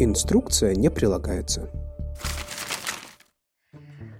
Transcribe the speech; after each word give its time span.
Инструкция 0.00 0.76
не 0.76 0.90
прилагается. 0.90 1.68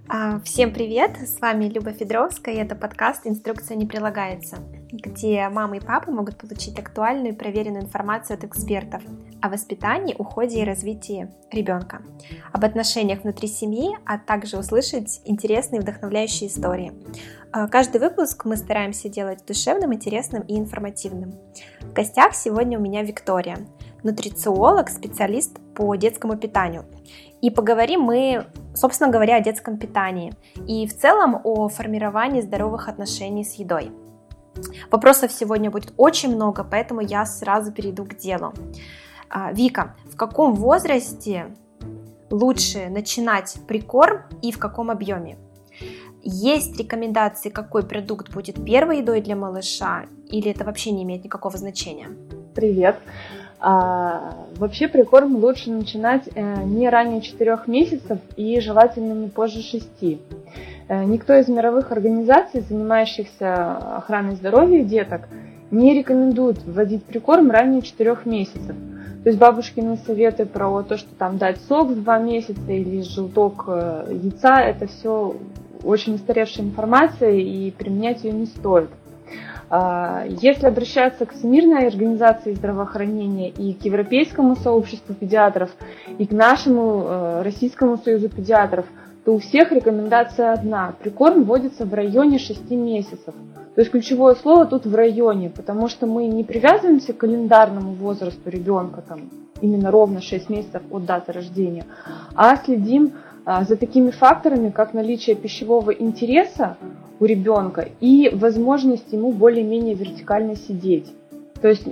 А, 0.09 0.41
всем 0.41 0.73
привет! 0.73 1.11
С 1.25 1.39
вами 1.39 1.69
Люба 1.69 1.93
Федоровская, 1.93 2.55
и 2.55 2.57
это 2.57 2.75
подкаст 2.75 3.21
«Инструкция 3.23 3.77
не 3.77 3.85
прилагается», 3.85 4.57
где 4.91 5.47
мамы 5.47 5.77
и 5.77 5.79
папы 5.79 6.11
могут 6.11 6.37
получить 6.37 6.77
актуальную 6.77 7.33
и 7.33 7.37
проверенную 7.37 7.83
информацию 7.83 8.35
от 8.35 8.43
экспертов 8.43 9.01
о 9.41 9.47
воспитании, 9.47 10.15
уходе 10.17 10.61
и 10.61 10.65
развитии 10.65 11.29
ребенка, 11.49 12.01
об 12.51 12.65
отношениях 12.65 13.23
внутри 13.23 13.47
семьи, 13.47 13.97
а 14.05 14.17
также 14.17 14.57
услышать 14.57 15.21
интересные 15.23 15.79
вдохновляющие 15.79 16.49
истории. 16.49 16.91
А, 17.53 17.69
каждый 17.69 18.01
выпуск 18.01 18.43
мы 18.43 18.57
стараемся 18.57 19.07
делать 19.07 19.45
душевным, 19.47 19.93
интересным 19.93 20.41
и 20.41 20.59
информативным. 20.59 21.35
В 21.79 21.93
гостях 21.93 22.35
сегодня 22.35 22.77
у 22.77 22.81
меня 22.81 23.01
Виктория, 23.01 23.59
нутрициолог, 24.03 24.89
специалист 24.89 25.59
по 25.75 25.95
детскому 25.95 26.37
питанию. 26.37 26.85
И 27.41 27.49
поговорим 27.49 28.01
мы, 28.01 28.47
собственно 28.73 29.11
говоря, 29.11 29.37
о 29.37 29.41
детском 29.41 29.77
питании 29.77 30.33
и 30.67 30.87
в 30.87 30.97
целом 30.97 31.39
о 31.43 31.69
формировании 31.69 32.41
здоровых 32.41 32.87
отношений 32.87 33.43
с 33.43 33.53
едой. 33.53 33.91
Вопросов 34.91 35.31
сегодня 35.31 35.71
будет 35.71 35.93
очень 35.97 36.35
много, 36.35 36.63
поэтому 36.63 37.01
я 37.01 37.25
сразу 37.25 37.71
перейду 37.71 38.05
к 38.05 38.15
делу. 38.15 38.53
А, 39.29 39.51
Вика, 39.53 39.95
в 40.11 40.15
каком 40.17 40.53
возрасте 40.53 41.55
лучше 42.29 42.89
начинать 42.89 43.55
прикорм 43.67 44.23
и 44.41 44.51
в 44.51 44.59
каком 44.59 44.89
объеме? 44.89 45.37
Есть 46.21 46.77
рекомендации, 46.77 47.49
какой 47.49 47.83
продукт 47.83 48.33
будет 48.33 48.63
первой 48.65 48.99
едой 48.99 49.21
для 49.21 49.37
малыша, 49.37 50.05
или 50.27 50.51
это 50.51 50.65
вообще 50.65 50.91
не 50.91 51.03
имеет 51.03 51.23
никакого 51.23 51.57
значения? 51.57 52.09
Привет. 52.53 52.99
А, 53.61 54.35
вообще 54.55 54.87
прикорм 54.87 55.35
лучше 55.35 55.69
начинать 55.69 56.29
э, 56.33 56.63
не 56.63 56.87
ранее 56.87 57.21
4 57.21 57.59
месяцев 57.67 58.19
и 58.37 58.57
желательно 58.61 59.13
не 59.13 59.27
позже 59.27 59.61
6. 59.61 59.85
Э, 60.87 61.03
никто 61.03 61.33
из 61.35 61.49
мировых 61.49 61.91
организаций, 61.91 62.61
занимающихся 62.61 63.97
охраной 63.97 64.35
здоровья 64.35 64.83
деток, 64.85 65.27
не 65.71 65.93
рекомендует 65.93 66.63
вводить 66.65 67.03
прикорм 67.03 67.51
ранее 67.51 67.81
4 67.81 68.19
месяцев. 68.23 68.75
То 69.23 69.29
есть 69.29 69.37
бабушкины 69.37 69.97
советы 70.05 70.45
про 70.45 70.81
то, 70.83 70.95
что 70.95 71.13
там 71.15 71.37
дать 71.37 71.59
сок 71.67 71.89
в 71.89 72.01
2 72.01 72.19
месяца 72.19 72.71
или 72.71 73.01
желток 73.01 73.65
э, 73.67 74.07
яйца, 74.23 74.61
это 74.61 74.87
все 74.87 75.35
очень 75.83 76.15
устаревшая 76.15 76.65
информация 76.65 77.31
и 77.31 77.71
применять 77.71 78.23
ее 78.23 78.31
не 78.31 78.45
стоит. 78.45 78.89
А, 79.69 80.23
если 80.27 80.65
обращаться 80.65 81.25
к 81.25 81.33
Всемирной 81.33 81.87
организации 81.87 82.53
здравоохранения 82.53 83.49
и 83.49 83.73
к 83.73 83.85
Европейскому 83.85 84.55
сообществу 84.55 85.13
педиатров, 85.13 85.69
и 86.17 86.25
к 86.25 86.31
нашему 86.31 87.03
э, 87.03 87.41
Российскому 87.43 87.97
союзу 87.97 88.29
педиатров, 88.29 88.85
то 89.25 89.35
у 89.35 89.37
всех 89.37 89.71
рекомендация 89.71 90.53
одна. 90.53 90.95
Прикорм 90.99 91.43
вводится 91.43 91.85
в 91.85 91.93
районе 91.93 92.39
6 92.39 92.71
месяцев. 92.71 93.35
То 93.75 93.81
есть 93.81 93.91
ключевое 93.91 94.33
слово 94.35 94.65
тут 94.65 94.87
в 94.87 94.95
районе, 94.95 95.51
потому 95.51 95.87
что 95.87 96.07
мы 96.07 96.25
не 96.25 96.43
привязываемся 96.43 97.13
к 97.13 97.17
календарному 97.17 97.93
возрасту 97.93 98.49
ребенка, 98.49 99.03
там, 99.07 99.29
именно 99.61 99.91
ровно 99.91 100.19
6 100.19 100.49
месяцев 100.49 100.81
от 100.89 101.05
даты 101.05 101.31
рождения, 101.31 101.85
а 102.35 102.55
следим 102.57 103.13
за 103.45 103.75
такими 103.75 104.11
факторами, 104.11 104.69
как 104.69 104.93
наличие 104.93 105.35
пищевого 105.35 105.91
интереса 105.91 106.77
у 107.19 107.25
ребенка 107.25 107.89
и 107.99 108.29
возможность 108.33 109.11
ему 109.11 109.31
более-менее 109.31 109.95
вертикально 109.95 110.55
сидеть. 110.55 111.07
То 111.61 111.67
есть, 111.67 111.85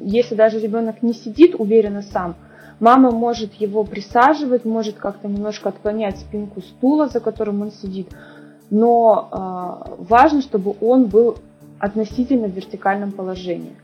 если 0.00 0.34
даже 0.34 0.58
ребенок 0.58 1.02
не 1.02 1.14
сидит 1.14 1.54
уверенно 1.58 2.02
сам, 2.02 2.34
мама 2.80 3.10
может 3.10 3.54
его 3.54 3.84
присаживать, 3.84 4.64
может 4.64 4.96
как-то 4.96 5.28
немножко 5.28 5.68
отклонять 5.68 6.18
спинку 6.18 6.60
стула, 6.62 7.08
за 7.08 7.20
которым 7.20 7.62
он 7.62 7.70
сидит, 7.70 8.08
но 8.70 9.28
э, 9.30 10.04
важно, 10.08 10.42
чтобы 10.42 10.74
он 10.80 11.06
был 11.06 11.36
относительно 11.78 12.48
в 12.48 12.52
вертикальном 12.52 13.12
положении. 13.12 13.76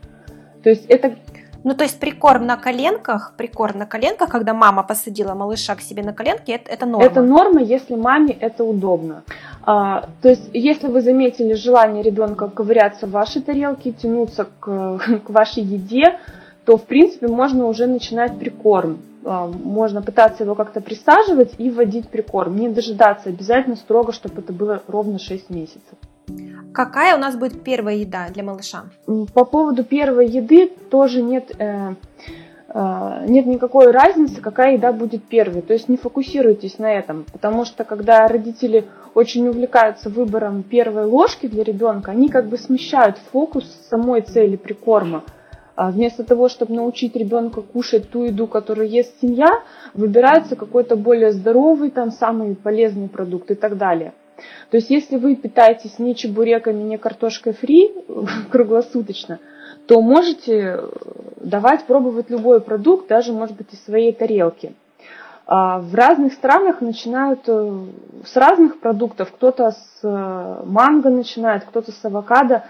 То 0.63 0.69
есть 0.69 0.85
это 0.85 1.15
ну, 1.63 1.75
то 1.75 1.83
есть 1.83 1.99
прикорм 1.99 2.45
на 2.45 2.57
коленках, 2.57 3.33
прикорм 3.37 3.79
на 3.79 3.85
коленках, 3.85 4.29
когда 4.29 4.53
мама 4.53 4.83
посадила 4.83 5.35
малыша 5.35 5.75
к 5.75 5.81
себе 5.81 6.03
на 6.03 6.13
коленки, 6.13 6.51
это, 6.51 6.71
это 6.71 6.85
норма? 6.85 7.05
Это 7.05 7.21
норма, 7.21 7.61
если 7.61 7.95
маме 7.95 8.35
это 8.39 8.63
удобно. 8.63 9.23
А, 9.63 10.09
то 10.21 10.29
есть, 10.29 10.49
если 10.53 10.87
вы 10.87 11.01
заметили 11.01 11.53
желание 11.53 12.03
ребенка 12.03 12.49
ковыряться 12.49 13.05
в 13.05 13.11
вашей 13.11 13.41
тарелке, 13.41 13.91
тянуться 13.91 14.47
к, 14.59 14.99
к 15.25 15.29
вашей 15.29 15.63
еде, 15.63 16.19
то, 16.65 16.77
в 16.77 16.83
принципе, 16.83 17.27
можно 17.27 17.67
уже 17.67 17.87
начинать 17.87 18.39
прикорм. 18.39 18.99
А, 19.23 19.47
можно 19.47 20.01
пытаться 20.01 20.43
его 20.43 20.55
как-то 20.55 20.81
присаживать 20.81 21.53
и 21.59 21.69
вводить 21.69 22.09
прикорм. 22.09 22.55
Не 22.55 22.69
дожидаться 22.69 23.29
обязательно 23.29 23.75
строго, 23.75 24.13
чтобы 24.13 24.41
это 24.41 24.51
было 24.51 24.81
ровно 24.87 25.19
6 25.19 25.49
месяцев. 25.51 25.97
Какая 26.73 27.15
у 27.15 27.19
нас 27.19 27.35
будет 27.35 27.63
первая 27.63 27.95
еда 27.95 28.27
для 28.29 28.43
малыша? 28.43 28.85
По 29.33 29.45
поводу 29.45 29.83
первой 29.83 30.27
еды 30.27 30.67
тоже 30.89 31.21
нет, 31.21 31.51
э, 31.59 31.95
э, 32.69 33.25
нет 33.27 33.45
никакой 33.45 33.91
разницы, 33.91 34.39
какая 34.39 34.73
еда 34.73 34.93
будет 34.93 35.23
первой. 35.23 35.61
То 35.61 35.73
есть 35.73 35.89
не 35.89 35.97
фокусируйтесь 35.97 36.79
на 36.79 36.91
этом, 36.93 37.25
потому 37.31 37.65
что 37.65 37.83
когда 37.83 38.25
родители 38.27 38.85
очень 39.13 39.47
увлекаются 39.49 40.09
выбором 40.09 40.63
первой 40.63 41.05
ложки 41.05 41.47
для 41.47 41.63
ребенка, 41.63 42.11
они 42.11 42.29
как 42.29 42.47
бы 42.47 42.57
смещают 42.57 43.17
фокус 43.31 43.65
самой 43.89 44.21
цели 44.21 44.55
прикорма. 44.55 45.23
А 45.75 45.91
вместо 45.91 46.23
того, 46.23 46.47
чтобы 46.47 46.75
научить 46.75 47.15
ребенка 47.15 47.61
кушать 47.61 48.09
ту 48.09 48.25
еду, 48.25 48.47
которую 48.47 48.89
ест 48.89 49.13
семья, 49.21 49.61
выбирается 49.93 50.55
какой-то 50.55 50.95
более 50.95 51.31
здоровый, 51.31 51.91
там 51.91 52.11
самый 52.11 52.55
полезный 52.55 53.09
продукт 53.09 53.51
и 53.51 53.55
так 53.55 53.77
далее. 53.77 54.13
То 54.69 54.77
есть 54.77 54.89
если 54.89 55.17
вы 55.17 55.35
питаетесь 55.35 55.99
не 55.99 56.15
чебуреками, 56.15 56.81
не 56.83 56.97
картошкой 56.97 57.53
фри 57.53 57.91
круглосуточно, 58.51 59.39
то 59.87 60.01
можете 60.01 60.79
давать 61.37 61.85
пробовать 61.85 62.29
любой 62.29 62.61
продукт, 62.61 63.07
даже, 63.07 63.33
может 63.33 63.55
быть, 63.55 63.73
из 63.73 63.83
своей 63.83 64.13
тарелки. 64.13 64.73
А 65.47 65.79
в 65.79 65.93
разных 65.95 66.33
странах 66.33 66.81
начинают 66.81 67.41
э, 67.47 67.85
с 68.25 68.37
разных 68.37 68.79
продуктов. 68.79 69.31
Кто-то 69.33 69.71
с 69.71 69.99
э, 70.01 70.63
манго 70.65 71.09
начинает, 71.09 71.65
кто-то 71.65 71.91
с 71.91 72.05
авокадо. 72.05 72.63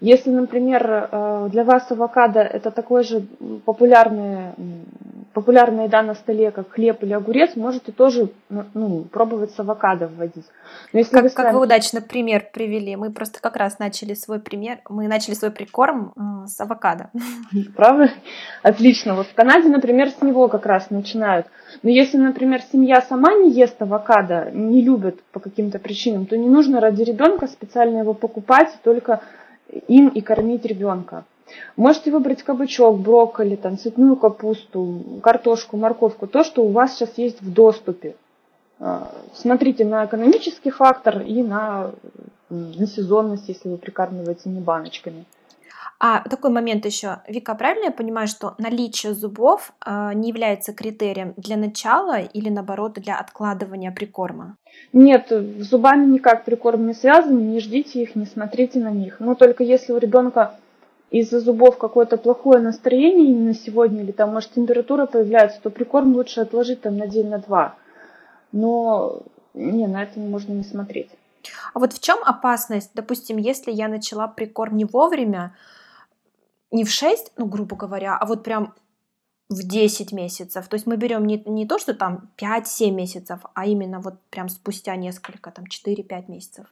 Если, 0.00 0.30
например, 0.30 1.08
э, 1.10 1.48
для 1.50 1.64
вас 1.64 1.90
авокадо 1.90 2.40
это 2.40 2.70
такой 2.70 3.02
же 3.02 3.26
популярный 3.64 4.52
популярная 5.38 5.86
еда 5.86 6.02
на 6.02 6.14
столе, 6.14 6.50
как 6.50 6.72
хлеб 6.72 7.02
или 7.04 7.12
огурец, 7.12 7.54
можете 7.54 7.92
тоже 7.92 8.30
ну, 8.48 9.04
пробовать 9.04 9.52
с 9.52 9.60
авокадо 9.60 10.08
вводить. 10.08 10.46
Но 10.92 10.98
если 10.98 11.12
как, 11.12 11.22
вы, 11.22 11.28
сами... 11.28 11.46
как 11.46 11.54
вы 11.54 11.60
удачно 11.60 12.00
пример 12.00 12.46
привели. 12.52 12.96
Мы 12.96 13.12
просто 13.12 13.40
как 13.40 13.56
раз 13.56 13.78
начали 13.78 14.14
свой 14.14 14.40
пример, 14.40 14.78
мы 14.88 15.06
начали 15.06 15.34
свой 15.34 15.52
прикорм 15.52 16.12
с 16.46 16.60
авокадо. 16.60 17.10
Правда? 17.76 18.10
Отлично. 18.62 19.14
Вот 19.14 19.28
в 19.28 19.34
Канаде, 19.34 19.68
например, 19.68 20.10
с 20.10 20.20
него 20.22 20.48
как 20.48 20.66
раз 20.66 20.90
начинают. 20.90 21.46
Но 21.82 21.90
если, 21.90 22.16
например, 22.16 22.60
семья 22.72 23.00
сама 23.02 23.34
не 23.34 23.52
ест 23.52 23.80
авокадо, 23.80 24.50
не 24.52 24.82
любит 24.82 25.22
по 25.30 25.38
каким-то 25.38 25.78
причинам, 25.78 26.26
то 26.26 26.36
не 26.36 26.48
нужно 26.48 26.80
ради 26.80 27.02
ребенка 27.02 27.46
специально 27.46 27.98
его 27.98 28.14
покупать, 28.14 28.76
только 28.82 29.20
им 29.88 30.08
и 30.08 30.20
кормить 30.20 30.64
ребенка. 30.64 31.24
Можете 31.76 32.10
выбрать 32.10 32.42
кабачок, 32.42 32.98
брокколи, 32.98 33.56
там, 33.56 33.78
цветную 33.78 34.16
капусту, 34.16 35.20
картошку, 35.22 35.76
морковку, 35.76 36.26
то, 36.26 36.44
что 36.44 36.62
у 36.62 36.68
вас 36.68 36.94
сейчас 36.94 37.16
есть 37.16 37.40
в 37.40 37.52
доступе. 37.52 38.16
А, 38.80 39.10
смотрите 39.34 39.84
на 39.84 40.04
экономический 40.04 40.70
фактор 40.70 41.22
и 41.22 41.42
на, 41.42 41.92
на 42.50 42.86
сезонность, 42.86 43.48
если 43.48 43.68
вы 43.68 43.78
прикармливаете 43.78 44.50
не 44.50 44.60
баночками. 44.60 45.24
А 46.00 46.20
такой 46.28 46.50
момент 46.50 46.86
еще. 46.86 47.22
Вика, 47.26 47.56
правильно 47.56 47.86
я 47.86 47.90
понимаю, 47.90 48.28
что 48.28 48.54
наличие 48.58 49.14
зубов 49.14 49.72
э, 49.84 50.12
не 50.14 50.28
является 50.28 50.72
критерием 50.72 51.34
для 51.36 51.56
начала 51.56 52.20
или 52.20 52.48
наоборот 52.50 52.92
для 52.94 53.18
откладывания 53.18 53.90
прикорма? 53.90 54.56
Нет, 54.92 55.26
с 55.30 55.68
зубами 55.68 56.06
никак 56.06 56.44
прикорм 56.44 56.86
не 56.86 56.94
связан, 56.94 57.50
не 57.50 57.58
ждите 57.58 58.02
их, 58.02 58.14
не 58.14 58.26
смотрите 58.26 58.78
на 58.78 58.90
них. 58.90 59.18
Но 59.18 59.34
только 59.34 59.64
если 59.64 59.92
у 59.92 59.98
ребенка 59.98 60.54
из-за 61.10 61.40
зубов 61.40 61.78
какое-то 61.78 62.16
плохое 62.16 62.60
настроение 62.60 63.32
именно 63.32 63.54
сегодня, 63.54 64.02
или 64.02 64.12
там, 64.12 64.32
может, 64.32 64.52
температура 64.52 65.06
появляется, 65.06 65.60
то 65.60 65.70
прикорм 65.70 66.14
лучше 66.14 66.40
отложить 66.40 66.82
там 66.82 66.96
на 66.96 67.08
день, 67.08 67.28
на 67.28 67.38
два. 67.38 67.74
Но 68.52 69.22
не, 69.54 69.88
на 69.88 70.04
это 70.04 70.20
можно 70.20 70.52
не 70.52 70.62
смотреть. 70.64 71.10
А 71.74 71.78
вот 71.80 71.92
в 71.92 72.00
чем 72.00 72.18
опасность, 72.24 72.90
допустим, 72.94 73.36
если 73.36 73.72
я 73.72 73.88
начала 73.88 74.28
прикорм 74.28 74.76
не 74.76 74.84
вовремя, 74.84 75.54
не 76.70 76.84
в 76.84 76.90
6, 76.90 77.32
ну, 77.36 77.46
грубо 77.46 77.76
говоря, 77.76 78.16
а 78.16 78.26
вот 78.26 78.44
прям 78.44 78.74
в 79.48 79.66
10 79.66 80.12
месяцев. 80.12 80.68
То 80.68 80.74
есть 80.74 80.86
мы 80.86 80.96
берем 80.96 81.26
не, 81.26 81.42
не 81.46 81.66
то, 81.66 81.78
что 81.78 81.94
там 81.94 82.30
5-7 82.36 82.90
месяцев, 82.90 83.40
а 83.54 83.66
именно 83.66 84.00
вот 84.00 84.14
прям 84.30 84.48
спустя 84.48 84.96
несколько, 84.96 85.50
там 85.50 85.64
4-5 85.64 86.24
месяцев. 86.28 86.66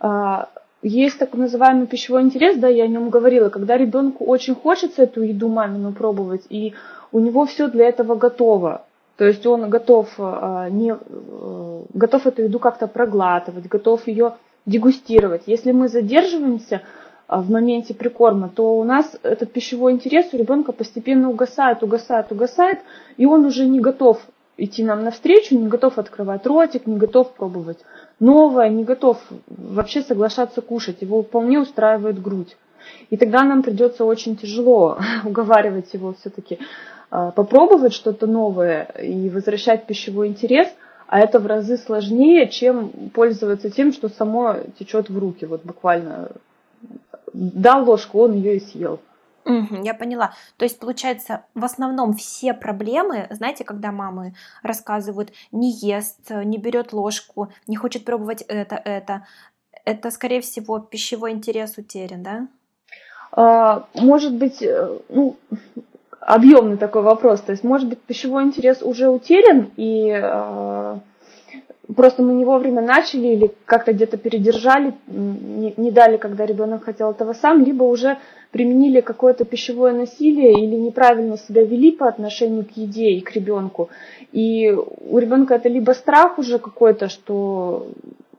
А, 0.00 0.48
есть 0.82 1.18
так 1.18 1.34
называемый 1.34 1.86
пищевой 1.86 2.22
интерес, 2.22 2.58
да, 2.58 2.68
я 2.68 2.84
о 2.84 2.88
нем 2.88 3.10
говорила, 3.10 3.50
когда 3.50 3.76
ребенку 3.76 4.24
очень 4.24 4.54
хочется 4.54 5.02
эту 5.02 5.22
еду 5.22 5.48
мамину 5.48 5.92
пробовать, 5.92 6.42
и 6.48 6.74
у 7.12 7.20
него 7.20 7.46
все 7.46 7.68
для 7.68 7.88
этого 7.88 8.16
готово. 8.16 8.84
То 9.16 9.26
есть 9.26 9.46
он 9.46 9.70
готов, 9.70 10.08
а, 10.18 10.68
не, 10.70 10.92
э, 10.92 11.82
готов 11.94 12.26
эту 12.26 12.42
еду 12.42 12.58
как-то 12.58 12.88
проглатывать, 12.88 13.68
готов 13.68 14.08
ее 14.08 14.34
дегустировать. 14.66 15.42
Если 15.46 15.70
мы 15.70 15.88
задерживаемся 15.88 16.82
в 17.40 17.50
моменте 17.50 17.94
прикорма, 17.94 18.48
то 18.48 18.76
у 18.78 18.84
нас 18.84 19.16
этот 19.22 19.52
пищевой 19.52 19.92
интерес 19.92 20.28
у 20.32 20.36
ребенка 20.36 20.72
постепенно 20.72 21.30
угасает, 21.30 21.82
угасает, 21.82 22.30
угасает, 22.30 22.80
и 23.16 23.26
он 23.26 23.44
уже 23.44 23.64
не 23.64 23.80
готов 23.80 24.18
идти 24.56 24.84
нам 24.84 25.02
навстречу, 25.02 25.56
не 25.56 25.66
готов 25.66 25.98
открывать 25.98 26.46
ротик, 26.46 26.86
не 26.86 26.96
готов 26.96 27.32
пробовать 27.32 27.78
новое, 28.20 28.68
не 28.68 28.84
готов 28.84 29.18
вообще 29.48 30.02
соглашаться 30.02 30.60
кушать, 30.60 31.02
его 31.02 31.22
вполне 31.22 31.58
устраивает 31.58 32.20
грудь. 32.20 32.56
И 33.10 33.16
тогда 33.16 33.44
нам 33.44 33.62
придется 33.62 34.04
очень 34.04 34.36
тяжело 34.36 34.98
уговаривать 35.24 35.92
его 35.94 36.14
все-таки 36.14 36.58
а, 37.10 37.30
попробовать 37.30 37.92
что-то 37.92 38.26
новое 38.26 38.84
и 39.02 39.28
возвращать 39.30 39.86
пищевой 39.86 40.28
интерес, 40.28 40.68
а 41.06 41.20
это 41.20 41.38
в 41.40 41.46
разы 41.46 41.76
сложнее, 41.76 42.48
чем 42.48 42.90
пользоваться 43.12 43.70
тем, 43.70 43.92
что 43.92 44.08
само 44.08 44.56
течет 44.78 45.10
в 45.10 45.18
руки, 45.18 45.44
вот 45.44 45.62
буквально 45.64 46.30
дал 47.32 47.84
ложку, 47.84 48.20
он 48.20 48.34
ее 48.34 48.56
и 48.56 48.60
съел. 48.60 49.00
Угу, 49.44 49.82
я 49.82 49.94
поняла. 49.94 50.32
То 50.56 50.64
есть, 50.64 50.78
получается, 50.78 51.44
в 51.54 51.64
основном 51.64 52.14
все 52.14 52.54
проблемы, 52.54 53.26
знаете, 53.30 53.64
когда 53.64 53.90
мамы 53.90 54.34
рассказывают, 54.62 55.32
не 55.50 55.72
ест, 55.72 56.30
не 56.30 56.58
берет 56.58 56.92
ложку, 56.92 57.48
не 57.66 57.76
хочет 57.76 58.04
пробовать 58.04 58.42
это, 58.42 58.76
это, 58.76 59.26
это, 59.84 60.10
скорее 60.10 60.40
всего, 60.40 60.78
пищевой 60.78 61.32
интерес 61.32 61.76
утерян, 61.76 62.22
да? 62.22 62.48
А, 63.32 63.88
может 63.94 64.34
быть, 64.34 64.62
э, 64.62 64.98
ну, 65.08 65.36
объемный 66.20 66.76
такой 66.76 67.02
вопрос. 67.02 67.40
То 67.40 67.52
есть, 67.52 67.64
может 67.64 67.88
быть, 67.88 68.00
пищевой 68.00 68.44
интерес 68.44 68.82
уже 68.82 69.08
утерян, 69.08 69.70
и 69.76 70.08
э, 70.08 70.98
просто 71.96 72.22
мы 72.22 72.34
не 72.34 72.44
вовремя 72.44 72.82
начали 72.82 73.28
или 73.28 73.50
как-то 73.64 73.92
где-то 73.92 74.16
передержали, 74.16 74.94
не, 75.06 75.74
не 75.76 75.90
дали, 75.90 76.16
когда 76.16 76.46
ребенок 76.46 76.84
хотел 76.84 77.10
этого 77.10 77.32
сам, 77.32 77.64
либо 77.64 77.84
уже 77.84 78.18
применили 78.50 79.00
какое-то 79.00 79.44
пищевое 79.44 79.92
насилие 79.92 80.52
или 80.52 80.76
неправильно 80.76 81.38
себя 81.38 81.64
вели 81.64 81.90
по 81.90 82.06
отношению 82.06 82.64
к 82.64 82.72
еде 82.76 83.10
и 83.10 83.20
к 83.20 83.32
ребенку. 83.32 83.88
И 84.32 84.70
у 84.70 85.18
ребенка 85.18 85.54
это 85.54 85.68
либо 85.68 85.92
страх 85.92 86.38
уже 86.38 86.58
какой-то, 86.58 87.08
что 87.08 87.88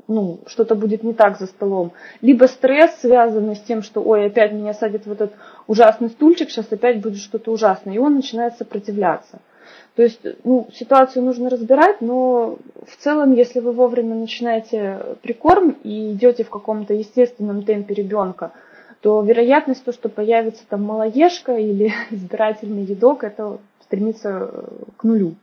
ну, 0.08 0.40
что-то 0.48 0.76
будет 0.76 1.04
не 1.04 1.14
так 1.14 1.40
за 1.40 1.48
столом, 1.48 1.94
либо 2.22 2.46
стресс, 2.46 3.00
связанный 3.00 3.56
с 3.56 3.62
тем, 3.62 3.82
что, 3.82 4.02
ой, 4.02 4.26
опять 4.26 4.52
меня 4.52 4.74
садит 4.74 5.06
в 5.06 5.12
этот 5.12 5.34
ужасный 5.66 6.10
стульчик, 6.10 6.50
сейчас 6.50 6.72
опять 6.72 7.02
будет 7.02 7.20
что-то 7.20 7.52
ужасное, 7.52 7.96
и 7.96 8.00
он 8.00 8.16
начинает 8.16 8.58
сопротивляться. 8.58 9.40
То 9.96 10.04
есть, 10.04 10.22
ну, 10.44 10.68
ситуацию 10.74 11.24
нужно 11.24 11.50
разбирать, 11.50 12.02
но 12.02 12.58
в 12.88 12.96
целом, 12.98 13.34
если 13.34 13.60
вы 13.60 13.72
вовремя 13.72 14.16
начинаете 14.16 15.18
прикорм 15.22 15.78
и 15.84 16.14
идете 16.14 16.44
в 16.44 16.50
каком-то 16.50 16.94
естественном 16.94 17.64
темпе 17.64 17.94
ребенка, 17.94 18.52
то 19.02 19.22
вероятность, 19.22 19.84
то, 19.84 19.92
что 19.92 20.10
появится 20.10 20.64
там 20.68 20.84
малоежка 20.84 21.58
или 21.58 21.94
избирательный 22.12 22.84
едок, 22.84 23.24
это 23.24 23.60
стремится 23.84 24.50
э, 24.52 24.66
к 24.98 25.04
нулю. 25.04 25.36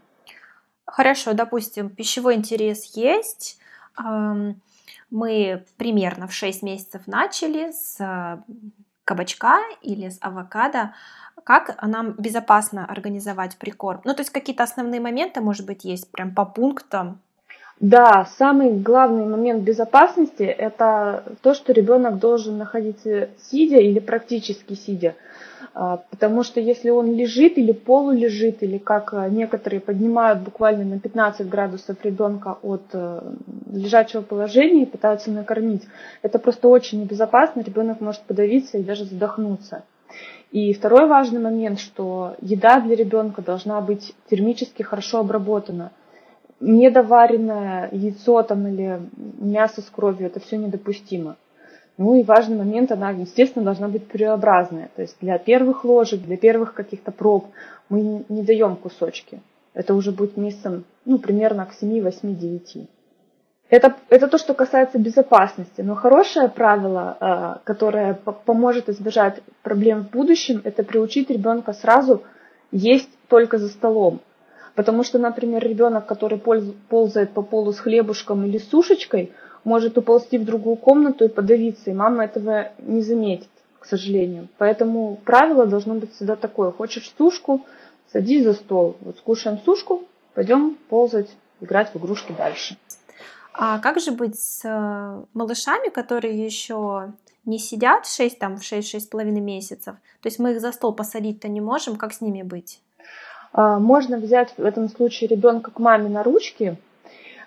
Хорошо, 0.87 1.35
допустим, 1.35 1.89
пищевой 1.89 2.35
интерес 2.35 2.97
есть. 2.97 3.59
Мы 5.11 5.65
примерно 5.77 6.27
в 6.27 6.33
6 6.33 6.63
месяцев 6.63 7.07
начали 7.07 7.73
с 7.73 7.97
э, 8.01 8.39
кабачка 9.05 9.59
или 9.83 10.09
с 10.09 10.19
авокадо 10.21 10.95
как 11.51 11.83
нам 11.83 12.15
безопасно 12.17 12.87
организовать 12.87 13.57
прикорм? 13.57 14.01
Ну, 14.05 14.15
то 14.15 14.21
есть 14.21 14.31
какие-то 14.31 14.63
основные 14.63 15.01
моменты, 15.01 15.41
может 15.41 15.67
быть, 15.67 15.85
есть 15.85 16.09
прям 16.13 16.33
по 16.33 16.45
пунктам? 16.45 17.19
Да, 17.81 18.29
самый 18.39 18.71
главный 18.71 19.27
момент 19.27 19.65
безопасности– 19.65 20.43
это 20.67 21.25
то, 21.43 21.55
что 21.55 21.73
ребенок 21.73 22.21
должен 22.21 22.57
находиться 22.57 23.31
сидя 23.51 23.79
или 23.79 23.99
практически 23.99 24.75
сидя. 24.75 25.17
А, 25.75 25.97
потому 26.11 26.45
что 26.45 26.61
если 26.61 26.91
он 26.91 27.13
лежит 27.17 27.59
или 27.59 27.73
полулежит, 27.73 28.63
или 28.63 28.79
как 28.79 29.13
некоторые 29.31 29.81
поднимают 29.81 30.39
буквально 30.43 30.85
на 30.85 31.01
15 31.01 31.49
градусов 31.49 31.97
ребенка 32.05 32.59
от 32.63 32.85
э, 32.93 33.23
лежачего 33.73 34.23
положения 34.23 34.85
и 34.85 34.87
пытаются 34.87 35.33
накормить, 35.33 35.83
это 36.23 36.39
просто 36.39 36.69
очень 36.69 37.01
небезопасно, 37.01 37.63
ребенок 37.63 38.01
может 38.01 38.23
подавиться 38.23 38.79
и 38.79 38.85
даже 38.85 39.05
задохнуться. 39.05 39.83
И 40.51 40.73
второй 40.73 41.07
важный 41.07 41.41
момент, 41.41 41.79
что 41.79 42.35
еда 42.41 42.81
для 42.81 42.97
ребенка 42.97 43.41
должна 43.41 43.81
быть 43.81 44.15
термически 44.29 44.83
хорошо 44.83 45.21
обработана. 45.21 45.93
Недоваренное 46.59 47.89
яйцо 47.93 48.43
там, 48.43 48.67
или 48.67 49.01
мясо 49.39 49.81
с 49.81 49.87
кровью, 49.87 50.27
это 50.27 50.41
все 50.41 50.57
недопустимо. 50.57 51.37
Ну 51.97 52.17
и 52.17 52.23
важный 52.23 52.57
момент, 52.57 52.91
она, 52.91 53.11
естественно, 53.11 53.65
должна 53.65 53.89
быть 53.89 54.07
пюреобразная. 54.07 54.91
То 54.97 55.03
есть 55.03 55.17
для 55.21 55.39
первых 55.39 55.85
ложек, 55.85 56.21
для 56.23 56.37
первых 56.37 56.75
каких-то 56.75 57.13
проб 57.13 57.47
мы 57.89 58.25
не 58.29 58.43
даем 58.43 58.77
кусочки. 58.77 59.41
Это 59.75 59.95
уже 59.95 60.11
будет 60.11 60.37
месяцем, 60.37 60.85
ну, 61.05 61.19
примерно 61.19 61.65
к 61.67 61.75
7, 61.75 62.03
8, 62.03 62.37
9. 62.37 62.89
Это, 63.71 63.95
это 64.09 64.27
то, 64.27 64.37
что 64.37 64.53
касается 64.53 64.99
безопасности. 64.99 65.81
Но 65.81 65.95
хорошее 65.95 66.49
правило, 66.49 67.17
э, 67.21 67.65
которое 67.65 68.15
поможет 68.15 68.89
избежать 68.89 69.41
проблем 69.63 70.05
в 70.05 70.11
будущем, 70.11 70.61
это 70.65 70.83
приучить 70.83 71.31
ребенка 71.31 71.73
сразу 71.73 72.25
есть 72.73 73.09
только 73.29 73.59
за 73.59 73.69
столом. 73.69 74.21
Потому 74.75 75.05
что, 75.05 75.19
например, 75.19 75.63
ребенок, 75.63 76.07
который 76.07 76.39
ползает 76.89 77.31
по 77.31 77.43
полу 77.43 77.73
с 77.73 77.79
хлебушком 77.79 78.45
или 78.45 78.59
сушечкой, 78.59 79.33
может 79.63 79.99
уползти 79.99 80.39
в 80.39 80.45
другую 80.45 80.77
комнату 80.77 81.25
и 81.25 81.29
подавиться, 81.29 81.91
и 81.91 81.95
мама 81.95 82.25
этого 82.25 82.73
не 82.79 83.03
заметит, 83.03 83.49
к 83.79 83.85
сожалению. 83.85 84.49
Поэтому 84.59 85.17
правило 85.25 85.67
должно 85.67 85.95
быть 85.95 86.13
всегда 86.15 86.35
такое. 86.35 86.73
Хочешь 86.73 87.13
сушку, 87.19 87.65
садись 88.13 88.45
за 88.45 88.55
стол. 88.55 88.97
Вот 89.01 89.19
скушаем 89.19 89.59
сушку, 89.65 90.03
пойдем 90.35 90.77
ползать, 90.89 91.29
играть 91.61 91.93
в 91.93 91.99
игрушки 91.99 92.33
дальше. 92.37 92.77
А 93.63 93.79
как 93.79 94.01
же 94.01 94.13
быть 94.13 94.41
с 94.41 94.63
э, 94.65 95.25
малышами, 95.35 95.91
которые 95.91 96.43
еще 96.47 97.13
не 97.45 97.59
сидят 97.59 98.07
6, 98.07 98.39
там, 98.39 98.57
в 98.57 98.63
6-6,5 98.63 99.25
месяцев? 99.33 99.97
То 100.23 100.29
есть 100.29 100.39
мы 100.39 100.53
их 100.53 100.63
за 100.63 100.73
стол 100.73 100.95
посадить-то 100.95 101.47
не 101.49 101.61
можем, 101.61 101.97
как 101.97 102.15
с 102.15 102.23
ними 102.23 102.41
быть? 102.41 102.81
А, 103.53 103.79
можно 103.79 104.17
взять 104.17 104.55
в 104.57 104.65
этом 104.65 104.89
случае 104.89 105.29
ребенка 105.29 105.71
к 105.73 105.79
маме 105.79 106.09
на 106.09 106.23
ручки, 106.23 106.79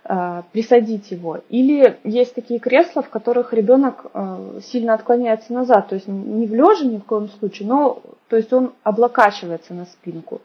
а, 0.03 0.43
присадить 0.51 1.10
его. 1.10 1.39
Или 1.50 1.98
есть 2.03 2.36
такие 2.36 2.60
кресла, 2.60 3.01
в 3.01 3.10
которых 3.10 3.51
ребенок 3.51 4.05
э, 4.13 4.60
сильно 4.72 4.93
отклоняется 4.93 5.51
назад, 5.51 5.88
то 5.88 5.96
есть 5.96 6.08
не 6.08 6.46
в 6.46 6.53
лежа 6.53 6.86
ни 6.86 6.98
в 6.98 7.05
коем 7.05 7.27
случае, 7.27 7.67
но 7.67 8.03
то 8.27 8.36
есть 8.36 8.53
он 8.53 8.74
облокачивается 8.84 9.74
на 9.74 9.86
спинку. 9.86 10.41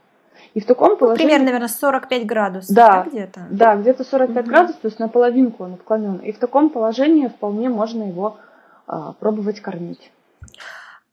И 0.55 0.61
в 0.61 0.67
таком 0.67 0.97
положении... 0.97 1.25
Примерно, 1.25 1.47
наверное, 1.47 1.69
45 1.69 2.27
градусов, 2.27 2.75
да, 2.75 3.05
да 3.05 3.11
где-то? 3.11 3.47
Да, 3.51 3.77
где-то 3.77 4.05
45 4.05 4.37
угу. 4.37 4.49
градусов, 4.49 4.81
то 4.81 4.89
есть 4.89 4.99
наполовинку 4.99 5.65
он 5.65 5.75
отклонен. 5.75 6.17
И 6.17 6.33
в 6.33 6.39
таком 6.39 6.71
положении 6.71 7.29
вполне 7.29 7.69
можно 7.69 8.05
его 8.05 8.39
а, 8.87 9.13
пробовать 9.13 9.61
кормить. 9.61 10.11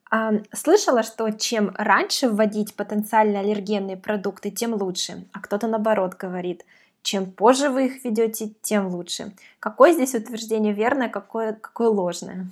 А, 0.09 0.33
слышала, 0.53 1.03
что 1.03 1.29
чем 1.31 1.71
раньше 1.75 2.29
вводить 2.29 2.75
потенциально 2.75 3.39
аллергенные 3.39 3.97
продукты, 3.97 4.51
тем 4.51 4.73
лучше. 4.73 5.25
А 5.33 5.39
кто-то 5.39 5.67
наоборот 5.67 6.15
говорит, 6.15 6.63
чем 7.01 7.31
позже 7.31 7.69
вы 7.69 7.87
их 7.87 8.03
ведете, 8.03 8.51
тем 8.61 8.87
лучше. 8.87 9.33
Какое 9.59 9.91
здесь 9.91 10.15
утверждение 10.15 10.73
верное, 10.73 11.09
какое, 11.09 11.53
какое 11.53 11.89
ложное? 11.89 12.47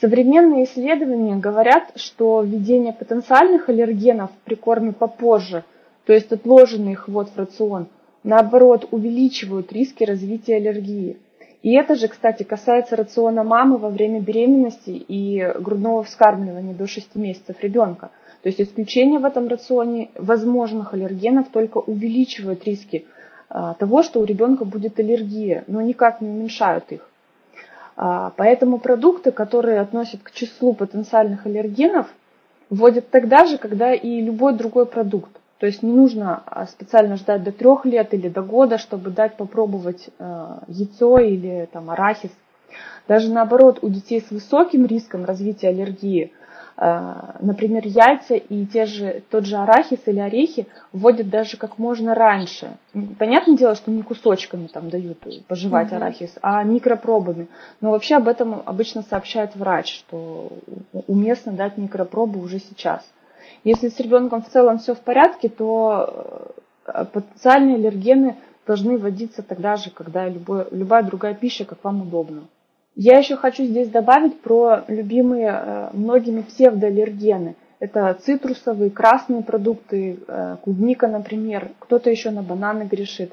Современные 0.00 0.64
исследования 0.64 1.36
говорят, 1.36 1.92
что 1.96 2.40
введение 2.40 2.94
потенциальных 2.94 3.68
аллергенов 3.68 4.30
при 4.46 4.54
корме 4.54 4.92
попозже, 4.92 5.64
то 6.06 6.14
есть 6.14 6.32
отложенный 6.32 6.92
их 6.92 7.06
ввод 7.06 7.28
в 7.28 7.38
рацион, 7.38 7.86
наоборот 8.24 8.88
увеличивают 8.92 9.70
риски 9.74 10.04
развития 10.04 10.56
аллергии. 10.56 11.18
И 11.62 11.74
это 11.74 11.96
же, 11.96 12.08
кстати, 12.08 12.44
касается 12.44 12.96
рациона 12.96 13.44
мамы 13.44 13.76
во 13.76 13.90
время 13.90 14.20
беременности 14.20 14.88
и 14.88 15.46
грудного 15.60 16.02
вскармливания 16.02 16.72
до 16.72 16.86
6 16.86 17.16
месяцев 17.16 17.56
ребенка. 17.60 18.10
То 18.42 18.48
есть 18.48 18.58
исключение 18.58 19.20
в 19.20 19.26
этом 19.26 19.48
рационе 19.48 20.08
возможных 20.14 20.94
аллергенов 20.94 21.48
только 21.50 21.76
увеличивает 21.76 22.64
риски 22.64 23.04
а, 23.50 23.74
того, 23.74 24.02
что 24.02 24.20
у 24.20 24.24
ребенка 24.24 24.64
будет 24.64 24.98
аллергия, 24.98 25.64
но 25.66 25.82
никак 25.82 26.22
не 26.22 26.30
уменьшают 26.30 26.90
их. 26.90 27.09
А, 28.02 28.32
поэтому 28.38 28.78
продукты, 28.78 29.30
которые 29.30 29.78
относят 29.78 30.22
к 30.22 30.30
числу 30.30 30.72
потенциальных 30.72 31.44
аллергенов, 31.44 32.06
вводят 32.70 33.10
тогда 33.10 33.44
же, 33.44 33.58
когда 33.58 33.92
и 33.92 34.22
любой 34.22 34.54
другой 34.54 34.86
продукт. 34.86 35.30
То 35.58 35.66
есть 35.66 35.82
не 35.82 35.92
нужно 35.92 36.42
а, 36.46 36.64
специально 36.66 37.16
ждать 37.16 37.42
до 37.42 37.52
трех 37.52 37.84
лет 37.84 38.14
или 38.14 38.30
до 38.30 38.40
года, 38.40 38.78
чтобы 38.78 39.10
дать 39.10 39.36
попробовать 39.36 40.08
а, 40.18 40.62
яйцо 40.66 41.18
или 41.18 41.68
там, 41.70 41.90
арахис. 41.90 42.30
Даже 43.06 43.30
наоборот, 43.30 43.80
у 43.82 43.90
детей 43.90 44.22
с 44.26 44.30
высоким 44.30 44.86
риском 44.86 45.26
развития 45.26 45.68
аллергии, 45.68 46.32
например, 46.80 47.82
яйца 47.86 48.36
и 48.36 48.64
те 48.64 48.86
же, 48.86 49.22
тот 49.28 49.44
же 49.44 49.56
арахис 49.56 50.00
или 50.06 50.18
орехи 50.18 50.66
вводят 50.92 51.28
даже 51.28 51.58
как 51.58 51.76
можно 51.78 52.14
раньше. 52.14 52.70
Понятное 53.18 53.54
дело, 53.54 53.74
что 53.74 53.90
не 53.90 54.02
кусочками 54.02 54.66
там 54.66 54.88
дают 54.88 55.18
пожевать 55.46 55.88
угу. 55.88 55.96
арахис, 55.96 56.34
а 56.40 56.62
микропробами. 56.64 57.48
Но 57.82 57.90
вообще 57.90 58.16
об 58.16 58.28
этом 58.28 58.62
обычно 58.64 59.02
сообщает 59.02 59.54
врач, 59.56 59.94
что 59.94 60.52
уместно 61.06 61.52
дать 61.52 61.76
микропробу 61.76 62.40
уже 62.40 62.58
сейчас. 62.58 63.04
Если 63.62 63.90
с 63.90 64.00
ребенком 64.00 64.42
в 64.42 64.48
целом 64.48 64.78
все 64.78 64.94
в 64.94 65.00
порядке, 65.00 65.50
то 65.50 66.54
э, 66.86 67.04
потенциальные 67.12 67.76
аллергены 67.76 68.36
должны 68.66 68.96
вводиться 68.96 69.42
тогда 69.42 69.76
же, 69.76 69.90
когда 69.90 70.26
любой, 70.30 70.66
любая 70.70 71.02
другая 71.02 71.34
пища, 71.34 71.66
как 71.66 71.84
вам 71.84 72.00
удобно. 72.00 72.44
Я 72.96 73.18
еще 73.18 73.36
хочу 73.36 73.64
здесь 73.64 73.88
добавить 73.88 74.40
про 74.40 74.82
любимые 74.88 75.48
э, 75.52 75.88
многими 75.92 76.42
псевдоаллергены. 76.42 77.54
Это 77.78 78.18
цитрусовые, 78.20 78.90
красные 78.90 79.42
продукты, 79.42 80.18
э, 80.26 80.56
клубника, 80.64 81.06
например. 81.06 81.70
Кто-то 81.78 82.10
еще 82.10 82.30
на 82.30 82.42
бананы 82.42 82.82
грешит. 82.82 83.32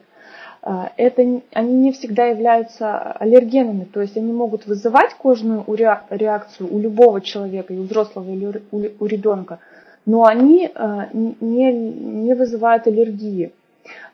Э, 0.62 0.90
это, 0.96 1.42
они 1.54 1.74
не 1.74 1.92
всегда 1.92 2.26
являются 2.26 3.12
аллергенами, 3.14 3.86
то 3.86 4.00
есть 4.00 4.16
они 4.16 4.32
могут 4.32 4.68
вызывать 4.68 5.16
кожную 5.16 5.66
реакцию 5.68 6.72
у 6.72 6.80
любого 6.80 7.20
человека, 7.20 7.74
и 7.74 7.80
у 7.80 7.84
взрослого 7.84 8.30
или 8.30 8.62
у 8.72 9.06
ребенка, 9.06 9.60
но 10.06 10.26
они 10.26 10.72
не, 11.14 11.74
не 11.74 12.34
вызывают 12.36 12.88
аллергии. 12.88 13.52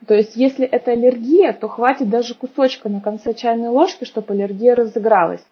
То 0.06 0.14
есть, 0.14 0.36
если 0.36 0.66
это 0.66 0.92
аллергия, 0.92 1.52
то 1.52 1.68
хватит 1.68 2.08
даже 2.08 2.34
кусочка 2.34 2.88
на 2.88 3.00
конце 3.00 3.34
чайной 3.34 3.68
ложки, 3.68 4.04
чтобы 4.04 4.34
аллергия 4.34 4.74
разыгралась. 4.74 5.44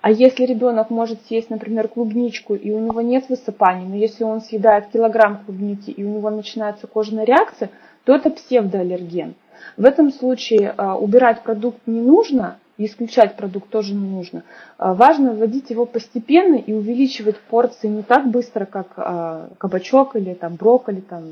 А 0.00 0.10
если 0.10 0.44
ребенок 0.44 0.90
может 0.90 1.20
съесть, 1.26 1.50
например, 1.50 1.88
клубничку, 1.88 2.54
и 2.54 2.70
у 2.70 2.78
него 2.78 3.00
нет 3.00 3.28
высыпаний, 3.28 3.86
но 3.86 3.96
если 3.96 4.24
он 4.24 4.40
съедает 4.40 4.88
килограмм 4.88 5.44
клубники, 5.44 5.90
и 5.90 6.04
у 6.04 6.08
него 6.08 6.30
начинается 6.30 6.86
кожная 6.86 7.24
реакция, 7.24 7.70
то 8.04 8.14
это 8.14 8.30
псевдоаллерген. 8.30 9.34
В 9.76 9.84
этом 9.84 10.12
случае 10.12 10.72
а, 10.76 10.96
убирать 10.96 11.42
продукт 11.42 11.80
не 11.86 12.00
нужно, 12.00 12.58
исключать 12.86 13.36
продукт 13.36 13.68
тоже 13.70 13.94
не 13.94 14.08
нужно. 14.08 14.44
А, 14.78 14.94
важно 14.94 15.32
вводить 15.32 15.70
его 15.70 15.84
постепенно 15.84 16.54
и 16.54 16.72
увеличивать 16.72 17.38
порции 17.40 17.88
не 17.88 18.02
так 18.02 18.30
быстро, 18.30 18.64
как 18.64 18.86
а, 18.96 19.50
кабачок 19.58 20.16
или 20.16 20.34
там 20.34 20.54
брокколи, 20.54 21.00
там, 21.00 21.24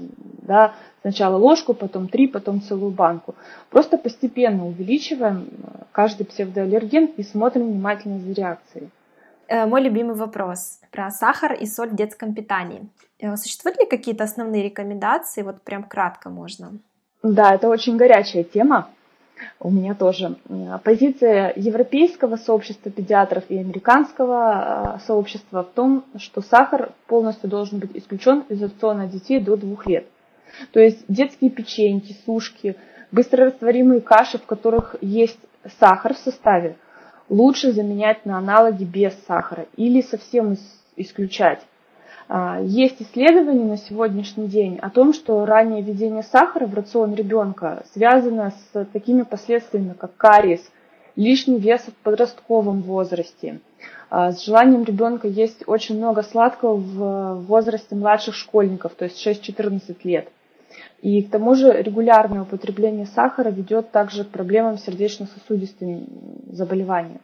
да, 0.43 0.75
сначала 1.03 1.37
ложку, 1.37 1.73
потом 1.73 2.09
три, 2.09 2.27
потом 2.27 2.61
целую 2.61 2.91
банку. 2.91 3.35
Просто 3.71 3.97
постепенно 3.97 4.67
увеличиваем 4.67 5.49
каждый 5.93 6.27
псевдоаллерген 6.27 7.07
и 7.17 7.23
смотрим 7.23 7.69
внимательно 7.69 8.19
за 8.19 8.33
реакцией. 8.33 8.91
Э, 9.49 9.67
мой 9.67 9.83
любимый 9.83 10.17
вопрос 10.17 10.81
про 10.91 11.11
сахар 11.11 11.53
и 11.53 11.67
соль 11.67 11.91
в 11.91 11.97
детском 11.97 12.35
питании. 12.35 12.89
Э, 13.21 13.37
существуют 13.37 13.79
ли 13.79 13.87
какие-то 13.87 14.25
основные 14.25 14.65
рекомендации? 14.65 15.43
Вот 15.43 15.63
прям 15.63 15.85
кратко 15.85 16.29
можно. 16.29 16.73
Да, 17.23 17.55
это 17.55 17.69
очень 17.69 17.97
горячая 17.97 18.45
тема. 18.45 18.89
У 19.61 19.71
меня 19.71 19.95
тоже. 19.95 20.37
Позиция 20.85 21.53
европейского 21.57 22.37
сообщества 22.37 22.91
педиатров 22.91 23.45
и 23.49 23.59
американского 23.59 24.97
э, 24.97 25.07
сообщества 25.07 25.63
в 25.63 25.75
том, 25.75 26.05
что 26.17 26.41
сахар 26.41 26.93
полностью 27.07 27.51
должен 27.51 27.79
быть 27.79 27.91
исключен 27.95 28.45
из 28.49 28.63
рациона 28.63 29.07
детей 29.07 29.41
до 29.41 29.57
двух 29.57 29.87
лет. 29.87 30.07
То 30.73 30.81
есть 30.81 31.05
детские 31.09 31.51
печеньки, 31.51 32.17
сушки, 32.25 32.77
быстрорастворимые 33.13 34.01
каши, 34.01 34.39
в 34.39 34.47
которых 34.47 34.97
есть 35.01 35.39
сахар 35.79 36.15
в 36.15 36.19
составе, 36.19 36.77
лучше 37.29 37.73
заменять 37.73 38.25
на 38.25 38.39
аналоги 38.39 38.85
без 38.85 39.13
сахара 39.27 39.67
или 39.77 40.01
совсем 40.01 40.57
исключать. 40.97 41.61
А, 42.29 42.61
есть 42.61 43.01
исследования 43.01 43.65
на 43.65 43.77
сегодняшний 43.77 44.49
день 44.49 44.79
о 44.81 44.91
том, 44.91 45.13
что 45.13 45.45
раннее 45.47 45.83
введение 45.83 46.23
сахара 46.23 46.67
в 46.67 46.75
рацион 46.75 47.15
ребенка 47.15 47.85
связано 47.93 48.53
с 48.73 48.85
такими 48.87 49.23
последствиями, 49.23 49.95
как 49.99 50.17
кариес, 50.17 50.61
лишний 51.15 51.59
вес 51.59 51.83
в 51.83 51.95
подростковом 52.03 52.83
возрасте, 52.83 53.61
а, 54.11 54.33
с 54.33 54.45
желанием 54.45 54.85
ребенка 54.85 55.29
есть 55.29 55.65
очень 55.67 55.97
много 55.97 56.23
сладкого 56.23 56.77
в 56.77 57.47
возрасте 57.47 57.95
младших 57.95 58.35
школьников, 58.35 58.95
то 58.95 59.05
есть 59.05 59.25
6-14 59.25 60.05
лет. 60.05 60.29
И 61.03 61.23
к 61.23 61.31
тому 61.31 61.55
же 61.55 61.73
регулярное 61.73 62.43
употребление 62.43 63.07
сахара 63.07 63.51
ведет 63.51 63.91
также 63.93 64.25
к 64.25 64.29
проблемам 64.29 64.79
сердечно-сосудистым 64.79 66.07
заболеваниям. 66.51 67.21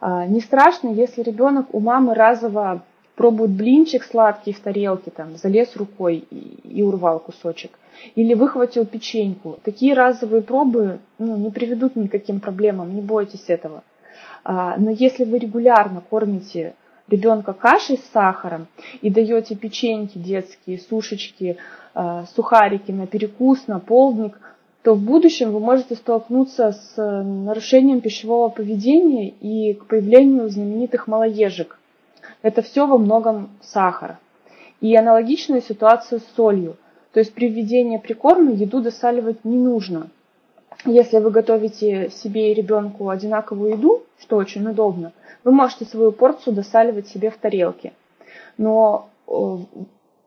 А, 0.00 0.26
не 0.26 0.40
страшно, 0.40 0.88
если 0.88 1.22
ребенок 1.22 1.72
у 1.72 1.80
мамы 1.80 2.14
разово 2.14 2.82
пробует 3.14 3.50
блинчик 3.50 4.04
сладкий 4.04 4.52
в 4.52 4.60
тарелке, 4.60 5.10
там, 5.10 5.36
залез 5.36 5.76
рукой 5.76 6.24
и, 6.30 6.78
и 6.78 6.82
урвал 6.82 7.20
кусочек. 7.20 7.78
Или 8.16 8.34
выхватил 8.34 8.86
печеньку. 8.86 9.58
Такие 9.62 9.94
разовые 9.94 10.42
пробы 10.42 10.98
ну, 11.18 11.36
не 11.36 11.50
приведут 11.50 11.96
ни 11.96 12.08
к 12.08 12.12
каким 12.12 12.40
проблемам, 12.40 12.94
не 12.94 13.00
бойтесь 13.00 13.44
этого. 13.48 13.84
А, 14.42 14.76
но 14.78 14.90
если 14.90 15.24
вы 15.24 15.38
регулярно 15.38 16.02
кормите 16.08 16.74
ребенка 17.08 17.52
кашей 17.52 17.98
с 17.98 18.12
сахаром 18.12 18.66
и 19.00 19.10
даете 19.10 19.54
печеньки 19.54 20.18
детские, 20.18 20.78
сушечки, 20.78 21.56
а, 21.94 22.24
сухарики 22.34 22.90
на 22.90 23.06
перекус, 23.06 23.66
на 23.68 23.78
полдник, 23.78 24.38
то 24.82 24.94
в 24.94 25.00
будущем 25.00 25.52
вы 25.52 25.60
можете 25.60 25.94
столкнуться 25.94 26.72
с 26.72 26.96
нарушением 26.96 28.02
пищевого 28.02 28.50
поведения 28.50 29.30
и 29.30 29.72
к 29.72 29.86
появлению 29.86 30.50
знаменитых 30.50 31.06
малоежек, 31.06 31.78
это 32.44 32.60
все 32.60 32.86
во 32.86 32.98
многом 32.98 33.48
сахар. 33.62 34.18
И 34.82 34.94
аналогичная 34.94 35.62
ситуация 35.62 36.18
с 36.18 36.26
солью. 36.36 36.76
То 37.12 37.20
есть 37.20 37.32
при 37.32 37.48
введении 37.48 37.96
прикорма 37.96 38.52
еду 38.52 38.82
досаливать 38.82 39.46
не 39.46 39.56
нужно. 39.56 40.10
Если 40.84 41.18
вы 41.20 41.30
готовите 41.30 42.10
себе 42.10 42.52
и 42.52 42.54
ребенку 42.54 43.08
одинаковую 43.08 43.70
еду, 43.72 44.02
что 44.20 44.36
очень 44.36 44.68
удобно, 44.68 45.12
вы 45.42 45.52
можете 45.52 45.86
свою 45.86 46.12
порцию 46.12 46.54
досаливать 46.54 47.08
себе 47.08 47.30
в 47.30 47.38
тарелке. 47.38 47.94
Но, 48.58 49.08
э, 49.26 49.56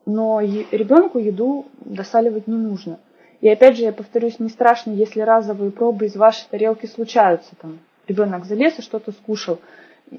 но 0.04 0.40
ребенку 0.40 1.20
еду 1.20 1.66
досаливать 1.84 2.48
не 2.48 2.56
нужно. 2.56 2.98
И 3.40 3.48
опять 3.48 3.76
же, 3.76 3.84
я 3.84 3.92
повторюсь, 3.92 4.40
не 4.40 4.48
страшно, 4.48 4.90
если 4.90 5.20
разовые 5.20 5.70
пробы 5.70 6.06
из 6.06 6.16
вашей 6.16 6.48
тарелки 6.50 6.86
случаются. 6.86 7.54
Там, 7.62 7.78
ребенок 8.08 8.44
залез 8.44 8.76
и 8.80 8.82
что-то 8.82 9.12
скушал 9.12 9.60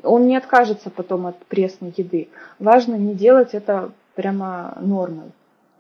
он 0.03 0.27
не 0.27 0.35
откажется 0.37 0.89
потом 0.89 1.27
от 1.27 1.37
пресной 1.45 1.93
еды. 1.95 2.29
Важно 2.59 2.95
не 2.95 3.13
делать 3.13 3.53
это 3.53 3.91
прямо 4.15 4.77
нормой. 4.81 5.31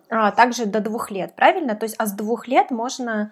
А, 0.09 0.31
также 0.31 0.65
до 0.65 0.79
двух 0.79 1.11
лет, 1.11 1.33
правильно? 1.35 1.75
То 1.75 1.85
есть, 1.85 1.95
а 1.97 2.05
с 2.05 2.13
двух 2.13 2.47
лет 2.47 2.71
можно, 2.71 3.31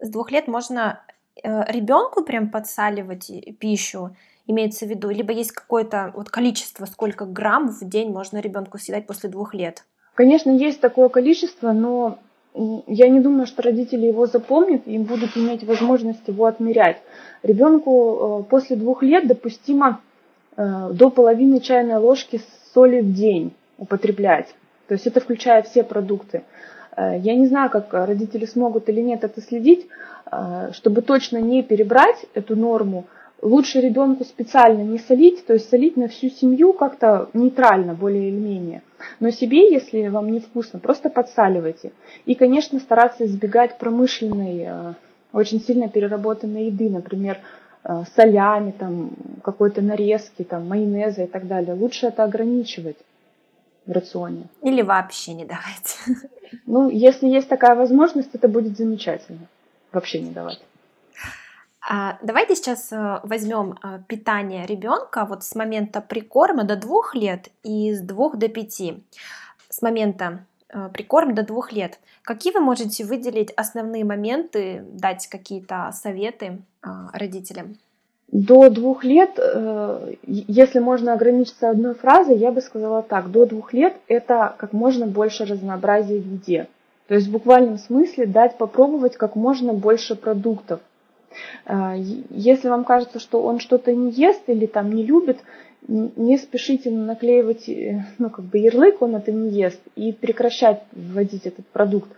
с 0.00 0.08
двух 0.08 0.30
лет 0.30 0.48
можно 0.48 1.00
э, 1.42 1.70
ребенку 1.70 2.24
прям 2.24 2.48
подсаливать 2.48 3.30
пищу, 3.58 4.16
имеется 4.46 4.86
в 4.86 4.88
виду, 4.88 5.10
либо 5.10 5.32
есть 5.32 5.52
какое-то 5.52 6.12
вот 6.14 6.30
количество, 6.30 6.86
сколько 6.86 7.26
грамм 7.26 7.68
в 7.68 7.80
день 7.88 8.10
можно 8.10 8.38
ребенку 8.38 8.78
съедать 8.78 9.06
после 9.06 9.28
двух 9.28 9.54
лет? 9.54 9.84
Конечно, 10.14 10.50
есть 10.50 10.80
такое 10.80 11.08
количество, 11.08 11.72
но 11.72 12.18
я 12.54 13.08
не 13.08 13.20
думаю, 13.20 13.46
что 13.46 13.62
родители 13.62 14.06
его 14.06 14.26
запомнят 14.26 14.86
и 14.86 14.96
будут 14.98 15.36
иметь 15.36 15.64
возможность 15.64 16.26
его 16.28 16.46
отмерять. 16.46 17.02
Ребенку 17.42 18.40
э, 18.46 18.50
после 18.50 18.76
двух 18.76 19.02
лет 19.02 19.26
допустимо 19.26 20.00
до 20.56 21.10
половины 21.10 21.60
чайной 21.60 21.96
ложки 21.96 22.40
соли 22.72 23.00
в 23.00 23.12
день 23.12 23.52
употреблять. 23.78 24.54
То 24.88 24.94
есть 24.94 25.06
это 25.06 25.20
включая 25.20 25.62
все 25.62 25.82
продукты. 25.82 26.42
Э, 26.96 27.18
я 27.18 27.34
не 27.34 27.46
знаю, 27.46 27.70
как 27.70 27.92
родители 27.92 28.44
смогут 28.44 28.88
или 28.88 29.00
нет 29.00 29.24
это 29.24 29.40
следить, 29.40 29.86
э, 30.30 30.70
чтобы 30.72 31.02
точно 31.02 31.38
не 31.38 31.62
перебрать 31.62 32.26
эту 32.34 32.56
норму. 32.56 33.06
Лучше 33.40 33.80
ребенку 33.80 34.24
специально 34.24 34.82
не 34.82 34.98
солить, 34.98 35.44
то 35.46 35.52
есть 35.52 35.68
солить 35.68 35.96
на 35.96 36.08
всю 36.08 36.30
семью 36.30 36.72
как-то 36.72 37.28
нейтрально, 37.34 37.94
более 37.94 38.28
или 38.28 38.38
менее. 38.38 38.82
Но 39.20 39.30
себе, 39.30 39.70
если 39.70 40.08
вам 40.08 40.30
не 40.30 40.40
вкусно, 40.40 40.78
просто 40.78 41.10
подсаливайте. 41.10 41.92
И, 42.24 42.34
конечно, 42.34 42.78
стараться 42.78 43.26
избегать 43.26 43.76
промышленной, 43.76 44.94
очень 45.32 45.60
сильно 45.60 45.88
переработанной 45.88 46.66
еды, 46.66 46.88
например, 46.88 47.38
Э, 47.38 47.63
солями, 48.14 48.70
там, 48.70 49.10
какой-то 49.42 49.82
нарезки, 49.82 50.42
там, 50.42 50.68
майонеза 50.68 51.24
и 51.24 51.26
так 51.26 51.46
далее. 51.46 51.74
Лучше 51.74 52.06
это 52.06 52.24
ограничивать 52.24 52.96
в 53.86 53.92
рационе. 53.92 54.46
Или 54.62 54.82
вообще 54.82 55.34
не 55.34 55.44
давать. 55.44 55.98
Ну, 56.66 56.88
если 56.88 57.26
есть 57.26 57.48
такая 57.48 57.74
возможность, 57.74 58.32
это 58.32 58.46
будет 58.46 58.76
замечательно. 58.76 59.48
Вообще 59.92 60.20
не 60.20 60.30
давать. 60.30 60.60
А, 61.80 62.16
давайте 62.22 62.54
сейчас 62.54 62.92
э, 62.92 63.20
возьмем 63.24 63.76
э, 63.82 63.98
питание 64.06 64.64
ребенка 64.64 65.26
вот 65.26 65.42
с 65.42 65.54
момента 65.56 66.00
прикорма 66.00 66.62
до 66.62 66.76
двух 66.76 67.14
лет 67.16 67.48
и 67.64 67.92
с 67.92 68.00
двух 68.00 68.36
до 68.36 68.48
пяти. 68.48 69.04
С 69.68 69.82
момента 69.82 70.46
прикорм 70.92 71.34
до 71.34 71.42
двух 71.42 71.72
лет. 71.72 71.98
Какие 72.22 72.52
вы 72.52 72.60
можете 72.60 73.04
выделить 73.04 73.52
основные 73.56 74.04
моменты, 74.04 74.84
дать 74.92 75.26
какие-то 75.26 75.90
советы 75.92 76.58
а, 76.82 77.10
родителям? 77.12 77.76
До 78.34 78.68
двух 78.68 79.04
лет, 79.04 79.38
э, 79.38 80.14
если 80.26 80.80
можно 80.80 81.12
ограничиться 81.12 81.70
одной 81.70 81.94
фразой, 81.94 82.36
я 82.36 82.50
бы 82.50 82.62
сказала 82.62 83.02
так. 83.02 83.30
До 83.30 83.46
двух 83.46 83.72
лет 83.72 83.94
это 84.08 84.54
как 84.58 84.72
можно 84.72 85.06
больше 85.06 85.44
разнообразия 85.44 86.18
в 86.18 86.26
еде. 86.26 86.66
То 87.06 87.14
есть 87.14 87.28
в 87.28 87.32
буквальном 87.32 87.78
смысле 87.78 88.26
дать 88.26 88.58
попробовать 88.58 89.16
как 89.16 89.36
можно 89.36 89.72
больше 89.72 90.16
продуктов. 90.16 90.80
Э, 91.66 91.94
если 91.96 92.68
вам 92.68 92.84
кажется, 92.84 93.20
что 93.20 93.42
он 93.42 93.60
что-то 93.60 93.94
не 93.94 94.10
ест 94.10 94.42
или 94.48 94.66
там 94.66 94.92
не 94.92 95.04
любит, 95.04 95.38
не 95.88 96.38
спешите 96.38 96.90
наклеивать 96.90 97.68
э, 97.68 98.04
ну, 98.18 98.30
как 98.30 98.44
бы 98.44 98.58
ярлык, 98.58 99.02
он 99.02 99.16
это 99.16 99.32
не 99.32 99.50
ест, 99.50 99.80
и 99.96 100.12
прекращать 100.12 100.82
вводить 100.92 101.46
этот 101.46 101.66
продукт. 101.66 102.10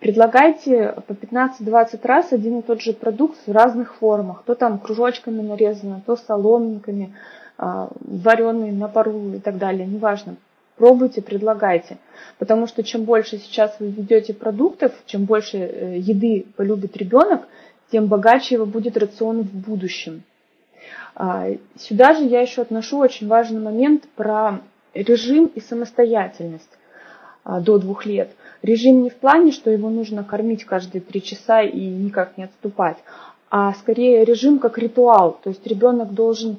Предлагайте 0.00 0.96
по 1.06 1.12
15-20 1.12 2.00
раз 2.02 2.32
один 2.32 2.58
и 2.58 2.62
тот 2.62 2.80
же 2.80 2.92
продукт 2.92 3.38
в 3.46 3.52
разных 3.52 3.94
формах. 3.94 4.42
То 4.44 4.56
там 4.56 4.80
кружочками 4.80 5.42
нарезано, 5.42 6.02
то 6.04 6.16
соломинками, 6.16 7.14
а, 7.56 7.88
вареный 8.00 8.72
на 8.72 8.88
пару 8.88 9.34
и 9.34 9.38
так 9.38 9.58
далее. 9.58 9.86
Неважно. 9.86 10.34
Пробуйте, 10.76 11.22
предлагайте. 11.22 11.98
Потому 12.38 12.66
что 12.66 12.82
чем 12.82 13.04
больше 13.04 13.38
сейчас 13.38 13.76
вы 13.78 13.90
ведете 13.90 14.34
продуктов, 14.34 14.92
чем 15.06 15.24
больше 15.24 15.58
э, 15.58 15.98
еды 15.98 16.46
полюбит 16.56 16.96
ребенок, 16.96 17.42
тем 17.92 18.06
богаче 18.06 18.56
его 18.56 18.66
будет 18.66 18.96
рацион 18.96 19.42
в 19.42 19.52
будущем. 19.52 20.24
А, 21.14 21.46
сюда 21.76 22.14
же 22.14 22.24
я 22.24 22.40
еще 22.40 22.62
отношу 22.62 22.98
очень 22.98 23.28
важный 23.28 23.60
момент 23.60 24.08
про 24.16 24.60
режим 24.94 25.46
и 25.46 25.60
самостоятельность 25.60 26.70
а, 27.44 27.60
до 27.60 27.78
двух 27.78 28.06
лет. 28.06 28.30
Режим 28.62 29.02
не 29.02 29.10
в 29.10 29.16
плане, 29.16 29.52
что 29.52 29.70
его 29.70 29.90
нужно 29.90 30.24
кормить 30.24 30.64
каждые 30.64 31.02
три 31.02 31.22
часа 31.22 31.62
и 31.62 31.80
никак 31.80 32.38
не 32.38 32.44
отступать, 32.44 32.98
а 33.50 33.72
скорее 33.74 34.24
режим 34.24 34.58
как 34.58 34.78
ритуал. 34.78 35.38
То 35.42 35.50
есть 35.50 35.66
ребенок 35.66 36.12
должен 36.12 36.58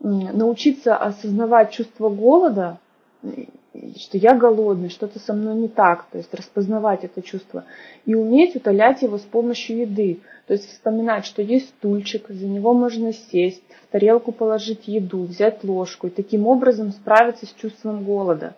научиться 0.00 0.96
осознавать 0.96 1.70
чувство 1.70 2.08
голода, 2.08 2.78
что 3.96 4.18
я 4.18 4.34
голодный, 4.36 4.88
что-то 4.88 5.18
со 5.18 5.32
мной 5.32 5.56
не 5.56 5.68
так, 5.68 6.06
то 6.10 6.18
есть 6.18 6.32
распознавать 6.32 7.04
это 7.04 7.22
чувство 7.22 7.64
и 8.06 8.14
уметь 8.14 8.54
утолять 8.54 9.02
его 9.02 9.18
с 9.18 9.22
помощью 9.22 9.78
еды. 9.78 10.20
То 10.46 10.54
есть 10.54 10.68
вспоминать, 10.68 11.24
что 11.24 11.42
есть 11.42 11.70
стульчик, 11.70 12.28
за 12.28 12.46
него 12.46 12.74
можно 12.74 13.12
сесть, 13.12 13.62
в 13.88 13.92
тарелку 13.92 14.32
положить 14.32 14.86
еду, 14.86 15.24
взять 15.24 15.64
ложку 15.64 16.06
и 16.06 16.10
таким 16.10 16.46
образом 16.46 16.92
справиться 16.92 17.46
с 17.46 17.52
чувством 17.52 18.04
голода. 18.04 18.54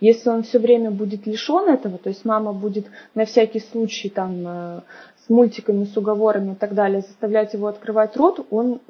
Если 0.00 0.28
он 0.28 0.42
все 0.42 0.58
время 0.58 0.90
будет 0.90 1.26
лишен 1.26 1.68
этого, 1.68 1.98
то 1.98 2.08
есть 2.08 2.24
мама 2.24 2.52
будет 2.52 2.86
на 3.14 3.24
всякий 3.24 3.60
случай 3.60 4.08
там 4.08 4.46
э, 4.46 4.80
с 5.24 5.28
мультиками, 5.28 5.84
с 5.84 5.96
уговорами 5.96 6.52
и 6.52 6.56
так 6.56 6.74
далее 6.74 7.00
заставлять 7.00 7.54
его 7.54 7.66
открывать 7.68 8.16
рот, 8.16 8.46
он 8.50 8.80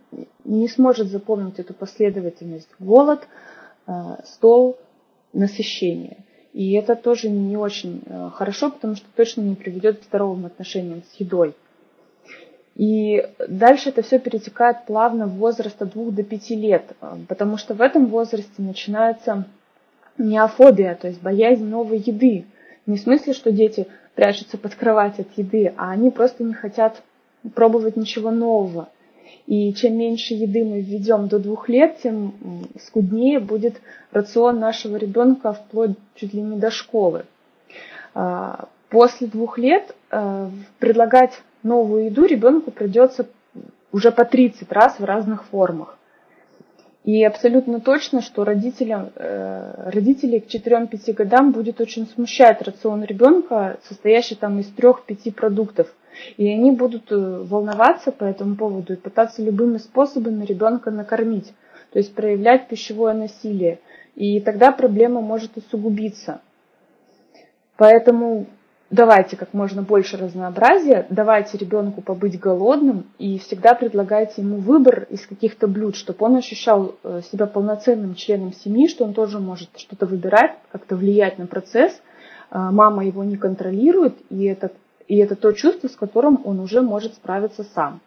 не 0.44 0.68
сможет 0.68 1.08
запомнить 1.08 1.58
эту 1.58 1.72
последовательность. 1.72 2.68
Голод, 2.78 3.26
э, 3.86 3.92
стол, 4.24 4.76
насыщение. 5.38 6.18
И 6.52 6.72
это 6.72 6.96
тоже 6.96 7.28
не 7.28 7.56
очень 7.56 8.02
э, 8.06 8.30
хорошо, 8.34 8.70
потому 8.70 8.96
что 8.96 9.06
точно 9.14 9.42
не 9.42 9.54
приведет 9.54 10.00
к 10.00 10.04
здоровым 10.04 10.46
отношениям 10.46 11.02
с 11.02 11.20
едой. 11.20 11.54
И 12.74 13.24
дальше 13.48 13.90
это 13.90 14.02
все 14.02 14.18
перетекает 14.18 14.86
плавно 14.86 15.26
в 15.26 15.36
возраст 15.36 15.80
от 15.82 15.92
2 15.92 16.10
до 16.10 16.22
5 16.22 16.50
лет, 16.50 16.84
э, 17.00 17.16
потому 17.28 17.56
что 17.56 17.74
в 17.74 17.80
этом 17.80 18.06
возрасте 18.06 18.62
начинается 18.62 19.46
неофобия, 20.16 20.94
то 20.94 21.08
есть 21.08 21.22
боязнь 21.22 21.64
новой 21.64 21.98
еды. 21.98 22.46
Не 22.86 22.96
в 22.96 23.00
смысле, 23.00 23.34
что 23.34 23.52
дети 23.52 23.86
прячутся 24.14 24.58
под 24.58 24.74
кровать 24.74 25.20
от 25.20 25.28
еды, 25.36 25.72
а 25.76 25.90
они 25.90 26.10
просто 26.10 26.42
не 26.42 26.54
хотят 26.54 27.02
пробовать 27.54 27.96
ничего 27.96 28.30
нового. 28.30 28.88
И 29.46 29.72
чем 29.74 29.96
меньше 29.96 30.34
еды 30.34 30.64
мы 30.64 30.80
введем 30.80 31.28
до 31.28 31.38
двух 31.38 31.68
лет, 31.68 31.98
тем 32.02 32.34
скуднее 32.80 33.40
будет 33.40 33.80
рацион 34.12 34.58
нашего 34.58 34.96
ребенка 34.96 35.52
вплоть 35.52 35.96
чуть 36.14 36.34
ли 36.34 36.42
не 36.42 36.58
до 36.58 36.70
школы. 36.70 37.24
А, 38.14 38.68
после 38.88 39.26
двух 39.26 39.58
лет 39.58 39.94
э, 40.10 40.50
предлагать 40.78 41.42
новую 41.62 42.06
еду 42.06 42.24
ребенку 42.24 42.70
придется 42.70 43.26
уже 43.92 44.10
по 44.12 44.24
30 44.24 44.70
раз 44.72 44.98
в 44.98 45.04
разных 45.04 45.44
формах. 45.44 45.98
И 47.04 47.24
абсолютно 47.24 47.80
точно, 47.80 48.20
что 48.20 48.44
родителям, 48.44 49.10
э, 49.14 49.90
родителей 49.90 50.40
к 50.40 50.46
4-5 50.46 51.14
годам 51.14 51.52
будет 51.52 51.80
очень 51.80 52.06
смущать 52.06 52.60
рацион 52.60 53.02
ребенка, 53.02 53.78
состоящий 53.88 54.34
там 54.34 54.58
из 54.58 54.70
3-5 54.70 55.32
продуктов. 55.32 55.94
И 56.36 56.48
они 56.48 56.72
будут 56.72 57.10
э, 57.12 57.16
волноваться 57.16 58.12
по 58.12 58.24
этому 58.24 58.56
поводу 58.56 58.92
и 58.92 58.96
пытаться 58.96 59.42
любыми 59.42 59.78
способами 59.78 60.44
ребенка 60.44 60.90
накормить, 60.90 61.52
то 61.92 61.98
есть 61.98 62.14
проявлять 62.14 62.68
пищевое 62.68 63.14
насилие. 63.14 63.80
И 64.14 64.40
тогда 64.40 64.72
проблема 64.72 65.20
может 65.20 65.56
усугубиться. 65.56 66.40
Поэтому 67.76 68.46
давайте 68.90 69.36
как 69.36 69.52
можно 69.52 69.82
больше 69.82 70.16
разнообразия, 70.16 71.06
давайте 71.10 71.58
ребенку 71.58 72.00
побыть 72.00 72.38
голодным 72.38 73.06
и 73.18 73.38
всегда 73.38 73.74
предлагайте 73.74 74.42
ему 74.42 74.56
выбор 74.56 75.06
из 75.10 75.26
каких-то 75.26 75.68
блюд, 75.68 75.94
чтобы 75.94 76.24
он 76.26 76.36
ощущал 76.36 76.96
э, 77.02 77.20
себя 77.30 77.46
полноценным 77.46 78.14
членом 78.14 78.52
семьи, 78.52 78.88
что 78.88 79.04
он 79.04 79.14
тоже 79.14 79.38
может 79.38 79.70
что-то 79.76 80.06
выбирать, 80.06 80.56
как-то 80.72 80.96
влиять 80.96 81.38
на 81.38 81.46
процесс. 81.46 81.92
Э, 82.50 82.70
мама 82.70 83.04
его 83.04 83.24
не 83.24 83.36
контролирует, 83.36 84.16
и 84.30 84.44
это, 84.44 84.72
и 85.08 85.16
это 85.16 85.34
то 85.34 85.52
чувство, 85.52 85.88
с 85.88 85.96
которым 85.96 86.42
он 86.44 86.60
уже 86.60 86.82
может 86.82 87.14
справиться 87.14 87.64
сам. 87.64 88.00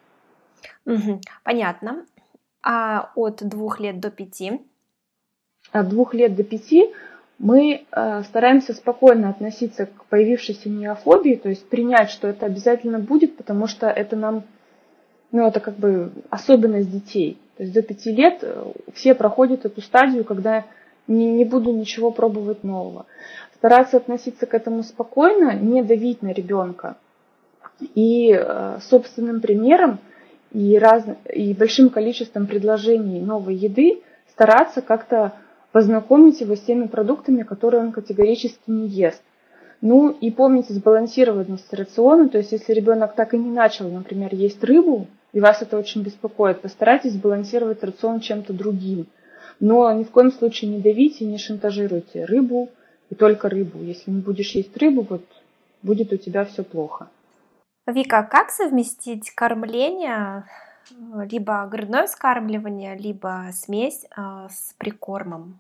Угу, 0.86 1.22
понятно. 1.44 2.06
А 2.64 3.12
от 3.16 3.44
двух 3.48 3.80
лет 3.80 4.00
до 4.00 4.12
пяти? 4.12 4.62
От 5.72 5.90
двух 5.90 6.14
лет 6.14 6.36
до 6.36 6.44
пяти 6.44 6.92
мы 7.40 7.86
э, 7.92 8.24
стараемся 8.24 8.74
спокойно 8.74 9.30
относиться 9.30 9.88
к 9.88 10.06
появившейся 10.06 10.70
неофобии, 10.70 11.36
то 11.36 11.50
есть 11.50 11.68
принять, 11.68 12.12
что 12.12 12.28
это 12.28 12.46
обязательно 12.46 13.00
будет, 13.00 13.36
потому 13.36 13.66
что 13.66 13.88
это 13.88 14.16
нам, 14.16 14.44
ну, 15.32 15.48
это 15.48 15.60
как 15.60 15.76
бы 15.78 16.12
особенность 16.30 16.92
детей. 16.92 17.40
То 17.58 17.64
есть 17.64 17.74
до 17.74 17.82
пяти 17.82 18.12
лет 18.12 18.40
э, 18.44 18.72
все 18.94 19.16
проходят 19.16 19.66
эту 19.66 19.82
стадию, 19.82 20.24
когда 20.24 20.66
не, 21.08 21.32
не 21.34 21.46
буду 21.46 21.72
ничего 21.72 22.12
пробовать 22.12 22.64
нового. 22.64 23.08
Стараться 23.62 23.98
относиться 23.98 24.48
к 24.48 24.56
этому 24.56 24.82
спокойно, 24.82 25.54
не 25.54 25.84
давить 25.84 26.24
на 26.24 26.34
ребенка. 26.34 26.98
И 27.94 28.34
э, 28.34 28.80
собственным 28.82 29.40
примером 29.40 30.00
и, 30.52 30.80
раз, 30.80 31.04
и 31.32 31.54
большим 31.54 31.92
количеством 31.92 32.48
предложений 32.48 33.22
новой 33.22 33.54
еды 33.54 34.02
стараться 34.32 34.82
как-то 34.82 35.34
познакомить 35.72 36.42
его 36.42 36.56
с 36.56 36.62
теми 36.62 36.88
продуктами, 36.88 37.44
которые 37.44 37.84
он 37.84 37.92
категорически 37.92 38.72
не 38.72 38.88
ест. 38.88 39.22
Ну 39.80 40.10
и 40.10 40.32
помните 40.32 40.74
сбалансированность 40.74 41.72
рациона, 41.72 42.30
то 42.30 42.40
есть 42.40 42.54
если 42.54 42.74
ребенок 42.74 43.14
так 43.14 43.36
и 43.36 43.38
не 43.38 43.52
начал, 43.52 43.88
например, 43.92 44.34
есть 44.34 44.64
рыбу, 44.64 45.06
и 45.34 45.40
вас 45.40 45.62
это 45.62 45.78
очень 45.78 46.02
беспокоит, 46.02 46.62
постарайтесь 46.62 47.14
сбалансировать 47.14 47.84
рацион 47.84 48.22
чем-то 48.22 48.54
другим. 48.54 49.06
Но 49.60 49.92
ни 49.92 50.04
в 50.04 50.10
коем 50.10 50.32
случае 50.32 50.72
не 50.72 50.80
давите 50.80 51.26
и 51.26 51.28
не 51.28 51.38
шантажируйте 51.38 52.26
рыбу 52.26 52.72
и 53.12 53.16
только 53.16 53.50
рыбу. 53.50 53.80
Если 53.80 54.10
не 54.10 54.22
будешь 54.22 54.56
есть 54.56 54.76
рыбу, 54.78 55.06
вот 55.08 55.24
будет 55.84 56.12
у 56.14 56.18
тебя 56.18 56.46
все 56.46 56.64
плохо. 56.64 57.10
Вика, 57.86 58.24
как 58.24 58.50
совместить 58.50 59.32
кормление 59.32 60.46
либо 61.30 61.68
грудное 61.68 62.08
вскармливание, 62.08 62.98
либо 62.98 63.46
смесь 63.54 64.06
а, 64.16 64.50
с 64.50 64.74
прикормом? 64.78 65.60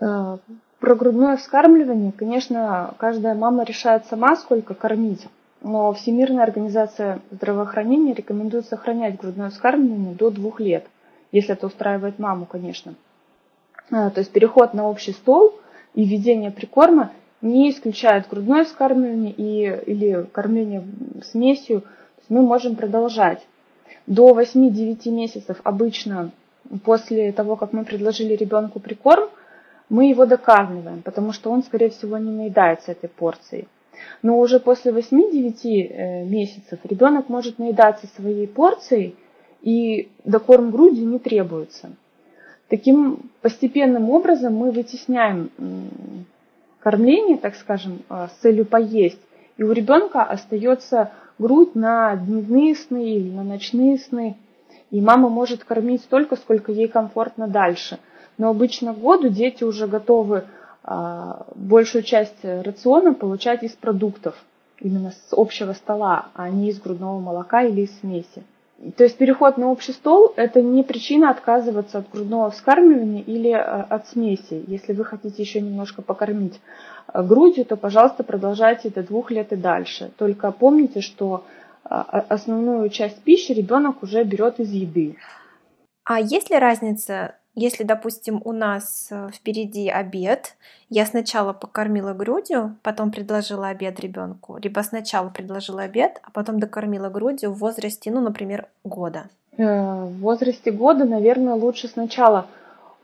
Э, 0.00 0.38
про 0.78 0.94
грудное 0.94 1.36
вскармливание, 1.36 2.12
конечно, 2.12 2.94
каждая 2.98 3.34
мама 3.34 3.64
решает 3.64 4.06
сама, 4.06 4.36
сколько 4.36 4.74
кормить. 4.74 5.26
Но 5.62 5.92
Всемирная 5.94 6.44
организация 6.44 7.20
здравоохранения 7.30 8.14
рекомендует 8.14 8.66
сохранять 8.66 9.16
грудное 9.16 9.50
вскармливание 9.50 10.14
до 10.14 10.30
двух 10.30 10.60
лет, 10.60 10.86
если 11.32 11.54
это 11.54 11.66
устраивает 11.66 12.18
маму, 12.18 12.46
конечно. 12.46 12.94
Э, 13.90 14.10
то 14.10 14.18
есть 14.18 14.32
переход 14.32 14.74
на 14.74 14.88
общий 14.88 15.12
стол 15.12 15.54
и 15.94 16.04
введение 16.04 16.50
прикорма 16.50 17.12
не 17.40 17.70
исключает 17.70 18.28
грудное 18.28 18.64
вскармливание 18.64 19.32
и, 19.32 19.90
или 19.90 20.26
кормление 20.32 20.84
смесью. 21.22 21.82
мы 22.28 22.42
можем 22.42 22.76
продолжать. 22.76 23.46
До 24.06 24.38
8-9 24.38 25.10
месяцев 25.10 25.60
обычно 25.62 26.30
после 26.84 27.32
того, 27.32 27.56
как 27.56 27.72
мы 27.72 27.84
предложили 27.84 28.34
ребенку 28.34 28.80
прикорм, 28.80 29.28
мы 29.88 30.08
его 30.08 30.24
докармливаем, 30.24 31.02
потому 31.02 31.32
что 31.32 31.50
он, 31.50 31.62
скорее 31.62 31.90
всего, 31.90 32.16
не 32.16 32.30
наедается 32.30 32.92
этой 32.92 33.08
порцией. 33.08 33.68
Но 34.22 34.38
уже 34.38 34.58
после 34.58 34.92
8-9 34.92 35.54
э, 35.62 36.24
месяцев 36.24 36.80
ребенок 36.84 37.28
может 37.28 37.58
наедаться 37.58 38.06
своей 38.16 38.46
порцией, 38.46 39.16
и 39.60 40.10
докорм 40.24 40.70
груди 40.70 41.04
не 41.04 41.18
требуется. 41.18 41.92
Таким 42.68 43.30
постепенным 43.42 44.10
образом 44.10 44.54
мы 44.54 44.70
вытесняем 44.70 45.50
кормление, 46.80 47.38
так 47.38 47.56
скажем, 47.56 48.00
э, 48.08 48.28
с 48.28 48.40
целью 48.40 48.66
поесть, 48.66 49.20
и 49.56 49.62
у 49.62 49.72
ребенка 49.72 50.22
остается 50.22 51.12
грудь 51.38 51.74
на 51.74 52.16
дневные 52.16 52.74
сны 52.74 53.14
или 53.14 53.30
на 53.30 53.42
ночные 53.42 53.98
сны. 53.98 54.36
И 54.90 55.00
мама 55.00 55.28
может 55.28 55.64
кормить 55.64 56.02
столько, 56.02 56.36
сколько 56.36 56.72
ей 56.72 56.88
комфортно 56.88 57.48
дальше. 57.48 57.98
Но 58.36 58.50
обычно 58.50 58.92
к 58.92 59.00
году 59.00 59.28
дети 59.28 59.64
уже 59.64 59.86
готовы 59.86 60.44
а, 60.82 61.46
большую 61.54 62.02
часть 62.02 62.44
рациона 62.44 63.14
получать 63.14 63.62
из 63.62 63.72
продуктов, 63.72 64.34
именно 64.78 65.12
с 65.12 65.28
общего 65.32 65.72
стола, 65.72 66.26
а 66.34 66.50
не 66.50 66.68
из 66.68 66.80
грудного 66.80 67.18
молока 67.20 67.62
или 67.62 67.82
из 67.82 67.98
смеси. 68.00 68.42
То 68.96 69.04
есть 69.04 69.16
переход 69.16 69.56
на 69.56 69.70
общий 69.70 69.92
стол– 69.92 70.32
это 70.36 70.60
не 70.60 70.82
причина 70.82 71.30
отказываться 71.30 71.98
от 71.98 72.10
грудного 72.10 72.50
вскармливания 72.50 73.22
или 73.22 73.50
а, 73.50 73.86
от 73.88 74.08
смеси. 74.08 74.64
Если 74.66 74.92
вы 74.92 75.04
хотите 75.04 75.40
еще 75.42 75.60
немножко 75.60 76.02
покормить 76.02 76.60
а, 77.06 77.22
грудью, 77.22 77.64
то, 77.64 77.76
пожалуйста, 77.76 78.24
продолжайте 78.24 78.90
до 78.90 79.02
двух 79.02 79.30
лет 79.30 79.52
и 79.52 79.56
дальше. 79.56 80.10
Только 80.18 80.50
помните, 80.50 81.00
что 81.00 81.44
основную 81.84 82.88
часть 82.88 83.22
пищи 83.22 83.52
ребенок 83.52 84.02
уже 84.02 84.24
берет 84.24 84.58
из 84.58 84.70
еды. 84.70 85.16
А 86.04 86.18
есть 86.18 86.50
ли 86.50 86.58
разница 86.58 87.36
если, 87.54 87.84
допустим, 87.84 88.40
у 88.44 88.52
нас 88.52 89.08
э, 89.10 89.28
впереди 89.32 89.88
обед, 89.88 90.56
я 90.90 91.06
сначала 91.06 91.52
покормила 91.52 92.12
грудью, 92.12 92.76
потом 92.82 93.12
предложила 93.12 93.68
обед 93.68 94.00
ребенку, 94.00 94.58
либо 94.60 94.80
сначала 94.80 95.28
предложила 95.28 95.82
обед, 95.82 96.20
а 96.24 96.30
потом 96.32 96.58
докормила 96.58 97.10
грудью 97.10 97.52
в 97.52 97.58
возрасте, 97.58 98.10
ну, 98.10 98.20
например, 98.20 98.66
года. 98.82 99.24
Э, 99.56 100.04
в 100.04 100.18
возрасте 100.18 100.72
года, 100.72 101.04
наверное, 101.04 101.54
лучше 101.54 101.86
сначала 101.86 102.46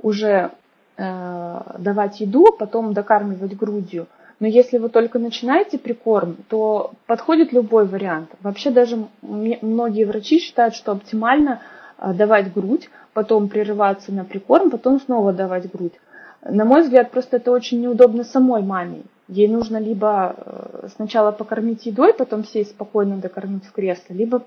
уже 0.03 0.51
э, 0.97 1.61
давать 1.79 2.21
еду, 2.21 2.47
потом 2.59 2.93
докармливать 2.93 3.57
грудью. 3.57 4.09
Но 4.41 4.47
если 4.49 4.79
вы 4.79 4.89
только 4.89 5.19
начинаете 5.19 5.79
прикорм, 5.79 6.37
то 6.49 6.93
подходит 7.07 7.53
любой 7.53 7.87
вариант. 7.87 8.31
Вообще 8.41 8.71
даже 8.71 9.07
многие 9.23 10.05
врачи 10.05 10.41
считают, 10.41 10.75
что 10.75 10.93
оптимально 10.93 11.61
давать 12.15 12.53
грудь, 12.53 12.89
потом 13.13 13.49
прерываться 13.49 14.13
на 14.13 14.25
прикорм, 14.25 14.71
потом 14.71 15.01
снова 15.01 15.33
давать 15.33 15.71
грудь. 15.71 15.95
На 16.43 16.65
мой 16.65 16.83
взгляд, 16.83 17.11
просто 17.11 17.37
это 17.37 17.51
очень 17.51 17.81
неудобно 17.81 18.25
самой 18.25 18.63
маме. 18.63 19.03
Ей 19.29 19.47
нужно 19.47 19.77
либо 19.77 20.35
э, 20.37 20.89
сначала 20.97 21.31
покормить 21.31 21.87
едой, 21.87 22.15
потом 22.15 22.45
сесть 22.45 22.71
спокойно 22.71 23.19
докормить 23.19 23.65
в 23.65 23.73
кресло, 23.73 24.15
либо 24.15 24.43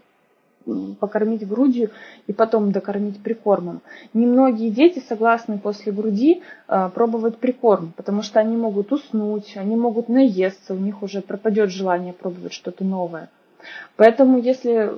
покормить 1.00 1.48
грудью 1.48 1.90
и 2.28 2.34
потом 2.34 2.72
докормить 2.72 3.22
прикормом. 3.22 3.82
Немногие 4.14 4.70
дети 4.70 5.00
согласны 5.08 5.58
после 5.58 5.92
груди 5.92 6.42
э, 6.68 6.90
пробовать 6.94 7.38
прикорм, 7.38 7.94
потому 7.96 8.22
что 8.24 8.40
они 8.40 8.58
могут 8.58 8.92
уснуть, 8.92 9.54
они 9.56 9.76
могут 9.76 10.10
наесться, 10.10 10.74
у 10.74 10.78
них 10.78 11.04
уже 11.04 11.22
пропадет 11.22 11.70
желание 11.70 12.14
пробовать 12.14 12.54
что-то 12.54 12.84
новое. 12.84 13.30
Поэтому 13.96 14.40
если 14.40 14.92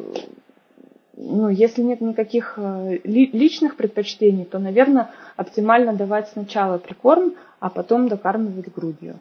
ну, 1.18 1.50
если 1.50 1.82
нет 1.82 2.02
никаких 2.02 2.56
э, 2.58 3.00
личных 3.04 3.78
предпочтений, 3.78 4.46
то, 4.46 4.60
наверное, 4.60 5.12
оптимально 5.38 5.94
давать 5.94 6.30
сначала 6.30 6.78
прикорм, 6.78 7.36
а 7.60 7.70
потом 7.70 8.10
докармливать 8.10 8.74
грудью. 8.74 9.20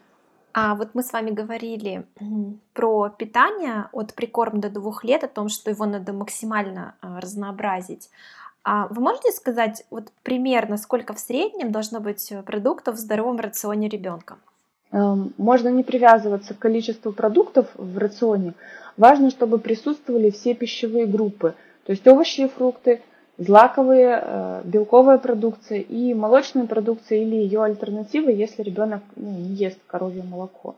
А 0.53 0.75
вот 0.75 0.89
мы 0.93 1.03
с 1.03 1.11
вами 1.13 1.31
говорили 1.31 2.05
про 2.73 3.09
питание 3.09 3.87
от 3.91 4.13
прикорм 4.13 4.59
до 4.59 4.69
двух 4.69 5.03
лет, 5.03 5.23
о 5.23 5.27
том, 5.27 5.49
что 5.49 5.69
его 5.69 5.85
надо 5.85 6.11
максимально 6.13 6.95
э, 7.01 7.19
разнообразить. 7.19 8.09
А 8.63 8.87
вы 8.89 9.01
можете 9.01 9.31
сказать 9.31 9.85
вот 9.89 10.11
примерно, 10.23 10.77
сколько 10.77 11.13
в 11.13 11.19
среднем 11.19 11.71
должно 11.71 11.99
быть 11.99 12.33
продуктов 12.45 12.95
в 12.95 12.99
здоровом 12.99 13.39
рационе 13.39 13.87
ребенка? 13.87 14.37
Эм, 14.91 15.33
можно 15.37 15.69
не 15.69 15.83
привязываться 15.83 16.53
к 16.53 16.59
количеству 16.59 17.11
продуктов 17.11 17.67
в 17.75 17.97
рационе. 17.97 18.53
Важно, 18.97 19.29
чтобы 19.29 19.59
присутствовали 19.59 20.29
все 20.29 20.55
пищевые 20.55 21.05
группы– 21.05 21.53
то 21.85 21.91
есть 21.91 22.07
овощи 22.07 22.41
и 22.41 22.47
фрукты, 22.47 23.01
злаковые, 23.37 24.19
э, 24.21 24.61
белковая 24.65 25.17
продукция 25.17 25.79
и 25.79 26.13
молочная 26.13 26.65
продукция 26.65 27.19
или 27.19 27.35
ее 27.35 27.63
альтернативы, 27.63 28.31
если 28.31 28.63
ребенок 28.63 29.03
ну, 29.15 29.29
не 29.29 29.53
ест 29.53 29.77
коровье 29.85 30.23
молоко. 30.23 30.75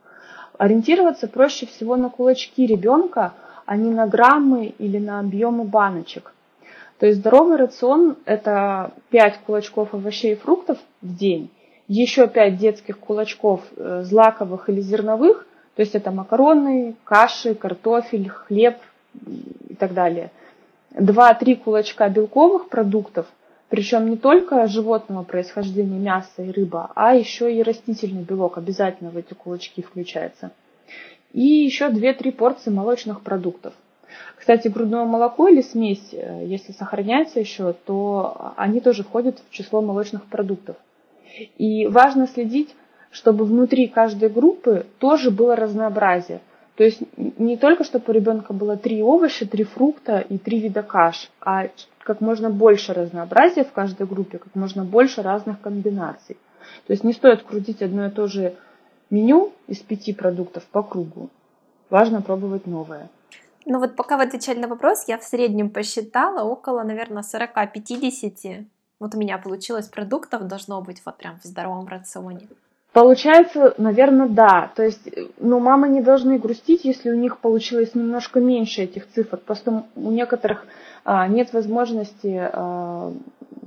Ориентироваться 0.57 1.27
проще 1.27 1.65
всего 1.65 1.95
на 1.95 2.09
кулачки 2.09 2.65
ребенка, 2.65 3.33
а 3.65 3.77
не 3.77 3.89
на 3.89 4.07
граммы 4.07 4.73
или 4.79 4.97
на 4.97 5.19
объемы 5.19 5.63
баночек. 5.63 6.33
То 6.99 7.05
есть 7.05 7.19
здоровый 7.19 7.57
рацион– 7.57 8.17
это 8.25 8.91
5 9.11 9.39
кулачков 9.45 9.93
овощей 9.93 10.33
и 10.33 10.35
фруктов 10.35 10.79
в 11.01 11.15
день, 11.15 11.51
еще 11.87 12.27
5 12.27 12.57
детских 12.57 12.99
кулачков 12.99 13.61
э, 13.77 14.01
злаковых 14.03 14.67
или 14.67 14.81
зерновых, 14.81 15.47
то 15.75 15.81
есть 15.81 15.93
это 15.93 16.09
макароны, 16.11 16.95
каши, 17.03 17.53
картофель, 17.53 18.29
хлеб 18.29 18.77
и 19.69 19.75
так 19.75 19.93
далее– 19.93 20.31
2-3 20.93 21.55
кулачка 21.57 22.09
белковых 22.09 22.69
продуктов, 22.69 23.27
причем 23.69 24.09
не 24.09 24.17
только 24.17 24.67
животного 24.67 25.23
происхождения, 25.23 25.99
мяса 25.99 26.41
и 26.41 26.51
рыба, 26.51 26.91
а 26.95 27.15
еще 27.15 27.53
и 27.53 27.61
растительный 27.61 28.23
белок 28.23 28.57
обязательно 28.57 29.09
в 29.09 29.17
эти 29.17 29.33
кулачки 29.33 29.81
включается. 29.81 30.51
И 31.33 31.41
еще 31.41 31.89
2-3 31.89 32.31
порции 32.31 32.69
молочных 32.69 33.21
продуктов. 33.21 33.73
Кстати, 34.37 34.69
грудное 34.69 35.03
молоко 35.03 35.49
или 35.49 35.61
смесь, 35.61 36.13
э, 36.13 36.45
если 36.45 36.71
сохраняется 36.71 37.39
еще, 37.39 37.73
то 37.85 38.53
они 38.55 38.79
тоже 38.79 39.03
входят 39.03 39.39
в 39.39 39.53
число 39.53 39.81
молочных 39.81 40.23
продуктов. 40.25 40.77
И 41.57 41.87
важно 41.87 42.27
следить, 42.27 42.73
чтобы 43.11 43.45
внутри 43.45 43.87
каждой 43.87 44.29
группы 44.29 44.85
тоже 44.99 45.31
было 45.31 45.55
разнообразие. 45.55 46.39
То 46.77 46.83
есть 46.83 47.01
не 47.17 47.57
только, 47.57 47.83
чтобы 47.83 48.05
у 48.07 48.11
ребенка 48.11 48.53
было 48.53 48.77
три 48.77 49.01
овоща, 49.01 49.47
три 49.47 49.63
фрукта 49.63 50.19
и 50.19 50.37
три 50.37 50.59
вида 50.59 50.83
каш, 50.83 51.31
а 51.41 51.69
как 52.03 52.21
можно 52.21 52.51
больше 52.51 52.93
разнообразия 52.93 53.63
в 53.63 53.71
каждой 53.71 54.05
группе, 54.05 54.37
как 54.37 54.53
можно 54.53 54.85
больше 54.85 55.23
разных 55.23 55.59
комбинаций. 55.59 56.37
То 56.85 56.93
есть 56.93 57.03
не 57.03 57.13
стоит 57.13 57.41
крутить 57.41 57.81
одно 57.81 58.05
и 58.05 58.11
то 58.11 58.27
же 58.27 58.55
меню 59.09 59.53
из 59.67 59.79
пяти 59.79 60.13
продуктов 60.13 60.65
по 60.65 60.83
кругу. 60.83 61.29
Важно 61.89 62.21
пробовать 62.21 62.67
новое. 62.67 63.09
Ну 63.65 63.79
вот 63.79 63.95
пока 63.95 64.15
вы 64.15 64.23
отвечали 64.23 64.59
на 64.59 64.67
вопрос, 64.67 65.05
я 65.07 65.17
в 65.17 65.23
среднем 65.23 65.71
посчитала 65.71 66.43
около, 66.43 66.83
наверное, 66.83 67.23
40-50. 67.23 68.65
Вот 68.99 69.15
у 69.15 69.17
меня 69.17 69.39
получилось 69.39 69.87
продуктов 69.87 70.47
должно 70.47 70.81
быть 70.81 71.01
вот 71.05 71.17
прям 71.17 71.39
в 71.39 71.43
здоровом 71.43 71.87
рационе. 71.87 72.47
Получается, 72.97 73.75
наверное, 73.77 74.27
да. 74.27 74.71
То 74.73 74.81
есть, 74.81 75.07
ну, 75.39 75.59
мамы 75.59 75.87
не 75.87 76.01
должны 76.01 76.39
грустить, 76.39 76.83
если 76.83 77.11
у 77.11 77.15
них 77.15 77.37
получилось 77.37 77.93
немножко 77.93 78.39
меньше 78.39 78.81
этих 78.81 79.07
цифр. 79.11 79.37
Просто 79.37 79.83
у 79.95 80.09
некоторых 80.09 80.65
а, 81.05 81.27
нет 81.27 81.53
возможности 81.53 82.49
а, 82.51 83.13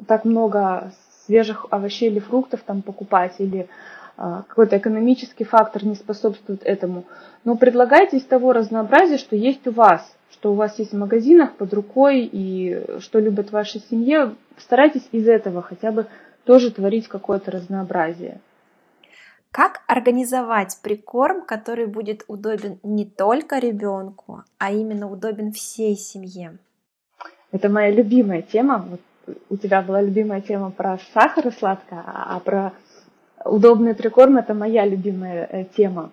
так 0.08 0.24
много 0.24 0.90
свежих 1.26 1.66
овощей 1.70 2.10
или 2.10 2.18
фруктов 2.18 2.62
там 2.66 2.82
покупать, 2.82 3.36
или 3.38 3.68
а, 4.16 4.42
какой-то 4.48 4.78
экономический 4.78 5.44
фактор 5.44 5.84
не 5.84 5.94
способствует 5.94 6.64
этому. 6.64 7.04
Но 7.44 7.54
предлагайте 7.54 8.16
из 8.16 8.24
того 8.24 8.52
разнообразия, 8.52 9.16
что 9.16 9.36
есть 9.36 9.64
у 9.68 9.70
вас, 9.70 10.12
что 10.32 10.50
у 10.50 10.56
вас 10.56 10.76
есть 10.80 10.92
в 10.92 10.98
магазинах 10.98 11.52
под 11.52 11.72
рукой 11.72 12.28
и 12.32 12.84
что 12.98 13.20
любят 13.20 13.50
в 13.50 13.52
вашей 13.52 13.80
семье. 13.88 14.34
Старайтесь 14.58 15.08
из 15.12 15.28
этого 15.28 15.62
хотя 15.62 15.92
бы 15.92 16.06
тоже 16.44 16.72
творить 16.72 17.06
какое-то 17.06 17.52
разнообразие. 17.52 18.40
Как 19.52 19.82
организовать 19.88 20.78
прикорм, 20.80 21.42
который 21.42 21.86
будет 21.86 22.24
удобен 22.28 22.78
не 22.84 23.04
только 23.04 23.58
ребенку, 23.58 24.44
а 24.58 24.70
именно 24.70 25.10
удобен 25.10 25.52
всей 25.52 25.96
семье? 25.96 26.58
Это 27.50 27.68
моя 27.68 27.90
любимая 27.90 28.42
тема. 28.42 28.86
Вот 28.88 29.00
у 29.48 29.56
тебя 29.56 29.82
была 29.82 30.02
любимая 30.02 30.40
тема 30.40 30.70
про 30.70 30.98
сахар 31.12 31.48
и 31.48 31.50
сладкое, 31.50 32.02
а 32.06 32.38
про 32.38 32.72
удобный 33.44 33.94
прикорм 33.94 34.36
это 34.36 34.54
моя 34.54 34.86
любимая 34.86 35.48
э, 35.50 35.64
тема. 35.76 36.12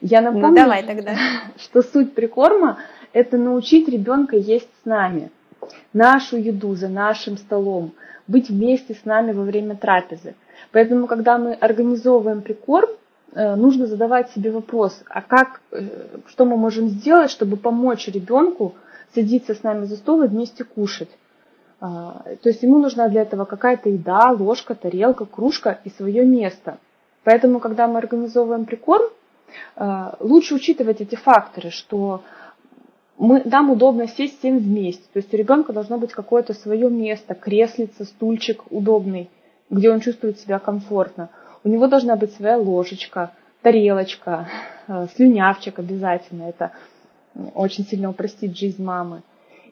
Я 0.00 0.20
ну, 0.20 0.32
напомню, 0.32 0.48
ну, 0.48 0.54
давай 0.56 0.82
тогда. 0.82 1.14
что 1.56 1.82
суть 1.82 2.14
прикорма– 2.14 2.78
это 3.12 3.36
научить 3.36 3.88
ребенка 3.88 4.36
есть 4.36 4.68
с 4.82 4.84
нами, 4.84 5.30
нашу 5.92 6.36
еду 6.36 6.74
за 6.74 6.88
нашим 6.88 7.36
столом, 7.36 7.92
быть 8.26 8.48
вместе 8.48 8.94
с 8.94 9.04
нами 9.04 9.32
во 9.32 9.42
время 9.44 9.76
трапезы. 9.76 10.34
Поэтому, 10.70 11.06
когда 11.06 11.38
мы 11.38 11.54
организовываем 11.54 12.42
прикорм, 12.42 12.90
э, 13.34 13.56
нужно 13.56 13.86
задавать 13.86 14.30
себе 14.30 14.50
вопрос, 14.50 15.02
а 15.08 15.22
как, 15.22 15.60
э, 15.72 15.88
что 16.28 16.44
мы 16.44 16.56
можем 16.56 16.88
сделать, 16.88 17.30
чтобы 17.30 17.56
помочь 17.56 18.08
ребенку 18.08 18.74
садиться 19.14 19.54
с 19.54 19.62
нами 19.62 19.84
за 19.84 19.96
стол 19.96 20.22
и 20.22 20.28
вместе 20.28 20.64
кушать. 20.64 21.10
А, 21.80 22.22
то 22.42 22.48
есть 22.48 22.62
ему 22.62 22.78
нужна 22.78 23.08
для 23.08 23.22
этого 23.22 23.44
какая-то 23.44 23.88
еда, 23.88 24.30
ложка, 24.30 24.74
тарелка, 24.74 25.26
кружка 25.26 25.80
и 25.84 25.90
свое 25.90 26.24
место. 26.24 26.78
Поэтому, 27.24 27.58
когда 27.58 27.88
мы 27.88 27.98
организовываем 27.98 28.64
прикорм, 28.64 29.10
э, 29.76 30.12
лучше 30.20 30.54
учитывать 30.54 31.00
эти 31.00 31.16
факторы, 31.16 31.70
что 31.70 32.22
мы, 33.18 33.42
нам 33.44 33.70
удобно 33.70 34.06
сесть 34.08 34.38
всем 34.38 34.58
вместе. 34.58 35.04
То 35.12 35.18
есть 35.18 35.34
у 35.34 35.36
ребенка 35.36 35.72
должно 35.72 35.98
быть 35.98 36.12
какое-то 36.12 36.54
свое 36.54 36.88
место, 36.88 37.34
креслица, 37.34 38.04
стульчик 38.04 38.62
удобный– 38.70 39.28
где 39.72 39.90
он 39.90 40.00
чувствует 40.00 40.38
себя 40.38 40.58
комфортно. 40.60 41.30
У 41.64 41.68
него 41.68 41.88
должна 41.88 42.14
быть 42.14 42.34
своя 42.34 42.58
ложечка, 42.58 43.32
тарелочка, 43.62 44.48
э, 44.86 45.06
слюнявчик 45.16 45.78
обязательно. 45.78 46.44
Это 46.44 46.72
очень 47.54 47.84
сильно 47.84 48.10
упростит 48.10 48.56
жизнь 48.56 48.84
мамы. 48.84 49.22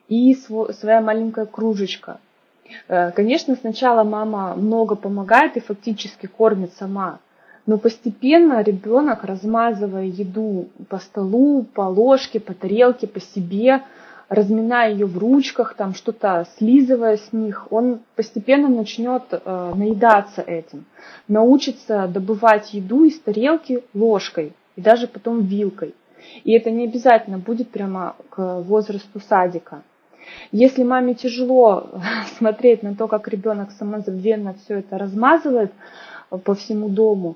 И 0.09 0.33
своя 0.33 1.01
маленькая 1.01 1.45
кружечка. 1.45 2.19
Э, 2.87 3.11
конечно, 3.11 3.55
сначала 3.55 4.03
мама 4.03 4.55
много 4.55 4.95
помогает 4.95 5.55
и 5.55 5.59
фактически 5.59 6.25
кормит 6.25 6.73
сама, 6.73 7.19
но 7.67 7.77
постепенно 7.77 8.63
ребенок, 8.63 9.23
размазывая 9.23 10.05
еду 10.05 10.69
по 10.89 10.97
столу, 10.97 11.63
по 11.63 11.81
ложке, 11.81 12.39
по 12.39 12.55
тарелке, 12.55 13.05
по 13.05 13.19
себе, 13.19 13.83
разминая 14.31 14.93
ее 14.93 15.07
в 15.07 15.17
ручках, 15.17 15.75
там 15.75 15.93
что-то 15.93 16.47
слизывая 16.57 17.17
с 17.17 17.33
них, 17.33 17.67
он 17.69 17.99
постепенно 18.15 18.69
начнет 18.69 19.23
э, 19.29 19.73
наедаться 19.75 20.41
этим, 20.41 20.85
научится 21.27 22.07
добывать 22.07 22.73
еду 22.73 23.03
из 23.03 23.19
тарелки 23.19 23.83
ложкой 23.93 24.53
и 24.77 24.81
даже 24.81 25.07
потом 25.07 25.41
вилкой. 25.41 25.93
И 26.45 26.53
это 26.53 26.71
не 26.71 26.85
обязательно 26.85 27.39
будет 27.39 27.71
прямо 27.71 28.15
к 28.29 28.61
возрасту 28.61 29.19
садика. 29.19 29.81
Если 30.53 30.83
маме 30.83 31.13
тяжело 31.13 31.89
смотреть 32.37 32.83
на 32.83 32.95
то, 32.95 33.09
как 33.09 33.27
ребенок 33.27 33.71
самозабвенно 33.71 34.55
все 34.63 34.79
это 34.79 34.97
размазывает 34.97 35.73
по 36.45 36.55
всему 36.55 36.87
дому 36.87 37.35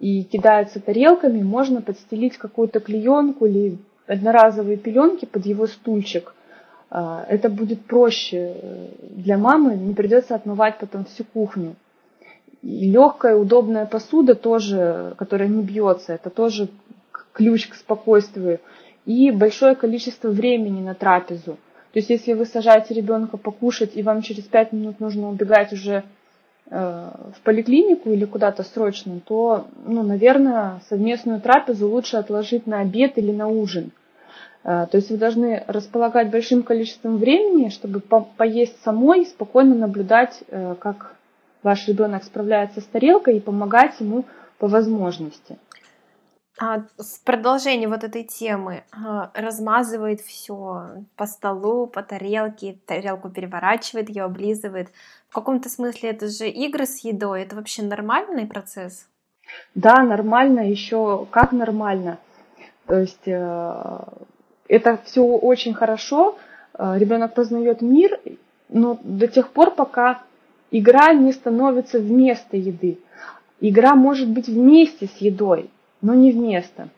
и 0.00 0.24
кидается 0.24 0.80
тарелками, 0.80 1.40
можно 1.40 1.82
подстелить 1.82 2.36
какую-то 2.36 2.80
клеенку 2.80 3.46
или 3.46 3.78
одноразовые 4.06 4.76
пеленки 4.76 5.24
под 5.24 5.46
его 5.46 5.66
стульчик. 5.66 6.34
А, 6.90 7.24
это 7.28 7.48
будет 7.48 7.84
проще 7.86 8.54
для 9.00 9.38
мамы, 9.38 9.74
не 9.74 9.94
придется 9.94 10.34
отмывать 10.34 10.78
потом 10.78 11.04
всю 11.04 11.24
кухню. 11.24 11.76
И 12.62 12.90
легкая, 12.90 13.36
удобная 13.36 13.86
посуда 13.86 14.34
тоже, 14.34 15.14
которая 15.18 15.48
не 15.48 15.62
бьется, 15.62 16.12
это 16.14 16.30
тоже 16.30 16.68
ключ 17.32 17.68
к 17.68 17.74
спокойствию. 17.74 18.60
И 19.04 19.30
большое 19.32 19.74
количество 19.74 20.28
времени 20.28 20.80
на 20.80 20.94
трапезу. 20.94 21.58
То 21.92 21.98
есть, 21.98 22.08
если 22.08 22.34
вы 22.34 22.46
сажаете 22.46 22.94
ребенка 22.94 23.36
покушать, 23.36 23.96
и 23.96 24.02
вам 24.02 24.22
через 24.22 24.44
пять 24.44 24.72
минут 24.72 25.00
нужно 25.00 25.28
убегать 25.28 25.72
уже 25.72 25.92
э, 25.92 26.02
в 26.72 27.40
поликлинику 27.44 28.10
или 28.10 28.24
куда-то 28.24 28.62
срочно, 28.62 29.20
то, 29.20 29.66
ну, 29.84 30.02
наверное, 30.02 30.80
совместную 30.88 31.40
трапезу 31.40 31.86
лучше 31.86 32.16
отложить 32.16 32.66
на 32.66 32.80
обед 32.80 33.18
или 33.18 33.30
на 33.30 33.46
ужин. 33.48 33.90
Э, 34.64 34.86
то 34.90 34.96
есть 34.96 35.10
вы 35.10 35.16
должны 35.16 35.64
располагать 35.66 36.30
большим 36.30 36.62
количеством 36.62 37.18
времени, 37.18 37.68
чтобы 37.68 38.00
по 38.00 38.20
поесть 38.20 38.80
самой, 38.82 39.26
спокойно 39.26 39.74
наблюдать, 39.74 40.42
э, 40.48 40.74
как 40.78 41.14
ваш 41.62 41.86
ребенок 41.88 42.24
справляется 42.24 42.80
с 42.80 42.84
тарелкой 42.84 43.36
и 43.36 43.40
помогать 43.40 44.00
ему 44.00 44.24
по 44.58 44.68
возможности. 44.68 45.58
А, 46.58 46.82
продолжение 47.24 47.88
вот 47.88 48.04
этой 48.04 48.24
темы 48.24 48.84
а, 48.92 49.30
размазывает 49.34 50.20
все 50.20 51.04
по 51.16 51.26
столу, 51.26 51.86
по 51.86 52.02
тарелке, 52.02 52.76
тарелку 52.86 53.30
переворачивает, 53.30 54.10
ее 54.10 54.24
облизывает. 54.24 54.88
В 55.28 55.34
каком-то 55.34 55.70
смысле 55.70 56.10
это 56.10 56.28
же 56.28 56.48
игры 56.48 56.84
с 56.84 56.98
едой, 57.04 57.42
это 57.42 57.56
вообще 57.56 57.82
нормальный 57.82 58.46
процесс? 58.46 59.08
Да, 59.74 60.02
нормально, 60.02 60.68
еще 60.68 61.26
как 61.30 61.52
нормально. 61.52 62.18
То 62.86 62.98
есть 62.98 63.26
э, 63.26 63.98
это 64.68 64.98
все 65.04 65.22
очень 65.24 65.72
хорошо, 65.72 66.36
э, 66.74 66.98
ребенок 66.98 67.32
познает 67.34 67.80
мир, 67.80 68.20
но 68.68 68.98
до 69.02 69.26
тех 69.26 69.50
пор, 69.50 69.70
пока 69.70 70.22
игра 70.70 71.14
не 71.14 71.32
становится 71.32 71.98
вместо 71.98 72.58
еды. 72.58 72.98
Игра 73.60 73.94
может 73.94 74.28
быть 74.28 74.48
вместе 74.48 75.06
с 75.06 75.16
едой 75.16 75.70
но 76.02 76.14
не 76.14 76.32
вместо. 76.32 76.88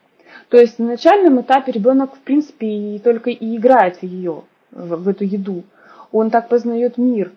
То 0.49 0.57
есть 0.57 0.79
на 0.79 0.87
начальном 0.87 1.39
этапе 1.41 1.71
ребенок, 1.71 2.15
в 2.15 2.19
принципе, 2.19 2.67
и 2.67 2.99
только 2.99 3.29
и 3.29 3.55
играет 3.55 3.97
в 3.97 4.03
ее, 4.03 4.43
в, 4.71 4.95
в 5.03 5.07
эту 5.07 5.23
еду. 5.23 5.63
Он 6.11 6.29
так 6.29 6.49
познает 6.49 6.97
мир. 6.97 7.31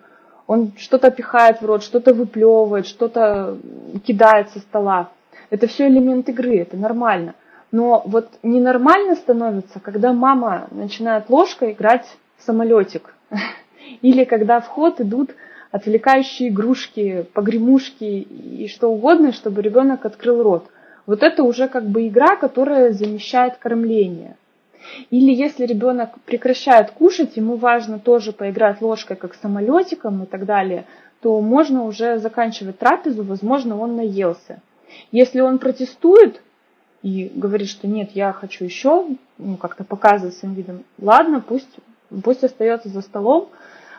Он 0.47 0.71
что-то 0.77 1.11
пихает 1.11 1.61
в 1.61 1.65
рот, 1.65 1.83
что-то 1.83 2.13
выплевывает, 2.13 2.87
что-то 2.87 3.57
кидает 4.05 4.49
со 4.49 4.59
стола. 4.59 5.09
Это 5.49 5.67
все 5.67 5.87
элемент 5.87 6.27
игры, 6.29 6.57
это 6.57 6.75
нормально. 6.75 7.35
Но 7.71 8.01
вот 8.05 8.29
ненормально 8.41 9.15
становится, 9.15 9.79
когда 9.79 10.11
мама 10.11 10.67
начинает 10.71 11.29
ложкой 11.29 11.73
играть 11.73 12.05
в 12.37 12.43
самолетик. 12.43 13.13
Или 14.01 14.23
когда 14.23 14.59
в 14.59 14.67
ход 14.67 14.99
идут 15.01 15.31
отвлекающие 15.71 16.49
игрушки, 16.49 17.25
погремушки 17.33 18.03
и 18.03 18.67
что 18.67 18.91
угодно, 18.91 19.33
чтобы 19.33 19.61
ребенок 19.61 20.05
открыл 20.05 20.41
рот– 20.41 20.67
вот 21.09 21.23
это 21.23 21.41
уже 21.41 21.67
как 21.67 21.89
бы 21.89 22.07
игра, 22.07 22.35
которая 22.35 22.93
замещает 22.93 23.57
кормление. 23.57 24.37
Или 25.09 25.33
если 25.33 25.65
ребенок 25.65 26.11
прекращает 26.23 26.91
кушать, 26.91 27.35
ему 27.35 27.55
важно 27.55 27.97
тоже 27.97 28.31
поиграть 28.31 28.79
ложкой, 28.79 29.17
как 29.17 29.33
самолетиком 29.33 30.21
и 30.21 30.27
так 30.27 30.45
далее, 30.45 30.85
то 31.21 31.41
можно 31.41 31.85
уже 31.85 32.19
заканчивать 32.19 32.77
трапезу, 32.77 33.23
возможно, 33.23 33.79
он 33.79 33.95
наелся. 33.95 34.61
Если 35.11 35.39
он 35.39 35.57
протестует 35.57 36.43
и 37.01 37.31
говорит, 37.33 37.69
что 37.69 37.87
нет, 37.87 38.11
я 38.13 38.31
хочу 38.31 38.63
еще, 38.63 39.07
ну, 39.39 39.57
как-то 39.57 39.83
показывает 39.83 40.35
своим 40.35 40.53
видом, 40.53 40.83
ладно, 41.01 41.41
пусть, 41.41 41.75
пусть 42.23 42.43
остается 42.43 42.87
за 42.87 43.01
столом, 43.01 43.49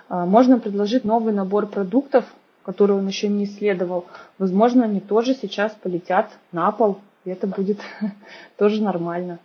а, 0.09 0.27
можно 0.27 0.61
предложить 0.61 1.05
новый 1.05 1.35
набор 1.35 1.67
продуктов, 1.67 2.25
который 2.71 2.97
он 2.97 3.09
еще 3.09 3.27
не 3.27 3.47
исследовал, 3.47 4.05
возможно, 4.39 4.85
они 4.85 5.01
тоже 5.01 5.35
сейчас 5.35 5.73
полетят 5.73 6.31
на 6.53 6.71
пол, 6.71 7.01
и 7.25 7.31
это 7.31 7.49
будет 7.49 7.81
тоже 8.57 8.81
нормально. 8.81 9.41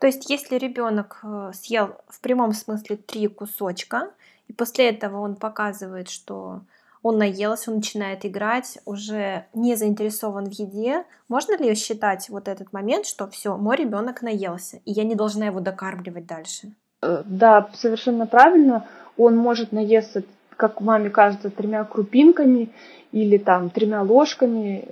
То 0.00 0.08
есть, 0.08 0.28
если 0.28 0.58
ребенок 0.58 1.20
э, 1.22 1.52
съел 1.54 1.90
в 2.08 2.20
прямом 2.20 2.52
смысле 2.52 2.96
три 2.96 3.28
кусочка, 3.28 4.10
и 4.48 4.52
после 4.52 4.88
этого 4.88 5.20
он 5.20 5.36
показывает, 5.36 6.08
что 6.08 6.62
он 7.04 7.18
наелся, 7.18 7.70
он 7.70 7.76
начинает 7.76 8.26
играть, 8.26 8.78
уже 8.84 9.46
не 9.54 9.76
заинтересован 9.76 10.46
в 10.46 10.52
еде, 10.52 11.04
можно 11.28 11.56
ли 11.62 11.76
считать 11.76 12.28
вот 12.28 12.48
этот 12.48 12.72
момент, 12.72 13.06
что 13.06 13.28
все, 13.28 13.56
мой 13.56 13.76
ребенок 13.76 14.20
наелся, 14.22 14.80
и 14.84 14.90
я 14.90 15.04
не 15.04 15.14
должна 15.14 15.46
его 15.46 15.60
докармливать 15.60 16.26
дальше? 16.26 16.72
Э, 17.02 17.22
да, 17.24 17.70
совершенно 17.74 18.26
правильно. 18.26 18.84
Он 19.16 19.36
может 19.36 19.70
наесться 19.70 20.24
как 20.58 20.80
маме 20.80 21.08
кажется, 21.08 21.50
тремя 21.50 21.84
крупинками 21.84 22.70
или 23.12 23.38
там 23.38 23.70
тремя 23.70 24.02
ложками 24.02 24.84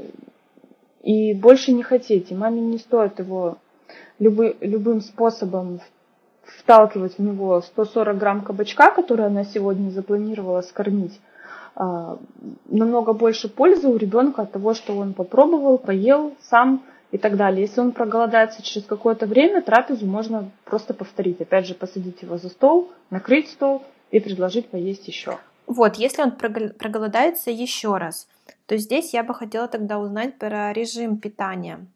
и 1.03 1.35
больше 1.35 1.73
не 1.73 1.83
хотите. 1.83 2.37
Маме 2.37 2.61
не 2.61 2.79
стоит 2.79 3.19
его 3.19 3.59
любы, 4.21 4.57
любым 4.61 5.01
способом 5.01 5.81
вталкивать 6.45 7.19
в 7.19 7.23
него 7.23 7.61
140 7.61 8.17
грамм 8.17 8.43
кабачка, 8.43 8.93
который 8.93 9.27
она 9.27 9.45
сегодня 9.45 9.91
запланировала 9.91 10.61
скормить. 10.61 11.21
А, 11.75 12.17
намного 12.67 13.13
больше 13.13 13.49
пользы 13.49 13.89
у 13.89 13.97
ребенка 13.97 14.43
от 14.43 14.53
того, 14.53 14.73
что 14.73 14.97
он 14.97 15.15
попробовал, 15.15 15.79
поел 15.79 16.33
сам 16.43 16.85
и 17.11 17.19
так 17.19 17.37
далее. 17.37 17.63
Если 17.63 17.81
он 17.81 17.91
проголодается 17.91 18.63
через 18.63 18.87
какое-то 18.87 19.27
время, 19.27 19.63
трапезу 19.63 20.07
можно 20.07 20.49
просто 20.65 20.95
повторить. 20.95 21.41
Опять 21.41 21.67
же, 21.67 21.75
посадить 21.75 22.23
его 22.23 22.39
за 22.39 22.51
стол, 22.51 22.93
накрыть 23.11 23.51
стол 23.51 23.83
и 24.13 24.21
предложить 24.21 24.69
поесть 24.69 25.09
еще. 25.09 25.39
Вот, 25.67 25.97
если 25.97 26.23
он 26.23 26.33
проголодается 26.33 27.51
еще 27.51 27.97
раз, 27.97 28.29
то 28.67 28.77
здесь 28.77 29.15
я 29.15 29.25
бы 29.25 29.35
хотела 29.35 29.69
тогда 29.69 29.99
узнать 29.99 30.39
про 30.39 30.73
режим 30.73 31.19
питания. 31.19 31.87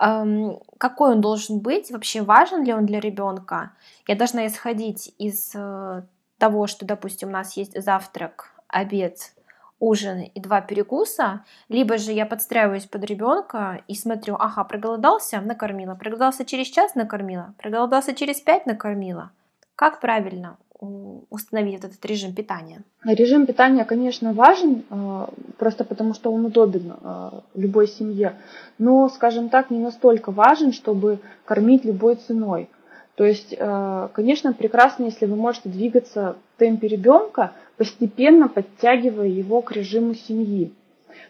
Эм, 0.00 0.60
какой 0.78 1.12
он 1.12 1.20
должен 1.20 1.58
быть? 1.58 1.90
Вообще 1.90 2.22
важен 2.22 2.62
ли 2.64 2.72
он 2.72 2.86
для 2.86 3.00
ребенка? 3.00 3.72
Я 4.06 4.14
должна 4.14 4.46
исходить 4.46 5.12
из 5.18 5.52
э, 5.54 6.02
того, 6.38 6.66
что, 6.68 6.86
допустим, 6.86 7.30
у 7.30 7.32
нас 7.32 7.56
есть 7.56 7.80
завтрак, 7.82 8.52
обед, 8.68 9.32
ужин 9.80 10.20
и 10.22 10.40
два 10.40 10.60
перекуса, 10.60 11.44
либо 11.68 11.98
же 11.98 12.12
я 12.12 12.26
подстраиваюсь 12.26 12.86
под 12.86 13.04
ребенка 13.04 13.82
и 13.88 13.94
смотрю, 13.94 14.36
ага, 14.38 14.62
проголодался, 14.64 15.40
накормила, 15.40 15.94
проголодался 15.94 16.44
через 16.44 16.68
час, 16.68 16.94
накормила, 16.94 17.54
проголодался 17.58 18.14
через 18.14 18.40
пять, 18.40 18.66
накормила. 18.66 19.30
Как 19.74 20.00
правильно? 20.00 20.58
Установить 20.80 21.84
этот 21.84 22.04
режим 22.04 22.34
питания? 22.34 22.82
Режим 23.04 23.46
питания, 23.46 23.84
конечно, 23.84 24.32
важен, 24.32 24.84
а, 24.90 25.30
просто 25.56 25.84
потому 25.84 26.14
что 26.14 26.32
он 26.32 26.44
удобен 26.46 26.94
а, 27.02 27.42
любой 27.54 27.88
семье, 27.88 28.36
но, 28.78 29.08
скажем 29.08 29.48
так, 29.48 29.70
не 29.70 29.78
настолько 29.78 30.30
важен, 30.30 30.72
чтобы 30.72 31.18
кормить 31.44 31.84
любой 31.84 32.16
ценой. 32.16 32.68
То 33.16 33.24
есть, 33.24 33.54
а, 33.58 34.08
конечно, 34.14 34.52
прекрасно, 34.52 35.04
если 35.04 35.26
вы 35.26 35.36
можете 35.36 35.68
двигаться 35.68 36.36
в 36.54 36.58
темпе 36.58 36.86
ребенка, 36.86 37.52
постепенно 37.76 38.48
подтягивая 38.48 39.28
его 39.28 39.62
к 39.62 39.72
режиму 39.72 40.14
семьи. 40.14 40.72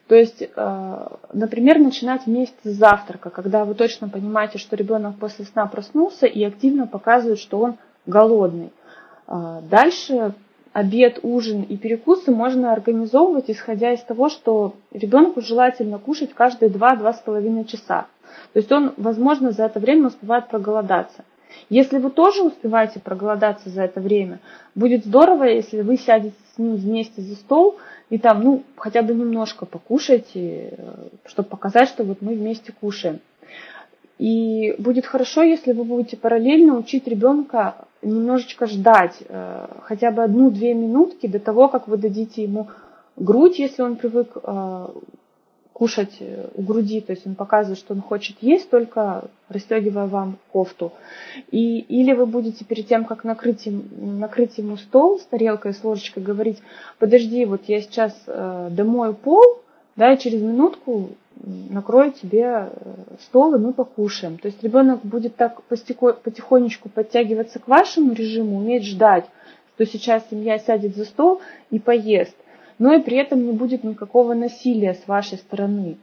То 0.07 0.15
есть, 0.15 0.43
например, 1.33 1.79
начинать 1.79 2.25
вместе 2.25 2.57
с 2.63 2.73
завтрака, 2.73 3.29
когда 3.29 3.67
вы 3.67 3.75
точно 3.75 4.09
понимаете, 4.09 4.57
что 4.57 4.75
ребенок 4.75 5.17
после 5.19 5.45
сна 5.45 5.67
проснулся 5.67 6.25
и 6.27 6.43
активно 6.45 6.87
показывает, 6.87 7.39
что 7.39 7.61
он 7.61 7.77
голодный. 8.07 8.73
А, 9.29 9.61
дальше 9.61 10.33
обед, 10.73 11.21
ужин 11.23 11.63
и 11.63 11.77
перекусы 11.77 12.31
можно 12.31 12.73
организовывать, 12.73 13.51
исходя 13.51 13.93
из 13.93 14.01
того, 14.01 14.31
что 14.31 14.75
ребенку 14.91 15.43
желательно 15.43 15.99
кушать 15.99 16.33
каждые 16.33 16.71
2-2,5 16.71 17.65
часа. 17.67 18.07
То 18.53 18.59
есть 18.59 18.73
он, 18.73 18.95
возможно, 18.97 19.53
за 19.53 19.65
это 19.65 19.81
время 19.81 20.07
успевает 20.07 20.49
проголодаться. 20.49 21.25
Если 21.69 21.99
вы 21.99 22.11
тоже 22.11 22.43
успеваете 22.43 23.01
проголодаться 23.01 23.69
за 23.69 23.83
это 23.83 24.01
время, 24.01 24.41
будет 24.75 25.05
здорово, 25.05 25.45
если 25.45 25.83
вы 25.83 25.97
сядете 25.97 26.37
с 26.55 26.59
ним 26.59 26.77
вместе 26.77 27.21
за 27.21 27.35
стол 27.35 27.77
и 28.09 28.19
там, 28.19 28.43
ну, 28.43 28.63
хотя 28.77 29.03
бы 29.03 29.15
немножко 29.15 29.67
покушаете, 29.67 30.75
э, 30.77 31.09
чтобы 31.27 31.49
показать, 31.49 31.89
что 31.89 32.05
вот 32.05 32.23
мы 32.23 32.35
вместе 32.35 32.73
кушаем. 32.73 33.21
И 34.19 34.75
будет 34.79 35.07
хорошо, 35.07 35.43
если 35.43 35.73
вы 35.73 35.85
будете 35.85 36.17
параллельно 36.17 36.77
учить 36.77 37.07
ребенка 37.07 37.88
немножечко 38.03 38.67
ждать, 38.67 39.17
э, 39.29 39.67
хотя 39.83 40.11
бы 40.11 40.23
одну-две 40.23 40.75
минутки 40.75 41.27
до 41.27 41.39
того, 41.39 41.69
как 41.69 41.89
вы 41.89 41.97
дадите 41.97 42.43
ему 42.43 42.69
грудь, 43.17 43.59
если 43.59 43.83
он 43.83 43.97
привык 43.97 44.37
э, 44.43 44.87
кушать 45.79 46.17
э, 46.21 46.49
у 46.55 46.63
груди, 46.63 47.01
то 47.01 47.13
есть 47.13 47.27
он 47.27 47.37
показывает, 47.37 47.79
что 47.79 47.95
он 47.95 48.03
хочет 48.03 48.37
есть, 48.41 48.69
только 48.69 49.31
расстегивая 49.49 50.07
вам 50.07 50.39
кофту. 50.53 50.93
И, 51.51 51.79
или 51.79 52.13
вы 52.13 52.27
будете 52.27 52.65
перед 52.65 52.89
тем, 52.89 53.05
как 53.05 53.23
накрыть, 53.23 53.67
им, 53.67 53.89
накрыть 54.19 54.59
ему 54.59 54.77
стол 54.77 55.21
с 55.21 55.23
тарелкой, 55.23 55.75
с 55.75 55.85
ложечкой, 55.85 56.25
говорить, 56.25 56.59
подожди, 56.99 57.45
вот 57.45 57.63
я 57.69 57.81
сейчас 57.81 58.13
э, 58.27 58.69
домою 58.73 59.15
пол, 59.15 59.45
да, 59.95 60.13
и 60.13 60.19
через 60.19 60.43
минутку 60.43 61.11
накрою 61.45 62.13
тебе 62.13 62.43
э, 62.43 62.95
стол, 63.21 63.55
и 63.55 63.59
мы 63.59 63.73
покушаем. 63.73 64.39
То 64.39 64.49
есть 64.49 64.63
ребенок 64.63 65.01
будет 65.03 65.37
так 65.37 65.63
потихонечку 65.65 66.89
подтягиваться 66.89 67.59
к 67.59 67.69
вашему 67.69 68.13
режиму, 68.13 68.57
уметь 68.59 68.85
ждать, 68.85 69.27
что 69.75 69.87
сейчас 69.87 70.29
семья 70.31 70.59
сядет 70.59 70.97
за 70.97 71.05
стол 71.05 71.41
и 71.71 71.79
поест 71.79 72.35
но 72.79 72.95
и 72.95 73.01
при 73.01 73.17
этом 73.17 73.45
не 73.45 73.53
будет 73.53 73.85
никакого 73.85 74.35
насилия 74.35 74.95
с 74.95 75.07
вашей 75.07 75.39
стороны. 75.39 75.99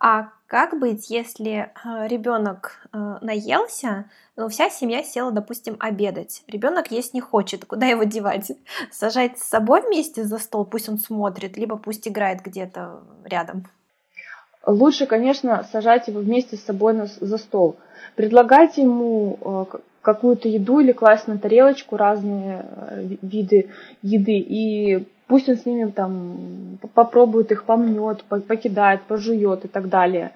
А 0.00 0.28
как 0.46 0.78
быть, 0.78 1.10
если 1.10 1.70
э, 1.84 2.06
ребенок 2.06 2.88
э, 2.92 3.18
наелся, 3.20 4.04
но 4.36 4.48
вся 4.48 4.70
семья 4.70 5.02
села, 5.02 5.32
допустим, 5.32 5.76
обедать? 5.80 6.44
Ребенок 6.46 6.92
есть 6.92 7.14
не 7.14 7.20
хочет, 7.20 7.64
куда 7.64 7.86
его 7.86 8.04
девать? 8.04 8.52
Сажать 8.92 9.38
с 9.38 9.48
собой 9.48 9.82
вместе 9.82 10.22
за 10.22 10.38
стол, 10.38 10.64
пусть 10.64 10.88
он 10.88 10.98
смотрит, 10.98 11.56
либо 11.56 11.76
пусть 11.76 12.06
играет 12.06 12.42
где-то 12.42 13.00
рядом. 13.24 13.66
Лучше, 14.68 15.06
конечно, 15.06 15.66
сажать 15.72 16.08
его 16.08 16.20
вместе 16.20 16.56
с 16.56 16.64
собой 16.64 16.94
за 17.20 17.38
стол. 17.38 17.76
Предлагать 18.16 18.76
ему 18.76 19.38
э, 19.40 19.64
какую-то 20.02 20.48
еду 20.48 20.80
или 20.80 20.92
класть 20.92 21.26
на 21.26 21.38
тарелочку 21.38 21.96
разные 21.96 22.64
виды 23.22 23.70
еды 24.02 24.38
и 24.38 25.06
Пусть 25.28 25.46
он 25.46 25.56
с 25.56 25.66
ними 25.66 25.90
там 25.90 26.78
попробует 26.94 27.52
их, 27.52 27.64
помнет, 27.64 28.24
покидает, 28.24 29.02
пожует 29.02 29.66
и 29.66 29.68
так 29.68 29.90
далее. 29.90 30.32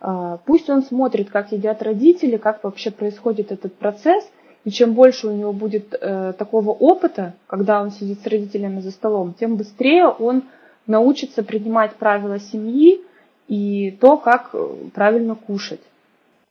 А, 0.00 0.38
пусть 0.46 0.70
он 0.70 0.84
смотрит, 0.84 1.30
как 1.30 1.50
едят 1.50 1.82
родители, 1.82 2.36
как 2.36 2.62
вообще 2.62 2.92
происходит 2.92 3.50
этот 3.50 3.74
процесс. 3.74 4.24
И 4.64 4.70
чем 4.70 4.94
больше 4.94 5.26
у 5.26 5.32
него 5.32 5.52
будет 5.52 5.94
э, 6.00 6.32
такого 6.38 6.70
опыта, 6.70 7.34
когда 7.48 7.82
он 7.82 7.90
сидит 7.90 8.20
с 8.20 8.26
родителями 8.26 8.80
за 8.80 8.92
столом, 8.92 9.34
тем 9.38 9.56
быстрее 9.56 10.06
он 10.06 10.44
научится 10.86 11.42
принимать 11.42 11.94
правила 11.96 12.38
семьи 12.38 13.00
и 13.48 13.90
то, 14.00 14.16
как 14.16 14.50
э, 14.52 14.74
правильно 14.94 15.34
кушать. 15.34 15.80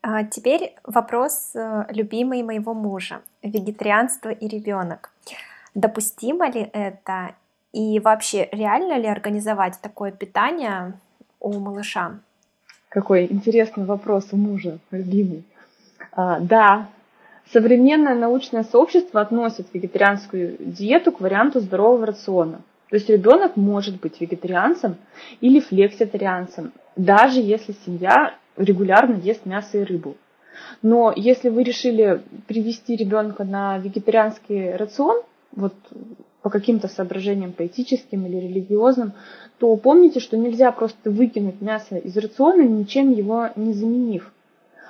А 0.02 0.24
теперь 0.24 0.76
вопрос 0.84 1.52
э, 1.56 1.86
любимый 1.90 2.44
моего 2.44 2.74
мужа. 2.74 3.22
Вегетарианство 3.42 4.30
и 4.30 4.48
ребенок. 4.48 5.12
Допустимо 5.74 6.50
ли 6.50 6.70
это 6.74 7.36
и 7.74 8.00
вообще, 8.00 8.48
реально 8.52 8.98
ли 8.98 9.08
организовать 9.08 9.80
такое 9.82 10.12
питание 10.12 10.94
у 11.40 11.60
малыша? 11.60 12.20
Какой 12.88 13.26
интересный 13.26 13.84
вопрос 13.84 14.28
у 14.32 14.38
мужа, 14.38 14.78
любимый. 14.92 15.44
А, 16.14 16.40
да, 16.40 16.88
современное 17.52 18.16
научное 18.16 18.64
сообщество 18.64 19.20
относит 19.20 19.68
вегетарианскую 19.74 20.56
диету 20.60 21.12
к 21.12 21.20
варианту 21.20 21.60
здорового 21.60 22.06
рациона. 22.06 22.62
То 22.90 22.96
есть 22.96 23.10
ребенок 23.10 23.58
может 23.58 24.00
быть 24.00 24.22
вегетарианцем 24.22 24.96
или 25.42 25.60
флекситарианцем, 25.60 26.72
даже 26.96 27.40
если 27.40 27.76
семья 27.86 28.36
регулярно 28.58 29.16
ест 29.16 29.46
мясо 29.46 29.78
и 29.78 29.84
рыбу. 29.84 30.16
Но 30.82 31.14
если 31.16 31.50
вы 31.50 31.64
решили 31.64 32.22
привести 32.48 32.96
ребенка 32.96 33.44
на 33.44 33.78
вегетарианский 33.78 34.76
рацион, 34.76 35.24
вот 35.52 35.74
по 36.42 36.50
каким-то 36.50 36.88
соображениям 36.88 37.54
поэтическим 37.54 38.26
или 38.26 38.38
религиозным, 38.38 39.14
то 39.58 39.76
помните, 39.78 40.20
что 40.20 40.38
нельзя 40.38 40.72
просто 40.72 41.10
выкинуть 41.10 41.60
мясо 41.60 41.98
из 41.98 42.16
рациона, 42.16 42.62
ничем 42.62 43.12
его 43.12 43.50
не 43.56 43.74
заменив. 43.74 44.32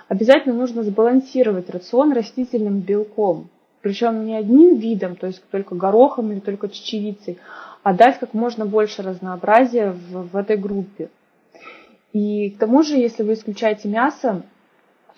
Обязательно 0.07 0.53
нужно 0.53 0.83
сбалансировать 0.83 1.69
рацион 1.69 2.11
растительным 2.11 2.79
белком, 2.79 3.47
причем 3.81 4.25
не 4.25 4.35
одним 4.35 4.75
видом, 4.75 5.15
то 5.15 5.27
есть 5.27 5.41
только 5.49 5.75
горохом 5.75 6.31
или 6.31 6.39
только 6.39 6.69
чечевицей, 6.69 7.37
а 7.83 7.93
дать 7.93 8.19
как 8.19 8.33
можно 8.33 8.65
больше 8.65 9.01
разнообразия 9.01 9.91
в, 9.91 10.29
в 10.31 10.35
этой 10.35 10.57
группе. 10.57 11.09
И 12.15 12.51
к 12.51 12.59
тому 12.59 12.81
же, 12.81 12.95
если 12.95 13.23
вы 13.23 13.33
исключаете 13.33 13.89
мясо, 13.89 14.43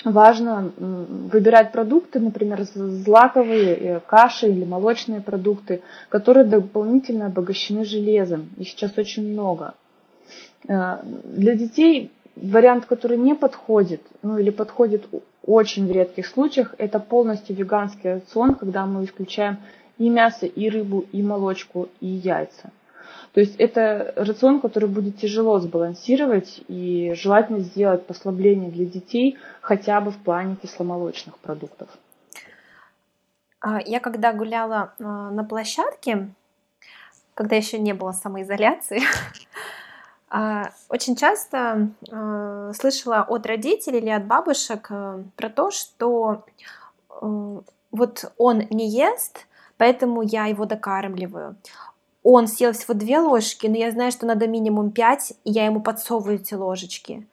важно 0.03 0.71
выбирать 0.77 1.71
продукты, 1.71 2.19
например, 2.19 2.63
злаковые 2.63 3.75
э, 3.75 3.99
каши 3.99 4.47
или 4.47 4.65
молочные 4.65 5.21
продукты, 5.21 5.83
которые 6.09 6.43
дополнительно 6.43 7.27
обогащены 7.27 7.85
железом. 7.85 8.49
Их 8.57 8.69
сейчас 8.69 8.97
очень 8.97 9.31
много. 9.31 9.75
Э, 10.67 10.97
для 11.03 11.53
детей 11.53 12.11
вариант, 12.35 12.87
который 12.87 13.17
не 13.19 13.35
подходит, 13.35 14.01
ну 14.23 14.39
или 14.39 14.49
подходит 14.49 15.05
очень 15.45 15.85
в 15.85 15.91
редких 15.91 16.25
случаях, 16.25 16.73
это 16.79 16.99
полностью 16.99 17.55
веганский 17.55 18.13
рацион, 18.13 18.55
когда 18.55 18.87
мы 18.87 19.05
исключаем 19.05 19.57
и 19.99 20.09
мясо, 20.09 20.47
и 20.47 20.67
рыбу, 20.67 21.05
и 21.11 21.21
молочку, 21.21 21.89
и 21.99 22.07
яйца. 22.07 22.71
То 23.33 23.39
есть 23.39 23.55
это 23.57 24.13
рацион, 24.15 24.59
который 24.61 24.89
будет 24.89 25.17
тяжело 25.17 25.59
сбалансировать 25.59 26.61
и 26.67 27.13
желательно 27.15 27.59
сделать 27.59 28.05
послабление 28.05 28.71
для 28.71 28.85
детей 28.85 29.37
хотя 29.61 30.01
бы 30.01 30.11
в 30.11 30.17
плане 30.17 30.55
кисломолочных 30.55 31.37
продуктов. 31.37 31.89
А, 33.59 33.79
я 33.85 33.99
когда 33.99 34.33
гуляла 34.33 34.93
а, 34.99 35.29
на 35.31 35.43
площадке, 35.43 36.29
когда 37.33 37.55
еще 37.55 37.79
не 37.79 37.93
было 37.93 38.11
самоизоляции, 38.11 39.01
а, 40.29 40.71
очень 40.89 41.15
часто 41.15 41.89
слышала 42.73 43.23
от 43.23 43.45
родителей 43.45 43.99
или 43.99 44.09
от 44.09 44.25
бабушек 44.25 44.89
про 45.35 45.49
то, 45.49 45.71
что 45.71 46.45
вот 47.91 48.31
он 48.37 48.63
не 48.69 48.89
ест, 48.89 49.47
поэтому 49.77 50.21
я 50.21 50.45
его 50.45 50.65
докармливаю 50.65 51.55
он 52.29 52.47
съел 52.47 52.73
всего 52.73 52.93
две 52.93 53.19
ложки, 53.19 53.67
но 53.67 53.77
я 53.77 53.89
знаю, 53.91 54.11
что 54.11 54.25
надо 54.25 54.47
минимум 54.47 54.91
пять, 54.91 55.31
и 55.45 55.51
я 55.51 55.65
ему 55.65 55.81
подсовываю 55.81 56.35
эти 56.35 56.55
ложечки. 56.55 57.25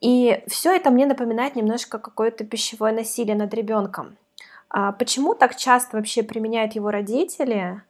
И 0.00 0.42
все 0.48 0.74
это 0.74 0.90
мне 0.90 1.06
напоминает 1.06 1.54
немножко 1.54 1.98
какое-то 1.98 2.44
пищевое 2.44 2.92
насилие 2.92 3.36
над 3.36 3.54
ребенком. 3.54 4.16
А 4.68 4.90
почему 4.90 5.34
так 5.34 5.54
часто 5.54 5.96
вообще 5.96 6.24
применяют 6.24 6.74
его 6.74 6.90
родители? 6.90 7.80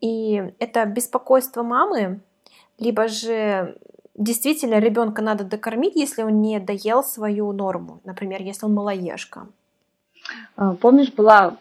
И 0.00 0.52
это 0.58 0.84
беспокойство 0.84 1.62
мамы, 1.62 2.20
либо 2.78 3.06
же 3.06 3.78
действительно 4.16 4.80
ребенка 4.80 5.22
надо 5.22 5.44
докормить, 5.44 5.94
если 5.94 6.22
он 6.22 6.40
не 6.42 6.58
доел 6.58 7.04
свою 7.04 7.52
норму, 7.52 8.00
например, 8.04 8.42
если 8.42 8.66
он 8.66 8.74
малоежка. 8.74 9.46
А, 10.56 10.74
помнишь, 10.74 11.12
была 11.12 11.56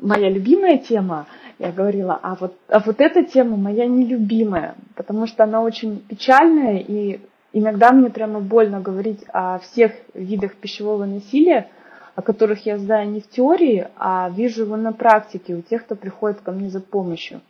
моя 0.00 0.30
любимая 0.30 0.78
тема 0.78 1.26
я 1.62 1.70
говорила, 1.70 2.18
а 2.20 2.34
вот, 2.34 2.56
а 2.68 2.80
вот 2.80 3.00
эта 3.00 3.22
тема 3.22 3.56
моя 3.56 3.86
нелюбимая, 3.86 4.74
потому 4.96 5.28
что 5.28 5.44
она 5.44 5.62
очень 5.62 6.00
печальная, 6.00 6.78
и 6.78 7.20
иногда 7.52 7.92
мне 7.92 8.10
прямо 8.10 8.40
больно 8.40 8.80
говорить 8.80 9.20
о 9.32 9.60
всех 9.60 9.92
видах 10.12 10.56
пищевого 10.56 11.04
насилия, 11.04 11.68
о 12.16 12.22
которых 12.22 12.66
я 12.66 12.78
знаю 12.78 13.10
не 13.10 13.20
в 13.20 13.30
теории, 13.30 13.86
а 13.96 14.28
вижу 14.30 14.62
его 14.62 14.76
на 14.76 14.92
практике 14.92 15.54
у 15.54 15.62
тех, 15.62 15.84
кто 15.84 15.94
приходит 15.94 16.40
ко 16.40 16.50
мне 16.50 16.68
за 16.68 16.80
помощью. 16.80 17.40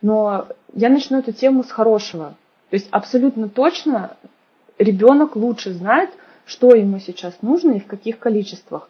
Но 0.00 0.46
я 0.72 0.88
начну 0.88 1.18
эту 1.18 1.32
тему 1.32 1.64
с 1.64 1.72
хорошего. 1.72 2.36
То 2.70 2.76
есть 2.76 2.86
абсолютно 2.92 3.48
точно 3.48 4.16
ребенок 4.78 5.34
лучше 5.34 5.72
знает, 5.72 6.10
что 6.46 6.72
ему 6.72 7.00
сейчас 7.00 7.42
нужно 7.42 7.72
и 7.72 7.80
в 7.80 7.86
каких 7.86 8.20
количествах. 8.20 8.88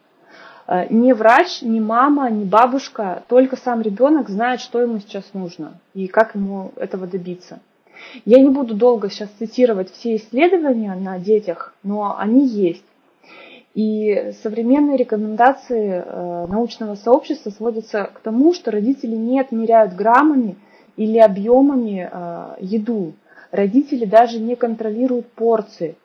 Э, 0.71 0.87
ни 0.89 1.13
врач, 1.13 1.63
ни 1.63 1.81
мама, 1.81 2.31
ни 2.31 2.45
бабушка, 2.45 3.25
только 3.29 3.57
сам 3.57 3.83
ребенок 3.83 4.29
знает, 4.29 4.61
что 4.61 4.81
ему 4.81 5.01
сейчас 5.01 5.25
нужно 5.35 5.75
и 5.95 6.07
как 6.07 6.37
ему 6.37 6.71
этого 6.77 7.09
добиться. 7.09 7.59
Я 8.25 8.41
не 8.41 8.49
буду 8.49 8.75
долго 8.75 9.11
сейчас 9.11 9.29
цитировать 9.39 9.91
все 9.91 10.15
исследования 10.17 10.95
на 10.95 11.19
детях, 11.19 11.75
но 11.83 12.17
они 12.17 12.47
есть. 12.47 12.85
И 13.75 14.33
современные 14.43 14.97
рекомендации 14.97 16.05
э, 16.05 16.47
научного 16.49 16.95
сообщества 16.95 17.51
сводятся 17.51 18.05
к 18.05 18.21
тому, 18.21 18.55
что 18.55 18.71
родители 18.71 19.17
не 19.17 19.41
отмеряют 19.41 19.95
граммами 19.95 20.57
или 20.97 21.19
объемами 21.19 22.09
э, 22.11 22.55
еду. 22.61 23.15
Родители 23.51 24.05
даже 24.05 24.39
не 24.39 24.55
контролируют 24.55 25.27
порции. 25.33 25.97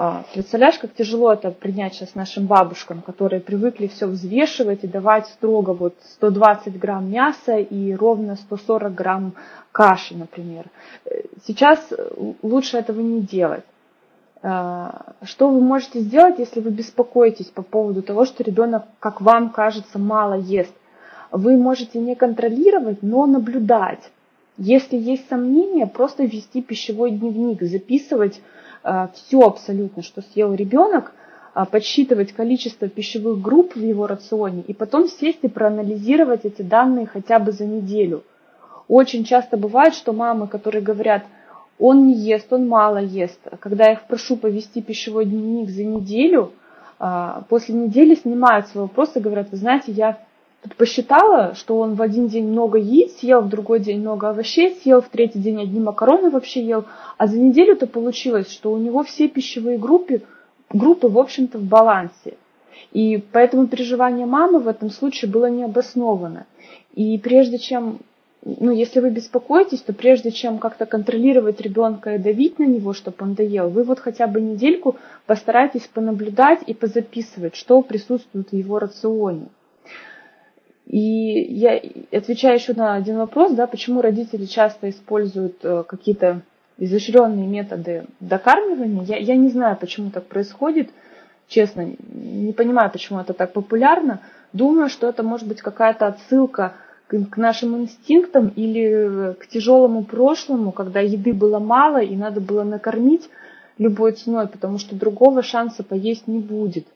А, 0.00 0.22
представляешь, 0.32 0.78
как 0.78 0.94
тяжело 0.94 1.32
это 1.32 1.50
принять 1.50 1.94
сейчас 1.94 2.14
нашим 2.14 2.46
бабушкам, 2.46 3.02
которые 3.02 3.40
привыкли 3.40 3.88
все 3.88 4.06
взвешивать 4.06 4.84
и 4.84 4.86
давать 4.86 5.26
строго 5.26 5.72
вот 5.72 5.96
120 6.12 6.78
грамм 6.78 7.10
мяса 7.10 7.56
и 7.56 7.92
ровно 7.94 8.36
140 8.36 8.94
грамм 8.94 9.34
каши, 9.72 10.16
например. 10.16 10.66
Сейчас 11.44 11.80
лучше 12.42 12.76
этого 12.76 13.00
не 13.00 13.22
делать. 13.22 13.64
А, 14.40 15.14
что 15.24 15.50
вы 15.50 15.60
можете 15.60 15.98
сделать, 15.98 16.38
если 16.38 16.60
вы 16.60 16.70
беспокоитесь 16.70 17.46
по 17.46 17.62
поводу 17.62 18.02
того, 18.02 18.24
что 18.24 18.44
ребенок, 18.44 18.84
как 19.00 19.20
вам 19.20 19.50
кажется, 19.50 19.98
мало 19.98 20.34
ест? 20.34 20.74
Вы 21.32 21.56
можете 21.56 21.98
не 21.98 22.14
контролировать, 22.14 23.02
но 23.02 23.26
наблюдать. 23.26 24.12
Если 24.58 24.96
есть 24.96 25.28
сомнения, 25.28 25.88
просто 25.88 26.22
вести 26.22 26.62
пищевой 26.62 27.10
дневник, 27.10 27.62
записывать 27.62 28.40
все 28.82 29.40
абсолютно, 29.40 30.02
что 30.02 30.22
съел 30.22 30.54
ребенок, 30.54 31.12
а, 31.58 31.64
подсчитывать 31.64 32.32
количество 32.32 32.88
пищевых 32.88 33.40
групп 33.40 33.74
в 33.74 33.80
его 33.80 34.06
рационе 34.06 34.62
и 34.62 34.72
потом 34.72 35.08
сесть 35.08 35.40
и 35.42 35.48
проанализировать 35.48 36.44
эти 36.44 36.62
данные 36.62 37.06
хотя 37.06 37.40
бы 37.40 37.50
за 37.50 37.64
неделю. 37.64 38.22
Очень 38.86 39.24
часто 39.24 39.56
бывает, 39.56 39.94
что 39.94 40.12
мамы, 40.12 40.46
которые 40.46 40.82
говорят, 40.82 41.24
он 41.80 42.06
не 42.06 42.14
ест, 42.14 42.52
он 42.52 42.68
мало 42.68 42.98
ест. 42.98 43.40
Когда 43.58 43.86
я 43.86 43.92
их 43.94 44.04
прошу 44.06 44.36
повести 44.36 44.80
пищевой 44.80 45.24
дневник 45.24 45.70
за 45.70 45.82
неделю, 45.82 46.52
а, 47.00 47.42
после 47.48 47.74
недели 47.74 48.14
снимают 48.14 48.68
свой 48.68 48.84
вопрос 48.84 49.16
и 49.16 49.20
говорят, 49.20 49.50
вы 49.50 49.56
знаете, 49.56 49.90
я 49.90 50.18
посчитала, 50.76 51.54
что 51.54 51.78
он 51.78 51.94
в 51.94 52.02
один 52.02 52.28
день 52.28 52.48
много 52.48 52.78
яиц 52.78 53.18
съел, 53.18 53.40
в 53.40 53.48
другой 53.48 53.80
день 53.80 54.00
много 54.00 54.30
овощей 54.30 54.76
съел, 54.82 55.00
в 55.00 55.08
третий 55.08 55.38
день 55.38 55.62
одни 55.62 55.80
макароны 55.80 56.30
вообще 56.30 56.62
ел, 56.62 56.84
а 57.16 57.26
за 57.26 57.38
неделю-то 57.38 57.86
получилось, 57.86 58.50
что 58.50 58.72
у 58.72 58.78
него 58.78 59.02
все 59.04 59.28
пищевые 59.28 59.78
группы, 59.78 60.22
группы 60.70 61.08
в 61.08 61.18
общем-то, 61.18 61.58
в 61.58 61.62
балансе. 61.62 62.34
И 62.92 63.22
поэтому 63.32 63.66
переживание 63.66 64.26
мамы 64.26 64.58
в 64.60 64.68
этом 64.68 64.90
случае 64.90 65.30
было 65.30 65.46
необосновано. 65.46 66.46
И 66.94 67.18
прежде 67.18 67.58
чем, 67.58 68.00
ну, 68.44 68.72
если 68.72 69.00
вы 69.00 69.10
беспокоитесь, 69.10 69.82
то 69.82 69.92
прежде 69.92 70.30
чем 70.30 70.58
как-то 70.58 70.86
контролировать 70.86 71.60
ребенка 71.60 72.14
и 72.14 72.18
давить 72.18 72.58
на 72.58 72.64
него, 72.64 72.94
чтобы 72.94 73.16
он 73.20 73.34
доел, 73.34 73.68
вы 73.68 73.84
вот 73.84 74.00
хотя 74.00 74.26
бы 74.26 74.40
недельку 74.40 74.96
постарайтесь 75.26 75.88
понаблюдать 75.92 76.60
и 76.66 76.74
позаписывать, 76.74 77.54
что 77.54 77.82
присутствует 77.82 78.50
в 78.50 78.56
его 78.56 78.78
рационе. 78.78 79.48
И 80.88 81.52
я 81.52 81.80
отвечаю 82.12 82.54
еще 82.54 82.72
на 82.72 82.94
один 82.94 83.18
вопрос, 83.18 83.52
да, 83.52 83.66
почему 83.66 84.00
родители 84.00 84.46
часто 84.46 84.88
используют 84.88 85.62
э, 85.62 85.84
какие-то 85.86 86.40
изощренные 86.78 87.46
методы 87.46 88.06
докармливания. 88.20 89.04
Я, 89.04 89.18
я 89.18 89.36
не 89.36 89.50
знаю, 89.50 89.76
почему 89.76 90.10
так 90.10 90.24
происходит, 90.24 90.88
честно, 91.46 91.90
не 92.14 92.54
понимаю, 92.54 92.90
почему 92.90 93.20
это 93.20 93.34
так 93.34 93.52
популярно. 93.52 94.20
Думаю, 94.54 94.88
что 94.88 95.06
это 95.06 95.22
может 95.22 95.46
быть 95.46 95.60
какая-то 95.60 96.06
отсылка 96.06 96.72
к, 97.06 97.22
к 97.22 97.36
нашим 97.36 97.76
инстинктам 97.76 98.48
или 98.56 99.34
к 99.38 99.46
тяжелому 99.46 100.04
прошлому, 100.04 100.72
когда 100.72 101.00
еды 101.00 101.34
было 101.34 101.58
мало 101.58 102.00
и 102.00 102.16
надо 102.16 102.40
было 102.40 102.64
накормить 102.64 103.28
любой 103.76 104.12
ценой, 104.12 104.48
потому 104.48 104.78
что 104.78 104.96
другого 104.96 105.42
шанса 105.42 105.82
поесть 105.82 106.28
не 106.28 106.38
будет. 106.38 106.86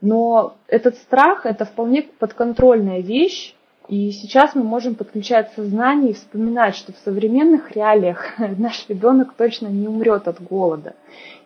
Но 0.00 0.56
этот 0.68 0.96
страх– 0.96 1.40
это 1.44 1.64
вполне 1.64 2.02
подконтрольная 2.02 3.00
вещь, 3.00 3.54
и 3.88 4.10
сейчас 4.12 4.54
мы 4.54 4.62
можем 4.62 4.94
подключать 4.94 5.50
сознание 5.56 6.10
и 6.10 6.14
вспоминать, 6.14 6.76
что 6.76 6.92
в 6.92 6.98
современных 6.98 7.72
реалиях 7.72 8.34
наш 8.58 8.86
ребенок 8.88 9.32
точно 9.34 9.68
не 9.68 9.88
умрет 9.88 10.28
от 10.28 10.42
голода. 10.42 10.94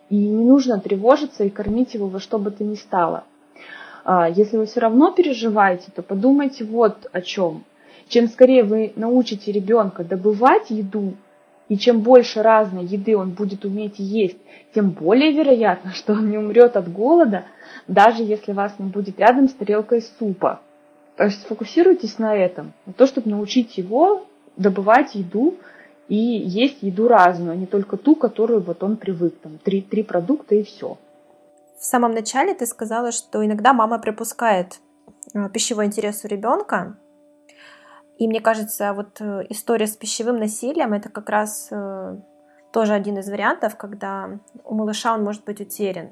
И 0.09 0.15
не 0.15 0.45
нужно 0.45 0.79
тревожиться 0.79 1.45
и 1.45 1.49
кормить 1.49 1.93
его 1.93 2.07
во 2.07 2.19
что 2.19 2.37
бы 2.37 2.51
то 2.51 2.63
ни 2.63 2.75
стало. 2.75 3.23
А, 4.03 4.29
если 4.29 4.57
вы 4.57 4.65
все 4.65 4.81
равно 4.81 5.11
переживаете, 5.11 5.91
то 5.95 6.03
подумайте 6.03 6.65
вот 6.65 7.07
о 7.11 7.21
чем. 7.21 7.63
Чем 8.09 8.27
скорее 8.27 8.63
вы 8.63 8.91
научите 8.97 9.51
ребенка 9.51 10.03
добывать 10.03 10.69
еду, 10.69 11.13
и 11.69 11.77
чем 11.77 12.01
больше 12.01 12.41
разной 12.41 12.85
еды 12.85 13.15
он 13.15 13.31
будет 13.31 13.65
уметь 13.65 13.99
есть, 13.99 14.37
тем 14.73 14.91
более 14.91 15.31
вероятно, 15.31 15.91
что 15.93 16.13
он 16.13 16.29
не 16.29 16.37
умрет 16.37 16.75
от 16.75 16.91
голода, 16.91 17.45
даже 17.87 18.23
если 18.23 18.51
вас 18.51 18.73
не 18.79 18.89
будет 18.89 19.19
рядом 19.19 19.47
с 19.47 19.53
тарелкой 19.53 20.01
супа. 20.01 20.61
То 21.15 21.25
есть 21.25 21.41
сфокусируйтесь 21.41 22.17
на 22.19 22.35
этом, 22.35 22.73
на 22.85 22.93
то, 22.93 23.05
чтобы 23.05 23.29
научить 23.29 23.77
его 23.77 24.25
добывать 24.57 25.15
еду 25.15 25.55
и 26.07 26.15
есть 26.15 26.81
еду 26.81 27.07
разную, 27.07 27.51
а 27.51 27.55
не 27.55 27.65
только 27.65 27.97
ту, 27.97 28.15
которую 28.15 28.61
вот 28.61 28.83
он 28.83 28.97
привык, 28.97 29.35
там, 29.41 29.57
три, 29.57 29.81
три 29.81 30.03
продукта 30.03 30.55
и 30.55 30.63
все. 30.63 30.97
В 31.77 31.85
самом 31.85 32.11
начале 32.11 32.53
ты 32.53 32.65
сказала, 32.65 33.11
что 33.11 33.45
иногда 33.45 33.73
мама 33.73 33.99
припускает 33.99 34.79
э, 35.33 35.49
пищевой 35.49 35.85
интерес 35.85 36.23
у 36.23 36.27
ребенка, 36.27 36.97
и 38.17 38.27
мне 38.27 38.41
кажется, 38.41 38.93
вот 38.93 39.19
э, 39.19 39.45
история 39.49 39.87
с 39.87 39.95
пищевым 39.95 40.37
насилием 40.37 40.93
это 40.93 41.09
как 41.09 41.29
раз 41.29 41.67
э, 41.71 42.17
тоже 42.71 42.93
один 42.93 43.17
из 43.17 43.29
вариантов, 43.29 43.75
когда 43.75 44.39
у 44.63 44.75
малыша 44.75 45.13
он 45.13 45.23
может 45.23 45.43
быть 45.43 45.61
утерян. 45.61 46.09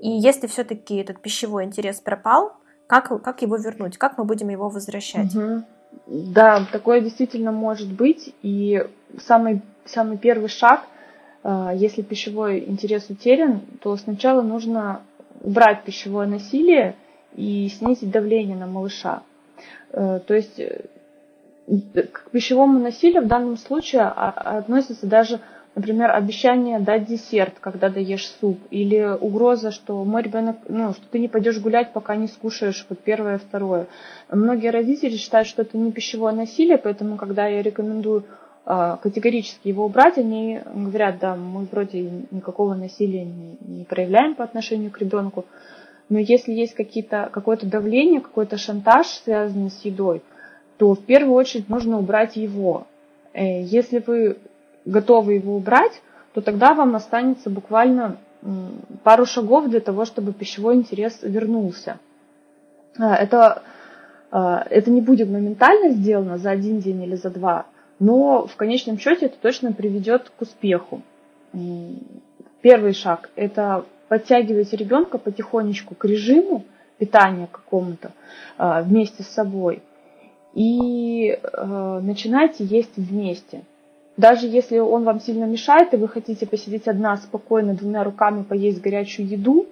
И 0.00 0.08
если 0.08 0.46
все-таки 0.46 0.96
этот 0.96 1.20
пищевой 1.20 1.64
интерес 1.64 2.00
пропал, 2.00 2.52
как, 2.86 3.22
как 3.22 3.42
его 3.42 3.56
вернуть? 3.56 3.98
Как 3.98 4.16
мы 4.16 4.24
будем 4.24 4.48
его 4.48 4.68
возвращать? 4.68 5.34
Угу. 5.34 5.62
Да, 6.06 6.66
такое 6.72 7.00
действительно 7.00 7.52
может 7.52 7.92
быть. 7.92 8.34
И 8.42 8.82
самый, 9.18 9.62
самый 9.84 10.16
первый 10.16 10.48
шаг, 10.48 10.84
э, 11.44 11.72
если 11.74 12.02
пищевой 12.02 12.64
интерес 12.66 13.10
утерян, 13.10 13.60
то 13.82 13.94
сначала 13.96 14.40
нужно 14.40 15.02
убрать 15.42 15.84
пищевое 15.84 16.26
насилие 16.26 16.96
и 17.34 17.68
снизить 17.68 18.10
давление 18.10 18.56
на 18.56 18.66
малыша. 18.66 19.22
Э, 19.92 20.20
то 20.26 20.34
есть 20.34 20.58
э, 20.58 20.84
к 22.12 22.30
пищевому 22.30 22.78
насилию 22.78 23.22
в 23.22 23.26
данном 23.26 23.56
случае 23.56 24.02
относится 24.02 25.06
даже, 25.06 25.40
например, 25.74 26.10
обещание 26.10 26.80
дать 26.80 27.06
десерт, 27.06 27.54
когда 27.60 27.90
даешь 27.90 28.26
суп, 28.40 28.58
или 28.70 29.16
угроза, 29.20 29.70
что 29.70 30.02
мой 30.04 30.22
ребенок, 30.22 30.56
ну, 30.68 30.92
что 30.92 31.06
ты 31.10 31.18
не 31.18 31.28
пойдешь 31.28 31.60
гулять, 31.60 31.92
пока 31.92 32.16
не 32.16 32.26
скушаешь 32.26 32.86
вот 32.88 33.00
первое 33.00 33.38
второе. 33.38 33.86
Многие 34.30 34.70
родители 34.70 35.16
считают, 35.16 35.46
что 35.46 35.62
это 35.62 35.76
не 35.76 35.92
пищевое 35.92 36.34
насилие, 36.34 36.78
поэтому, 36.78 37.16
когда 37.16 37.46
я 37.46 37.62
рекомендую 37.62 38.24
а, 38.64 38.96
категорически 38.96 39.68
его 39.68 39.86
убрать, 39.86 40.18
они 40.18 40.60
говорят, 40.74 41.18
да, 41.20 41.36
мы 41.36 41.64
вроде 41.64 42.02
никакого 42.30 42.74
насилия 42.74 43.24
не 43.24 43.84
проявляем 43.84 44.34
по 44.34 44.44
отношению 44.44 44.90
к 44.90 44.98
ребенку, 44.98 45.44
но 46.08 46.18
если 46.18 46.52
есть 46.52 46.74
какие-то, 46.74 47.28
какое-то 47.32 47.66
давление, 47.66 48.20
какой-то 48.20 48.56
шантаж, 48.56 49.06
связанный 49.06 49.70
с 49.70 49.84
едой, 49.84 50.22
то 50.78 50.94
в 50.94 51.04
первую 51.04 51.34
очередь 51.34 51.68
нужно 51.68 51.98
убрать 51.98 52.36
его. 52.36 52.86
Э, 53.32 53.62
если 53.62 54.02
вы 54.04 54.38
готовы 54.84 55.34
его 55.34 55.56
убрать, 55.56 56.00
то 56.32 56.40
тогда 56.40 56.74
вам 56.74 56.94
останется 56.96 57.50
буквально 57.50 58.18
пару 59.02 59.26
шагов 59.26 59.68
для 59.68 59.80
того, 59.80 60.04
чтобы 60.04 60.32
пищевой 60.32 60.76
интерес 60.76 61.18
вернулся. 61.22 61.98
А, 62.98 63.16
это, 63.16 63.62
а, 64.30 64.64
это 64.70 64.90
не 64.90 65.00
будет 65.00 65.28
моментально 65.28 65.90
сделано 65.90 66.38
за 66.38 66.50
один 66.50 66.80
день 66.80 67.02
или 67.02 67.16
за 67.16 67.30
два, 67.30 67.66
но 67.98 68.46
в 68.46 68.56
конечном 68.56 68.98
счете 68.98 69.26
это 69.26 69.36
точно 69.40 69.72
приведет 69.72 70.30
к 70.30 70.42
успеху. 70.42 71.02
Первый 72.62 72.92
шаг– 72.92 73.30
это 73.36 73.84
подтягивать 74.08 74.72
ребенка 74.72 75.18
потихонечку 75.18 75.94
к 75.94 76.04
режиму 76.04 76.64
питания 76.98 77.48
какому-то 77.50 78.12
а, 78.56 78.82
вместе 78.82 79.22
с 79.22 79.28
собой 79.28 79.82
и 80.54 81.38
э, 81.40 82.00
начинайте 82.02 82.64
есть 82.64 82.96
вместе. 82.96 83.62
Даже 84.16 84.46
если 84.46 84.78
он 84.78 85.04
вам 85.04 85.20
сильно 85.20 85.44
мешает, 85.44 85.94
и 85.94 85.96
вы 85.96 86.08
хотите 86.08 86.46
посидеть 86.46 86.88
одна 86.88 87.16
спокойно, 87.16 87.74
двумя 87.74 88.02
руками 88.02 88.42
поесть 88.42 88.80
горячую 88.80 89.28
еду, 89.28 89.66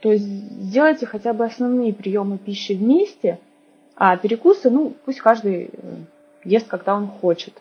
то 0.00 0.14
сделайте 0.14 1.06
хотя 1.06 1.32
бы 1.32 1.46
основные 1.46 1.94
приемы 1.94 2.36
пищи 2.36 2.72
вместе, 2.74 3.38
а 3.94 4.16
перекусы, 4.18 4.68
ну, 4.68 4.92
пусть 5.06 5.20
каждый 5.20 5.70
э, 5.72 5.94
ест, 6.44 6.66
когда 6.68 6.94
он 6.94 7.08
хочет. 7.08 7.54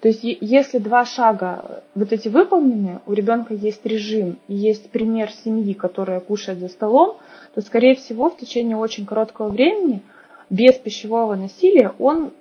То 0.00 0.08
есть, 0.08 0.20
если 0.22 0.78
два 0.78 1.04
шага 1.04 1.82
вот 1.94 2.12
эти 2.12 2.28
выполнены, 2.28 3.00
у 3.06 3.12
ребенка 3.12 3.54
есть 3.54 3.84
режим 3.84 4.38
есть 4.48 4.90
пример 4.90 5.30
семьи, 5.30 5.72
которая 5.72 6.20
кушает 6.20 6.58
за 6.58 6.68
столом, 6.68 7.16
то, 7.54 7.60
скорее 7.60 7.94
всего, 7.94 8.30
в 8.30 8.36
течение 8.36 8.76
очень 8.76 9.06
короткого 9.06 9.48
времени, 9.48 10.02
без 10.50 10.74
пищевого 10.74 11.34
насилия, 11.34 11.92
он 11.98 12.32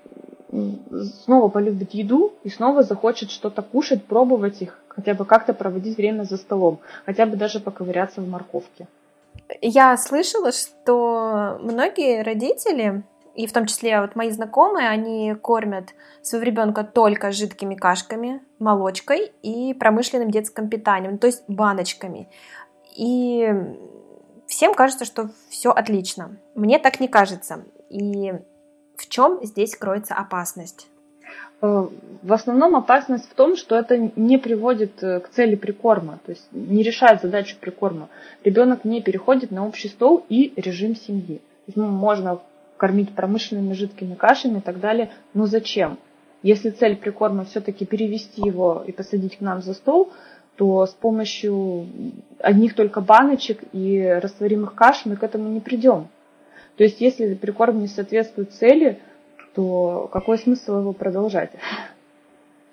снова 1.23 1.47
полюбит 1.47 1.93
еду 1.93 2.33
и 2.43 2.49
снова 2.49 2.83
захочет 2.83 3.31
что-то 3.31 3.61
кушать, 3.61 4.03
пробовать 4.03 4.61
их, 4.61 4.77
хотя 4.89 5.13
бы 5.13 5.25
как-то 5.25 5.53
проводить 5.53 5.97
время 5.97 6.23
за 6.23 6.37
столом, 6.37 6.79
хотя 7.05 7.25
бы 7.25 7.37
даже 7.37 7.59
поковыряться 7.59 8.21
в 8.21 8.27
морковке. 8.27 8.87
Я 9.61 9.95
слышала, 9.97 10.51
что 10.51 11.57
многие 11.61 12.21
родители 12.21 13.03
и 13.35 13.47
в 13.47 13.53
том 13.53 13.65
числе 13.65 14.01
вот 14.01 14.15
мои 14.15 14.29
знакомые, 14.29 14.89
они 14.89 15.35
кормят 15.35 15.93
своего 16.21 16.45
ребенка 16.45 16.83
только 16.83 17.31
жидкими 17.31 17.75
кашками, 17.75 18.41
молочкой 18.59 19.31
и 19.41 19.73
промышленным 19.73 20.31
детским 20.31 20.69
питанием, 20.69 21.17
то 21.17 21.27
есть 21.27 21.43
баночками. 21.47 22.29
и 22.95 23.53
всем 24.51 24.73
кажется, 24.73 25.05
что 25.05 25.29
все 25.49 25.71
отлично. 25.71 26.37
Мне 26.55 26.77
так 26.77 26.99
не 26.99 27.07
кажется. 27.07 27.63
И 27.89 28.33
в 28.97 29.07
чем 29.07 29.39
здесь 29.43 29.75
кроется 29.75 30.13
опасность? 30.13 30.87
Э, 31.61 31.87
в 32.21 32.33
основном 32.33 32.75
опасность 32.75 33.29
в 33.29 33.33
том, 33.33 33.55
что 33.55 33.75
это 33.75 33.97
не 34.15 34.37
приводит 34.37 35.01
э, 35.01 35.21
к 35.21 35.29
цели 35.29 35.55
прикорма, 35.55 36.19
то 36.25 36.31
есть 36.31 36.45
не 36.51 36.83
решает 36.83 37.21
задачу 37.21 37.55
прикорма. 37.59 38.09
Ребенок 38.43 38.83
не 38.83 39.01
переходит 39.01 39.51
на 39.51 39.65
общий 39.65 39.87
стол 39.87 40.25
и 40.27 40.53
режим 40.57 40.95
семьи. 40.95 41.37
То 41.37 41.67
есть, 41.67 41.77
ну, 41.77 41.87
можно 41.87 42.41
кормить 42.81 43.13
промышленными 43.13 43.73
жидкими 43.73 44.15
кашами 44.15 44.57
и 44.57 44.61
так 44.61 44.79
далее, 44.79 45.11
но 45.35 45.45
зачем? 45.45 45.99
Если 46.41 46.71
цель 46.71 46.95
прикорма 46.95 47.45
все-таки 47.45 47.85
перевести 47.85 48.41
его 48.41 48.83
и 48.87 48.91
посадить 48.91 49.37
к 49.37 49.41
нам 49.41 49.61
за 49.61 49.75
стол, 49.75 50.11
то 50.55 50.87
с 50.87 50.89
помощью 50.89 51.85
одних 52.39 52.73
только 52.73 52.99
баночек 53.01 53.59
и 53.71 54.01
растворимых 54.19 54.73
каш 54.73 55.05
мы 55.05 55.15
к 55.15 55.21
этому 55.21 55.47
не 55.49 55.59
придем. 55.59 56.07
То 56.75 56.83
есть 56.83 56.99
если 57.01 57.35
прикорм 57.35 57.81
не 57.81 57.87
соответствует 57.87 58.51
цели, 58.53 58.97
то 59.53 60.09
какой 60.11 60.39
смысл 60.39 60.79
его 60.79 60.93
продолжать? 60.93 61.51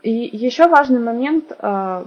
И 0.02 0.10
еще 0.10 0.68
важный 0.68 1.00
момент 1.00 1.52
а, 1.58 2.06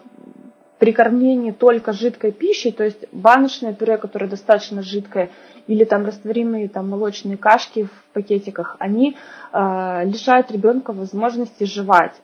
при 0.81 0.93
кормлении 0.93 1.51
только 1.51 1.93
жидкой 1.93 2.31
пищей, 2.31 2.71
то 2.71 2.83
есть 2.83 3.05
баночное 3.11 3.71
пюре, 3.71 3.99
которое 3.99 4.25
достаточно 4.25 4.81
жидкое, 4.81 5.29
или 5.67 5.83
там 5.83 6.07
растворимые 6.07 6.69
там, 6.69 6.89
молочные 6.89 7.37
кашки 7.37 7.83
в 7.83 8.13
пакетиках, 8.13 8.77
они 8.79 9.15
э, 9.53 10.05
лишают 10.05 10.51
ребенка 10.51 10.91
возможности 10.91 11.65
жевать. 11.65 12.15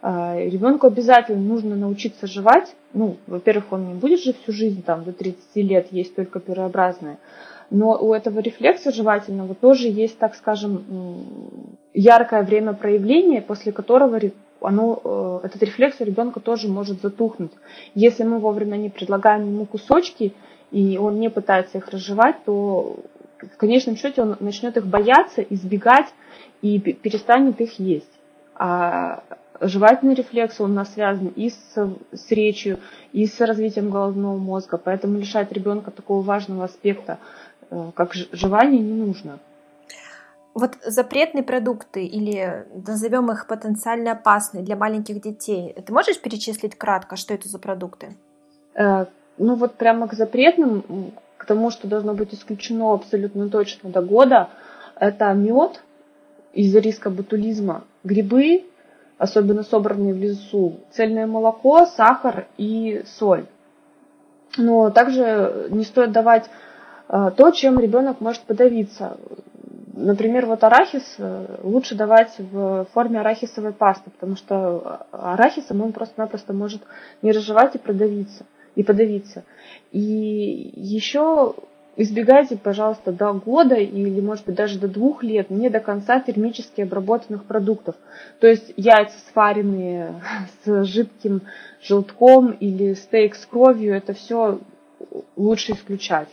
Э, 0.00 0.48
ребенку 0.48 0.86
обязательно 0.86 1.42
нужно 1.42 1.76
научиться 1.76 2.26
жевать. 2.26 2.74
Ну, 2.94 3.18
во-первых, 3.26 3.70
он 3.72 3.88
не 3.88 3.94
будет 3.94 4.20
же 4.20 4.32
всю 4.32 4.52
жизнь 4.52 4.82
там 4.82 5.04
до 5.04 5.12
30 5.12 5.56
лет 5.56 5.88
есть 5.90 6.16
только 6.16 6.40
пюреобразное. 6.40 7.18
Но 7.68 7.98
у 8.00 8.14
этого 8.14 8.40
рефлекса 8.40 8.92
жевательного 8.92 9.54
тоже 9.54 9.88
есть, 9.88 10.18
так 10.18 10.36
скажем, 10.36 11.76
яркое 11.92 12.44
время 12.44 12.72
проявления, 12.72 13.42
после 13.42 13.72
которого 13.72 14.18
оно, 14.60 15.40
э, 15.42 15.46
этот 15.46 15.62
рефлекс 15.62 16.00
у 16.00 16.04
ребенка 16.04 16.40
тоже 16.40 16.68
может 16.68 17.00
затухнуть. 17.00 17.52
Если 17.94 18.24
мы 18.24 18.38
вовремя 18.38 18.76
не 18.76 18.90
предлагаем 18.90 19.46
ему 19.46 19.66
кусочки, 19.66 20.34
и 20.70 20.98
он 20.98 21.18
не 21.18 21.30
пытается 21.30 21.78
их 21.78 21.88
разжевать, 21.88 22.44
то 22.44 22.96
в 23.40 23.56
конечном 23.56 23.96
счете 23.96 24.22
он 24.22 24.36
начнет 24.40 24.76
их 24.76 24.86
бояться, 24.86 25.42
избегать 25.42 26.06
и 26.62 26.78
перестанет 26.78 27.60
их 27.60 27.78
есть. 27.78 28.10
А 28.54 29.22
жевательный 29.60 30.14
рефлекс, 30.14 30.60
он 30.60 30.72
у 30.72 30.74
нас 30.74 30.92
связан 30.92 31.28
и 31.28 31.50
с, 31.50 31.96
с 32.12 32.30
речью, 32.30 32.78
и 33.12 33.26
с 33.26 33.40
развитием 33.40 33.90
головного 33.90 34.36
мозга, 34.36 34.78
поэтому 34.78 35.18
лишать 35.18 35.52
ребенка 35.52 35.90
такого 35.90 36.22
важного 36.22 36.64
аспекта, 36.64 37.18
э, 37.70 37.90
как 37.94 38.14
жевание, 38.14 38.80
не 38.80 38.92
нужно. 38.92 39.38
Вот 40.60 40.76
запретные 40.84 41.42
продукты 41.42 42.04
или 42.04 42.66
назовем 42.86 43.30
их 43.30 43.46
потенциально 43.46 44.12
опасные 44.12 44.62
для 44.62 44.76
маленьких 44.76 45.22
детей, 45.22 45.72
ты 45.72 45.90
можешь 45.90 46.20
перечислить 46.20 46.76
кратко, 46.76 47.16
что 47.16 47.32
это 47.32 47.48
за 47.48 47.58
продукты? 47.58 48.14
Э, 48.74 49.06
ну 49.38 49.54
вот 49.54 49.76
прямо 49.76 50.06
к 50.06 50.12
запретным, 50.12 51.12
к 51.38 51.46
тому, 51.46 51.70
что 51.70 51.88
должно 51.88 52.12
быть 52.12 52.34
исключено 52.34 52.92
абсолютно 52.92 53.48
точно 53.48 53.88
до 53.88 54.02
года, 54.02 54.50
это 54.96 55.32
мед 55.32 55.82
из-за 56.52 56.80
риска 56.80 57.08
ботулизма, 57.08 57.84
грибы, 58.04 58.64
особенно 59.16 59.62
собранные 59.62 60.12
в 60.12 60.18
лесу, 60.18 60.80
цельное 60.90 61.26
молоко, 61.26 61.86
сахар 61.86 62.48
и 62.58 63.02
соль. 63.06 63.46
Но 64.58 64.90
также 64.90 65.68
не 65.70 65.84
стоит 65.84 66.12
давать 66.12 66.50
э, 67.08 67.30
то, 67.34 67.50
чем 67.50 67.80
ребенок 67.80 68.20
может 68.20 68.42
подавиться. 68.42 69.16
Например, 70.02 70.46
вот 70.46 70.64
арахис 70.64 71.16
э, 71.18 71.58
лучше 71.62 71.94
давать 71.94 72.34
в 72.38 72.86
форме 72.92 73.20
арахисовой 73.20 73.72
пасты, 73.72 74.10
потому 74.10 74.36
что 74.36 75.06
арахисом 75.12 75.82
он 75.82 75.92
просто-напросто 75.92 76.52
может 76.52 76.82
не 77.22 77.32
разжевать 77.32 77.74
и 77.74 77.78
продавиться 77.78 78.46
и 78.74 78.82
подавиться. 78.82 79.44
И 79.92 80.72
еще 80.74 81.54
избегайте, 81.96 82.56
пожалуйста, 82.56 83.12
до 83.12 83.32
года 83.34 83.74
или, 83.74 84.20
может 84.20 84.46
быть, 84.46 84.54
даже 84.54 84.78
до 84.78 84.88
двух 84.88 85.22
лет 85.22 85.50
не 85.50 85.68
до 85.68 85.80
конца 85.80 86.20
термически 86.20 86.80
обработанных 86.80 87.44
продуктов. 87.44 87.96
То 88.40 88.46
есть 88.46 88.72
яйца 88.76 89.18
сваренные 89.32 90.14
с 90.64 90.84
жидким 90.84 91.42
желтком 91.82 92.52
или 92.52 92.94
стейк 92.94 93.34
с 93.34 93.44
кровью, 93.44 93.94
это 93.94 94.14
все 94.14 94.60
лучше 95.36 95.72
исключать. 95.72 96.28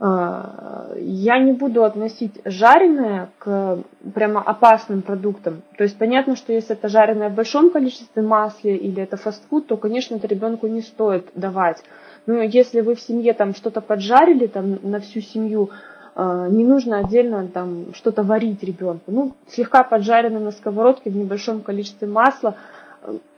А, 0.00 0.92
я 0.96 1.38
не 1.38 1.52
буду 1.52 1.82
относить 1.82 2.40
жареное 2.44 3.30
к 3.38 3.78
прямо 4.14 4.40
опасным 4.40 5.02
продуктам. 5.02 5.62
То 5.76 5.84
есть 5.84 5.98
понятно, 5.98 6.36
что 6.36 6.52
если 6.52 6.76
это 6.76 6.88
жареное 6.88 7.30
в 7.30 7.34
большом 7.34 7.70
количестве 7.70 8.22
масла 8.22 8.68
или 8.68 9.02
это 9.02 9.16
фастфуд, 9.16 9.66
то, 9.66 9.76
конечно, 9.76 10.14
это 10.14 10.28
ребенку 10.28 10.68
не 10.68 10.82
стоит 10.82 11.28
давать. 11.34 11.82
Но 12.26 12.34
если 12.34 12.80
вы 12.80 12.94
в 12.94 13.00
семье 13.00 13.32
там 13.32 13.54
что-то 13.54 13.80
поджарили 13.80 14.46
там 14.46 14.78
на 14.82 15.00
всю 15.00 15.20
семью, 15.20 15.70
а, 16.14 16.46
не 16.48 16.64
нужно 16.64 16.98
отдельно 16.98 17.48
там 17.48 17.92
что-то 17.94 18.22
варить 18.22 18.62
ребенку. 18.62 19.10
Ну, 19.10 19.32
слегка 19.48 19.82
поджарено 19.82 20.38
на 20.38 20.52
сковородке 20.52 21.10
в 21.10 21.16
небольшом 21.16 21.60
количестве 21.60 22.06
масла, 22.06 22.54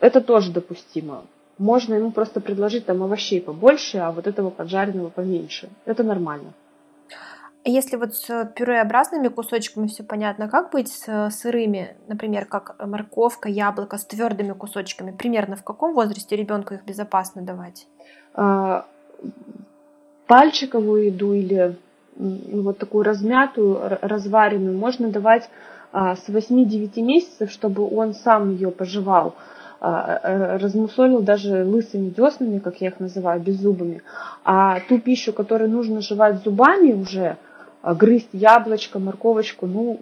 это 0.01 0.21
тоже 0.21 0.53
допустимо 0.53 1.23
можно 1.61 1.95
ему 1.95 2.11
просто 2.11 2.41
предложить 2.41 2.87
там 2.87 3.03
овощей 3.03 3.41
побольше, 3.41 3.99
а 3.99 4.11
вот 4.11 4.27
этого 4.27 4.51
поджаренного 4.51 5.11
поменьше. 5.11 5.69
Это 5.85 6.03
нормально. 6.03 6.53
Если 7.67 7.97
вот 7.97 8.15
с 8.15 8.53
пюреобразными 8.57 9.29
кусочками 9.29 9.87
все 9.87 10.03
понятно, 10.03 10.49
как 10.49 10.73
быть 10.73 10.89
с 10.89 11.31
сырыми, 11.31 11.95
например, 12.09 12.47
как 12.47 12.75
морковка, 12.85 13.51
яблоко, 13.51 13.99
с 13.99 14.07
твердыми 14.07 14.53
кусочками? 14.53 15.11
Примерно 15.11 15.57
в 15.57 15.63
каком 15.63 15.93
возрасте 15.93 16.37
ребенку 16.37 16.73
их 16.73 16.85
безопасно 16.87 17.43
давать? 17.43 17.87
А, 18.33 18.87
пальчиковую 20.27 21.07
еду 21.07 21.35
или 21.35 21.77
вот 22.17 22.79
такую 22.79 23.05
размятую, 23.05 23.99
разваренную 24.01 24.77
можно 24.79 25.11
давать 25.11 25.51
а, 25.93 26.17
с 26.17 26.27
8-9 26.31 27.03
месяцев, 27.03 27.51
чтобы 27.51 27.87
он 27.87 28.15
сам 28.15 28.53
ее 28.53 28.71
пожевал. 28.71 29.35
А, 29.83 30.20
э, 30.22 30.57
размусолил 30.59 31.22
даже 31.22 31.64
лысыми 31.64 32.11
деснами, 32.11 32.59
как 32.59 32.83
я 32.83 32.89
их 32.89 33.01
называю, 33.01 33.41
беззубыми. 33.41 34.03
А 34.45 34.81
ту 34.81 34.99
пищу, 34.99 35.33
которую 35.33 35.70
нужно 35.70 36.03
жевать 36.03 36.43
зубами 36.45 36.93
уже, 36.93 37.39
а, 37.81 37.95
грызть 37.95 38.28
яблочко, 38.33 38.99
морковочку, 38.99 39.66
ну, 39.66 40.01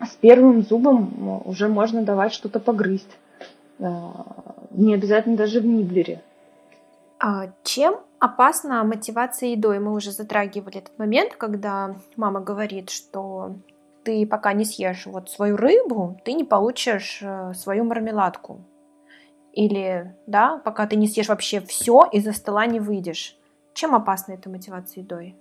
с 0.00 0.16
первым 0.16 0.62
зубом 0.62 1.42
уже 1.44 1.68
можно 1.68 2.02
давать 2.02 2.32
что-то 2.32 2.58
погрызть. 2.58 3.16
А, 3.78 4.26
не 4.72 4.94
обязательно 4.94 5.36
даже 5.36 5.60
в 5.60 5.66
ниблере. 5.66 6.20
А 7.20 7.50
чем 7.62 8.00
опасна 8.18 8.82
мотивация 8.82 9.50
едой? 9.50 9.78
Мы 9.78 9.92
уже 9.92 10.10
затрагивали 10.10 10.78
этот 10.78 10.98
момент, 10.98 11.36
когда 11.36 11.94
мама 12.16 12.40
говорит, 12.40 12.90
что 12.90 13.54
ты 14.02 14.26
пока 14.26 14.54
не 14.54 14.64
съешь 14.64 15.06
вот 15.06 15.30
свою 15.30 15.56
рыбу, 15.56 16.18
ты 16.24 16.32
не 16.32 16.42
получишь 16.42 17.20
э, 17.22 17.52
свою 17.54 17.84
мармеладку. 17.84 18.58
Или, 19.52 20.14
да, 20.26 20.60
пока 20.64 20.86
ты 20.86 20.96
не 20.96 21.06
съешь 21.08 21.28
вообще 21.28 21.60
все, 21.60 22.08
из-за 22.12 22.32
стола 22.32 22.66
не 22.66 22.80
выйдешь. 22.80 23.36
Чем 23.74 23.94
опасна 23.94 24.32
эта 24.32 24.48
мотивация 24.48 25.02
едой? 25.02 25.34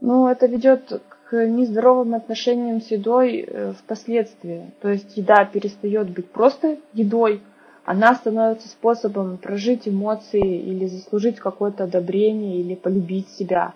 Ну, 0.00 0.28
это 0.28 0.46
ведет 0.46 1.02
к 1.24 1.46
нездоровым 1.46 2.14
отношениям 2.14 2.80
с 2.80 2.90
едой 2.90 3.44
э, 3.46 3.72
впоследствии. 3.72 4.70
То 4.80 4.88
есть 4.88 5.16
еда 5.16 5.44
перестает 5.44 6.10
быть 6.10 6.30
просто 6.30 6.78
едой, 6.92 7.42
она 7.88 8.14
становится 8.14 8.68
способом 8.68 9.38
прожить 9.38 9.88
эмоции 9.88 10.58
или 10.58 10.84
заслужить 10.84 11.36
какое-то 11.36 11.84
одобрение 11.84 12.60
или 12.60 12.74
полюбить 12.74 13.30
себя. 13.30 13.72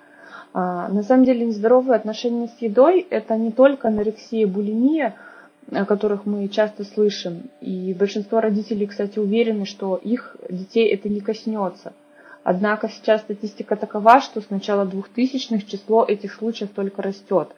А, 0.53 0.89
на 0.89 1.03
самом 1.03 1.25
деле 1.25 1.47
нездоровые 1.47 1.97
отношения 1.97 2.49
с 2.49 2.61
едой– 2.61 3.07
это 3.11 3.39
не 3.39 3.51
только 3.51 3.89
анорексия, 3.89 4.47
булимия, 4.47 5.14
о 5.70 5.84
которых 5.84 6.26
мы 6.26 6.48
часто 6.48 6.84
слышим. 6.84 7.50
И 7.60 7.94
большинство 7.94 8.40
родителей, 8.40 8.86
кстати, 8.86 9.18
уверены, 9.18 9.64
что 9.64 9.96
их 9.96 10.36
детей 10.48 10.92
это 10.92 11.08
не 11.08 11.20
коснется. 11.20 11.92
Однако 12.44 12.88
сейчас 12.88 13.20
статистика 13.20 13.76
такова, 13.76 14.20
что 14.20 14.40
с 14.40 14.50
начала 14.50 14.84
2000-х 14.84 15.66
число 15.66 16.04
этих 16.04 16.34
случаев 16.34 16.70
только 16.74 17.02
растет. 17.02 17.48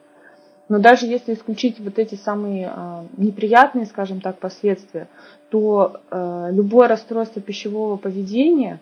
Но 0.67 0.79
даже 0.79 1.05
если 1.05 1.33
исключить 1.33 1.79
вот 1.79 1.99
эти 1.99 2.15
самые 2.15 2.71
э, 2.75 3.03
неприятные, 3.17 3.85
скажем 3.85 4.19
так, 4.19 4.39
последствия, 4.39 5.07
то 5.49 6.01
э, 6.09 6.49
любое 6.51 6.87
расстройство 6.87 7.41
пищевого 7.41 7.97
поведения, 7.97 8.79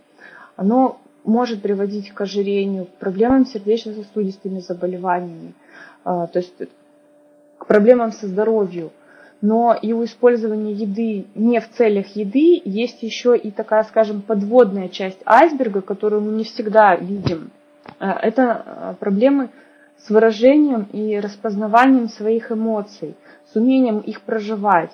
оно 0.55 0.99
может 1.25 1.61
приводить 1.61 2.11
к 2.11 2.21
ожирению, 2.21 2.85
к 2.85 2.89
проблемам 2.99 3.45
с 3.45 3.51
сердечно-сосудистыми 3.51 4.59
заболеваниями, 4.59 5.53
э, 6.05 6.27
то 6.31 6.39
есть 6.39 6.53
к 7.57 7.65
проблемам 7.65 8.11
со 8.11 8.27
здоровьем. 8.27 8.91
Но 9.43 9.77
и 9.79 9.91
у 9.91 10.05
использования 10.05 10.71
еды 10.71 11.25
не 11.35 11.59
в 11.59 11.69
целях 11.71 12.15
еды 12.15 12.61
есть 12.63 13.03
еще 13.03 13.35
и 13.37 13.51
такая, 13.51 13.83
скажем, 13.83 14.21
подводная 14.21 14.87
часть 14.87 15.19
айсберга, 15.25 15.81
которую 15.81 16.21
мы 16.21 16.31
не 16.31 16.45
всегда 16.45 16.95
видим. 16.95 17.51
Э, 17.99 18.11
это 18.21 18.63
э, 18.65 18.93
проблемы 19.01 19.49
с 19.97 20.09
выражением 20.09 20.87
и 20.93 21.19
распознаванием 21.19 22.07
своих 22.07 22.53
эмоций, 22.53 23.15
с 23.51 23.57
умением 23.57 23.99
их 23.99 24.21
проживать. 24.21 24.93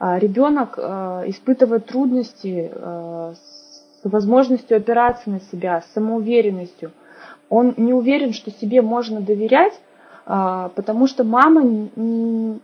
А 0.00 0.18
ребенок 0.18 0.74
э, 0.76 1.24
испытывает 1.26 1.86
трудности 1.86 2.72
с 2.74 4.00
возможностью 4.02 4.78
опираться 4.78 5.30
на 5.30 5.40
себя, 5.42 5.82
с 5.82 5.92
самоуверенностью. 5.94 6.90
Он 7.48 7.74
не 7.76 7.94
уверен, 7.94 8.32
что 8.32 8.50
себе 8.50 8.82
можно 8.82 9.20
доверять, 9.20 9.80
потому 10.24 11.06
что 11.06 11.24
мама 11.24 11.62
ну, 11.96 12.60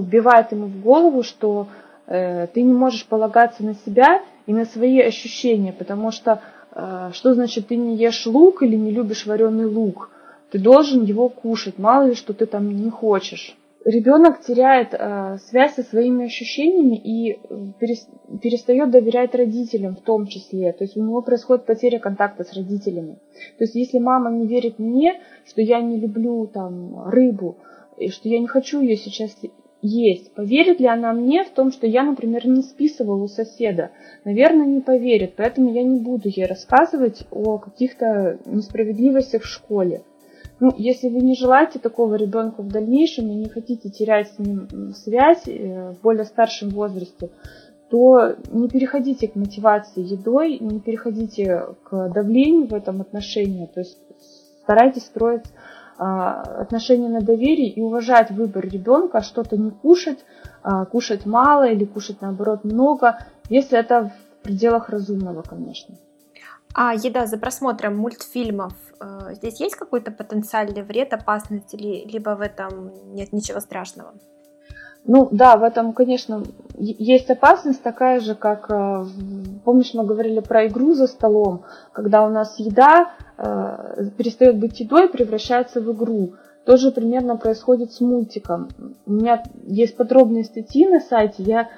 вбивает 0.00 0.52
ему 0.52 0.66
в 0.66 0.80
голову, 0.80 1.22
что 1.22 1.68
э, 2.06 2.46
ты 2.48 2.62
не 2.62 2.72
можешь 2.72 3.06
полагаться 3.06 3.64
на 3.64 3.74
себя 3.74 4.22
и 4.46 4.52
на 4.52 4.64
свои 4.64 5.00
ощущения, 5.00 5.72
потому 5.72 6.10
что 6.10 6.42
э, 6.72 7.10
что 7.12 7.34
значит 7.34 7.68
ты 7.68 7.76
не 7.76 7.96
ешь 7.96 8.26
лук 8.26 8.62
или 8.62 8.76
не 8.76 8.90
любишь 8.90 9.26
вареный 9.26 9.66
лук? 9.66 10.10
Ты 10.50 10.58
должен 10.58 11.04
его 11.04 11.28
кушать, 11.28 11.78
мало 11.78 12.08
ли 12.08 12.14
что 12.14 12.32
ты 12.32 12.46
там 12.46 12.70
не 12.70 12.90
хочешь 12.90 13.56
ребенок 13.88 14.40
теряет 14.42 14.92
э, 14.92 15.38
связь 15.48 15.74
со 15.74 15.82
своими 15.82 16.26
ощущениями 16.26 16.96
и 16.96 17.32
э, 17.32 17.38
перестает 18.42 18.90
доверять 18.90 19.34
родителям 19.34 19.96
в 19.96 20.02
том 20.02 20.26
числе. 20.26 20.72
То 20.72 20.84
есть 20.84 20.96
у 20.96 21.02
него 21.02 21.22
происходит 21.22 21.64
потеря 21.64 21.98
контакта 21.98 22.44
с 22.44 22.52
родителями. 22.52 23.18
То 23.56 23.64
есть 23.64 23.74
если 23.74 23.98
мама 23.98 24.30
не 24.30 24.46
верит 24.46 24.78
мне, 24.78 25.14
что 25.46 25.62
я 25.62 25.80
не 25.80 25.98
люблю 25.98 26.46
там 26.46 27.08
рыбу, 27.08 27.56
и 27.96 28.10
что 28.10 28.28
я 28.28 28.38
не 28.38 28.46
хочу 28.46 28.82
ее 28.82 28.96
сейчас 28.96 29.34
есть, 29.80 30.34
поверит 30.34 30.80
ли 30.80 30.86
она 30.86 31.12
мне 31.14 31.44
в 31.44 31.50
том, 31.50 31.72
что 31.72 31.86
я, 31.86 32.02
например, 32.02 32.46
не 32.46 32.62
списывала 32.62 33.22
у 33.22 33.28
соседа? 33.28 33.90
Наверное, 34.24 34.66
не 34.66 34.80
поверит, 34.80 35.34
поэтому 35.36 35.72
я 35.72 35.82
не 35.82 35.98
буду 35.98 36.28
ей 36.28 36.44
рассказывать 36.46 37.22
о 37.30 37.58
каких-то 37.58 38.38
несправедливостях 38.44 39.44
в 39.44 39.46
школе. 39.46 40.02
Ну, 40.60 40.74
если 40.76 41.08
вы 41.08 41.20
не 41.20 41.34
желаете 41.34 41.78
такого 41.78 42.16
ребенка 42.16 42.62
в 42.62 42.68
дальнейшем 42.68 43.30
и 43.30 43.34
не 43.34 43.48
хотите 43.48 43.90
терять 43.90 44.32
с 44.32 44.38
ним 44.38 44.68
связь 44.92 45.46
э, 45.46 45.92
в 45.92 46.00
более 46.02 46.24
старшем 46.24 46.70
возрасте, 46.70 47.30
то 47.90 48.34
не 48.50 48.68
переходите 48.68 49.28
к 49.28 49.36
мотивации 49.36 50.02
едой, 50.02 50.58
не 50.58 50.80
переходите 50.80 51.64
к 51.84 52.08
давлению 52.10 52.66
в 52.66 52.74
этом 52.74 53.00
отношении. 53.00 53.66
То 53.66 53.80
есть 53.80 53.98
старайтесь 54.62 55.06
строить 55.06 55.44
а, 55.96 56.42
отношения 56.42 57.08
на 57.08 57.22
доверии 57.22 57.70
и 57.70 57.80
уважать 57.80 58.30
выбор 58.30 58.68
ребенка, 58.68 59.22
что-то 59.22 59.56
не 59.56 59.70
кушать, 59.70 60.18
а, 60.62 60.84
кушать 60.84 61.24
мало 61.24 61.66
или 61.68 61.84
кушать 61.84 62.20
наоборот 62.20 62.64
много, 62.64 63.18
если 63.48 63.78
это 63.78 64.10
в 64.10 64.42
пределах 64.42 64.90
разумного, 64.90 65.42
конечно. 65.42 65.96
А 66.74 66.94
еда 66.94 67.26
за 67.26 67.38
просмотром 67.38 67.96
мультфильмов, 67.96 68.74
э, 69.00 69.34
здесь 69.34 69.60
есть 69.60 69.76
какой-то 69.76 70.10
потенциальный 70.10 70.82
вред, 70.82 71.12
опасность, 71.12 71.74
или, 71.74 72.06
либо 72.06 72.30
в 72.30 72.40
этом 72.40 72.92
нет 73.14 73.32
ничего 73.32 73.60
страшного? 73.60 74.14
Ну 75.04 75.28
да, 75.32 75.56
в 75.56 75.62
этом, 75.62 75.94
конечно, 75.94 76.42
есть 76.76 77.30
опасность 77.30 77.82
такая 77.82 78.20
же, 78.20 78.34
как, 78.34 78.70
э, 78.70 79.06
помнишь, 79.64 79.94
мы 79.94 80.04
говорили 80.04 80.40
про 80.40 80.66
игру 80.66 80.92
за 80.94 81.06
столом, 81.06 81.64
когда 81.92 82.26
у 82.26 82.28
нас 82.28 82.58
еда 82.58 83.12
э, 83.38 84.10
перестает 84.18 84.58
быть 84.58 84.78
едой 84.80 85.06
и 85.06 85.10
превращается 85.10 85.80
в 85.80 85.90
игру. 85.92 86.34
Тоже 86.66 86.90
примерно 86.90 87.36
происходит 87.36 87.92
с 87.92 88.00
мультиком. 88.02 88.68
У 89.06 89.12
меня 89.12 89.42
есть 89.64 89.96
подробные 89.96 90.44
статьи 90.44 90.86
на 90.86 91.00
сайте, 91.00 91.42
я 91.42 91.70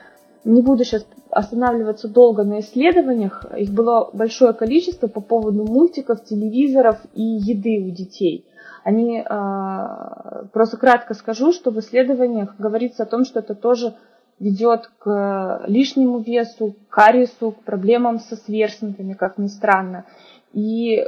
не 0.44 0.62
буду 0.62 0.84
сейчас 0.84 1.06
останавливаться 1.30 2.08
долго 2.08 2.44
на 2.44 2.60
исследованиях. 2.60 3.44
Их 3.56 3.70
было 3.70 4.10
большое 4.12 4.52
количество 4.52 5.06
по 5.06 5.20
поводу 5.20 5.64
мультиков, 5.64 6.24
телевизоров 6.24 6.98
и 7.14 7.22
еды 7.22 7.84
у 7.86 7.90
детей. 7.90 8.46
Они, 8.82 9.18
э, 9.18 10.44
просто 10.52 10.76
кратко 10.78 11.14
скажу, 11.14 11.52
что 11.52 11.70
в 11.70 11.78
исследованиях 11.80 12.54
говорится 12.58 13.02
о 13.02 13.06
том, 13.06 13.24
что 13.24 13.40
это 13.40 13.54
тоже 13.54 13.94
ведет 14.38 14.90
к 14.98 15.64
лишнему 15.66 16.20
весу, 16.20 16.72
к 16.72 16.94
кариесу, 16.94 17.52
к 17.52 17.62
проблемам 17.62 18.18
со 18.18 18.36
сверстниками, 18.36 19.12
как 19.12 19.36
ни 19.36 19.48
странно, 19.48 20.06
и 20.54 21.04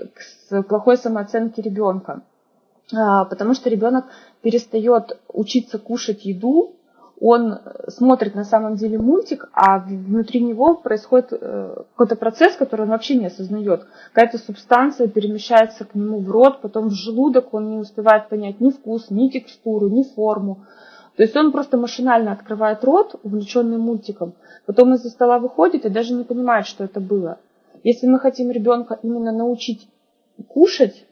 к 0.51 0.62
плохой 0.64 0.99
самооценке 0.99 1.62
ребенка. 1.62 2.20
А, 2.95 3.24
потому 3.24 3.55
что 3.55 3.70
ребенок 3.70 4.05
перестает 4.43 5.18
учиться 5.33 5.78
кушать 5.78 6.26
еду, 6.26 6.74
он 7.25 7.61
смотрит 7.87 8.35
на 8.35 8.43
самом 8.43 8.75
деле 8.75 8.99
мультик, 8.99 9.49
а 9.53 9.79
внутри 9.79 10.41
него 10.41 10.75
происходит 10.75 11.29
э, 11.31 11.77
какой-то 11.93 12.16
процесс, 12.16 12.57
который 12.57 12.83
он 12.83 12.89
вообще 12.89 13.14
не 13.14 13.27
осознает. 13.27 13.87
Какая-то 14.12 14.39
субстанция 14.39 15.07
перемещается 15.07 15.85
к 15.85 15.95
нему 15.95 16.18
в 16.18 16.29
рот, 16.29 16.61
потом 16.62 16.89
в 16.89 16.93
желудок, 16.93 17.55
он 17.55 17.70
не 17.70 17.77
успевает 17.77 18.29
понять 18.29 18.61
ни 18.61 18.70
вкус, 18.70 19.07
ни 19.11 19.29
текстуру, 19.29 19.89
ни 19.89 20.03
форму. 20.03 20.64
То 21.16 21.23
есть 21.23 21.37
он 21.37 21.53
просто 21.53 21.77
машинально 21.77 22.33
открывает 22.33 22.83
рот, 22.83 23.14
увлеченный 23.23 23.79
мультиком, 23.79 24.35
потом 24.66 24.95
из-за 24.95 25.09
стола 25.09 25.39
выходит 25.39 25.85
и 25.85 25.91
даже 25.91 26.14
не 26.14 26.25
понимает, 26.25 26.66
что 26.66 26.83
это 26.83 26.99
было. 26.99 27.39
Если 27.85 28.09
мы 28.09 28.18
хотим 28.18 28.51
ребенка 28.51 28.99
именно 29.01 29.31
научить 29.31 29.89
кушать, 30.49 31.07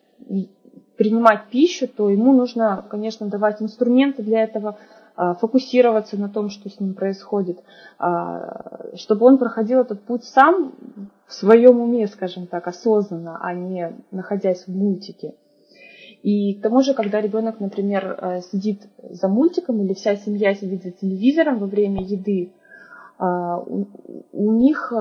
принимать 0.97 1.45
пищу, 1.53 1.87
то 1.87 2.11
ему 2.11 2.33
нужно, 2.33 2.85
конечно, 2.91 3.29
давать 3.29 3.63
инструменты 3.63 4.25
для 4.25 4.43
этого, 4.43 4.77
фокусироваться 5.17 6.17
на 6.17 6.29
том, 6.29 6.49
что 6.49 6.69
с 6.69 6.81
ним 6.81 6.95
происходит, 6.95 7.59
а, 7.99 8.87
чтобы 8.95 9.27
он 9.27 9.39
проходил 9.39 9.81
этот 9.81 10.03
путь 10.03 10.25
сам 10.25 10.75
в 11.27 11.35
своем 11.35 11.81
уме, 11.81 12.07
скажем 12.07 12.47
так, 12.47 12.67
осознанно, 12.67 13.39
а 13.41 13.53
не 13.53 13.93
находясь 14.11 14.65
в 14.65 14.69
мультике. 14.69 15.35
И 16.23 16.55
к 16.55 16.63
тому 16.63 16.83
же, 16.83 16.95
когда 16.95 17.21
ребенок, 17.21 17.61
например, 17.61 18.19
э, 18.21 18.41
сидит 18.53 18.83
за 18.99 19.29
мультиком 19.29 19.83
или 19.83 19.95
вся 19.95 20.17
семья 20.17 20.55
сидит 20.55 20.83
за 20.83 20.91
телевизором 20.91 21.59
во 21.59 21.67
время 21.67 22.03
еды, 22.03 22.53
а, 23.19 23.59
у 23.59 24.53
них 24.53 24.93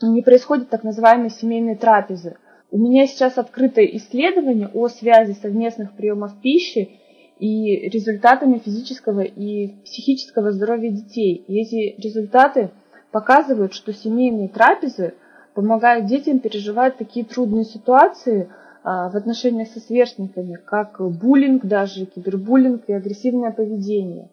не 0.00 0.22
происходит 0.22 0.68
так 0.68 0.82
называемые 0.82 1.30
семейные 1.30 1.76
трапезы. 1.76 2.36
У 2.70 2.78
меня 2.78 3.06
сейчас 3.06 3.38
открыто 3.38 3.84
исследование 3.84 4.68
о 4.72 4.88
связи 4.88 5.32
совместных 5.32 5.92
приемов 5.92 6.32
пищи 6.40 6.98
и 7.42 7.88
результатами 7.88 8.58
физического 8.58 9.22
и 9.22 9.74
психического 9.82 10.52
здоровья 10.52 10.92
детей. 10.92 11.44
И 11.48 11.60
эти 11.60 12.00
результаты 12.00 12.70
показывают, 13.10 13.74
что 13.74 13.92
семейные 13.92 14.48
трапезы 14.48 15.14
помогают 15.52 16.06
детям 16.06 16.38
переживать 16.38 16.98
такие 16.98 17.26
трудные 17.26 17.64
ситуации 17.64 18.48
а, 18.84 19.08
в 19.08 19.16
отношениях 19.16 19.66
со 19.70 19.80
сверстниками, 19.80 20.56
как 20.64 21.00
буллинг 21.00 21.64
даже, 21.64 22.06
кибербуллинг 22.06 22.84
и 22.86 22.92
агрессивное 22.92 23.50
поведение. 23.50 24.28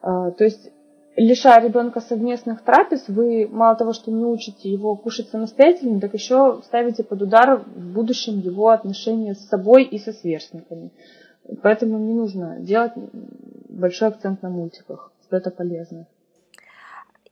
А, 0.00 0.30
то 0.30 0.44
есть, 0.44 0.70
лишая 1.16 1.60
ребенка 1.60 2.00
совместных 2.00 2.62
трапез, 2.62 3.08
вы 3.08 3.48
мало 3.50 3.74
того, 3.74 3.92
что 3.92 4.12
не 4.12 4.24
учите 4.24 4.70
его 4.70 4.94
кушать 4.94 5.30
самостоятельно, 5.30 6.00
так 6.00 6.14
еще 6.14 6.60
ставите 6.64 7.02
под 7.02 7.22
удар 7.22 7.56
в 7.56 7.92
будущем 7.92 8.38
его 8.38 8.68
отношения 8.68 9.34
с 9.34 9.48
собой 9.48 9.82
и 9.82 9.98
со 9.98 10.12
сверстниками. 10.12 10.92
Поэтому 11.62 11.98
не 11.98 12.14
нужно 12.14 12.60
делать 12.60 12.92
большой 13.68 14.08
акцент 14.08 14.42
на 14.42 14.50
мультиках, 14.50 15.12
что 15.22 15.36
это 15.36 15.50
полезно. 15.50 16.06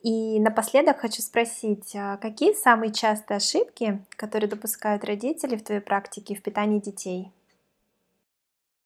И 0.02 0.38
напоследок 0.40 0.98
хочу 0.98 1.22
спросить, 1.22 1.94
а 1.96 2.16
какие 2.18 2.52
самые 2.52 2.92
частые 2.92 3.38
ошибки, 3.38 4.00
которые 4.16 4.48
допускают 4.48 5.04
родители 5.04 5.56
в 5.56 5.64
твоей 5.64 5.80
практике 5.80 6.36
в 6.36 6.42
питании 6.42 6.78
детей? 6.78 7.32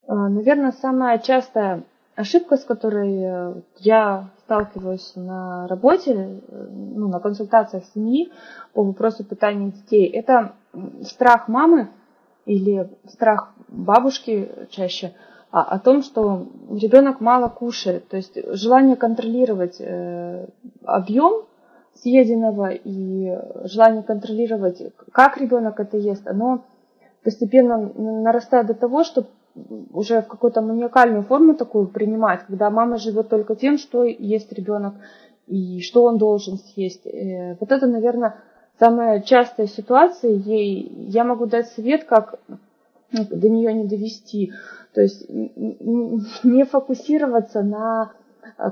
А, 0.06 0.28
Наверное, 0.28 0.72
самая 0.72 1.18
частая 1.18 1.84
ошибка, 2.16 2.56
с 2.56 2.64
которой 2.64 3.22
э, 3.22 3.54
я 3.78 4.30
сталкиваюсь 4.44 5.12
на 5.14 5.68
работе, 5.68 6.12
э, 6.12 6.66
ну, 6.70 7.08
на 7.08 7.20
консультациях 7.20 7.84
семьи 7.94 8.32
по 8.72 8.82
вопросу 8.82 9.24
питания 9.24 9.70
детей, 9.70 10.08
это 10.08 10.54
страх 11.02 11.48
мамы 11.48 11.90
или 12.46 12.90
страх 13.08 13.51
бабушки 13.72 14.48
чаще 14.70 15.14
а, 15.50 15.62
о 15.62 15.78
том, 15.78 16.02
что 16.02 16.46
ребенок 16.70 17.20
мало 17.20 17.48
кушает, 17.48 18.08
то 18.08 18.16
есть 18.16 18.38
желание 18.54 18.96
контролировать 18.96 19.76
э, 19.80 20.46
объем 20.84 21.44
съеденного 21.94 22.70
и 22.72 23.38
желание 23.64 24.02
контролировать, 24.02 24.82
как 25.12 25.36
ребенок 25.36 25.78
это 25.78 25.96
ест, 25.96 26.26
оно 26.26 26.64
постепенно 27.22 27.92
нарастает 27.96 28.66
до 28.66 28.74
того, 28.74 29.04
что 29.04 29.26
уже 29.92 30.22
в 30.22 30.26
какую-то 30.26 30.62
маниакальную 30.62 31.22
форму 31.22 31.54
такую 31.54 31.86
принимает, 31.86 32.44
когда 32.44 32.70
мама 32.70 32.96
живет 32.96 33.28
только 33.28 33.54
тем, 33.54 33.78
что 33.78 34.04
ест 34.04 34.52
ребенок 34.52 34.94
и 35.46 35.80
что 35.80 36.04
он 36.04 36.18
должен 36.18 36.58
съесть. 36.58 37.06
Э, 37.06 37.56
вот 37.60 37.70
это, 37.70 37.86
наверное, 37.86 38.36
самая 38.78 39.20
частая 39.20 39.66
ситуация, 39.66 40.30
ей 40.30 40.90
я 41.08 41.24
могу 41.24 41.46
дать 41.46 41.68
совет, 41.68 42.04
как 42.04 42.38
до 43.12 43.48
нее 43.48 43.72
не 43.72 43.84
довести. 43.84 44.52
То 44.94 45.00
есть 45.00 45.26
не 45.28 46.64
фокусироваться 46.64 47.62
на 47.62 48.12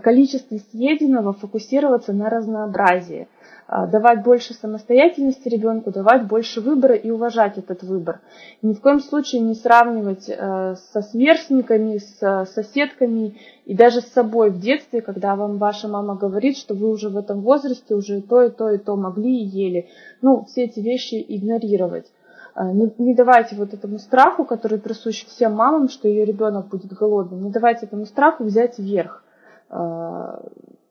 количестве 0.03 0.61
съеденного 0.71 1.33
фокусироваться 1.33 2.13
на 2.13 2.29
разнообразии– 2.29 3.29
а, 3.73 3.87
давать 3.87 4.25
больше 4.25 4.53
самостоятельности 4.53 5.49
ребенку, 5.49 5.93
давать 5.93 6.27
больше 6.27 6.61
выбора 6.61 6.97
и 6.97 7.09
уважать 7.09 7.57
этот 7.57 7.85
выбор. 7.85 8.21
Ни 8.63 8.75
в 8.75 8.81
коем 8.81 8.99
случае 8.99 9.43
не 9.43 9.55
сравнивать 9.55 10.29
э, 10.29 10.75
со 10.93 11.03
сверстниками, 11.03 11.99
с 11.99 12.49
соседками 12.53 13.37
и 13.67 13.75
даже 13.75 14.01
с 14.01 14.09
собой 14.09 14.51
в 14.51 14.59
детстве, 14.59 15.03
когда 15.03 15.37
вам 15.37 15.59
ваша 15.59 15.87
мама 15.87 16.17
говорит, 16.17 16.57
что 16.57 16.75
вы 16.75 16.89
уже 16.89 17.11
в 17.11 17.17
этом 17.17 17.43
возрасте 17.43 17.95
уже 17.95 18.21
то, 18.23 18.43
и 18.43 18.51
то, 18.51 18.71
и 18.71 18.79
то 18.79 18.97
могли 18.97 19.39
и 19.41 19.47
ели. 19.47 19.89
Ну, 20.21 20.47
все 20.47 20.65
эти 20.65 20.81
вещи 20.81 21.25
игнорировать. 21.29 22.07
А, 22.55 22.73
не, 22.73 22.93
не 22.99 23.15
давайте 23.15 23.57
вот 23.57 23.75
этому 23.75 23.99
страху, 23.99 24.45
который 24.45 24.79
присущ 24.79 25.27
всем 25.27 25.55
мамам, 25.55 25.89
что 25.89 26.09
ее 26.09 26.25
ребенок 26.25 26.69
будет 26.69 26.93
голодным, 26.93 27.43
не 27.43 27.51
давайте 27.51 27.87
этому 27.87 28.07
страху 28.07 28.45
взять 28.45 28.79
вверх. 28.79 29.25
А, 29.69 30.43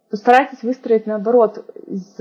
постарайтесь 0.09 0.63
выстроить 0.63 1.05
наоборот 1.05 1.65
из 1.87 2.17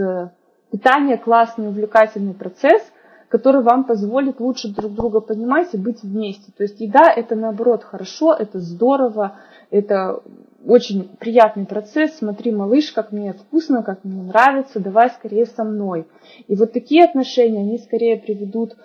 Питание– 0.70 1.16
классный, 1.18 1.68
увлекательный 1.68 2.34
процесс, 2.34 2.82
который 3.28 3.62
вам 3.62 3.84
позволит 3.84 4.38
лучше 4.38 4.68
друг 4.68 4.92
друга 4.92 5.20
понимать 5.20 5.72
и 5.72 5.78
быть 5.78 6.02
вместе. 6.02 6.52
То 6.56 6.62
есть 6.62 6.80
еда– 6.80 7.10
это 7.16 7.36
наоборот 7.36 7.84
хорошо, 7.84 8.34
это 8.34 8.58
здорово, 8.58 9.36
это 9.70 10.22
очень 10.66 11.08
приятный 11.18 11.64
процесс. 11.64 12.18
Смотри, 12.18 12.52
малыш, 12.52 12.92
как 12.92 13.12
мне 13.12 13.32
вкусно, 13.32 13.82
как 13.82 14.04
мне 14.04 14.22
нравится, 14.22 14.80
давай 14.80 15.08
скорее 15.10 15.46
со 15.46 15.64
мной. 15.64 16.06
И 16.48 16.54
вот 16.54 16.72
такие 16.72 17.04
отношения, 17.04 17.60
они 17.60 17.78
скорее 17.78 18.18
приведут 18.18 18.74
к 18.74 18.78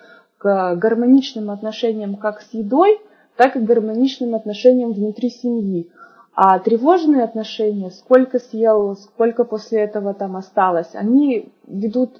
гармоничным 0.44 1.50
отношениям 1.50 2.16
как 2.16 2.42
с 2.42 2.52
едой, 2.52 3.00
так 3.36 3.56
и 3.56 3.60
гармоничным 3.60 4.34
отношениям 4.34 4.92
внутри 4.92 5.30
семьи. 5.30 5.90
А 6.36 6.58
тревожные 6.58 7.22
отношения, 7.22 7.90
сколько 7.90 8.38
съел, 8.38 8.96
сколько 8.96 9.44
после 9.44 9.80
этого 9.80 10.14
там 10.14 10.36
осталось, 10.36 10.90
они 10.94 11.52
ведут 11.66 12.10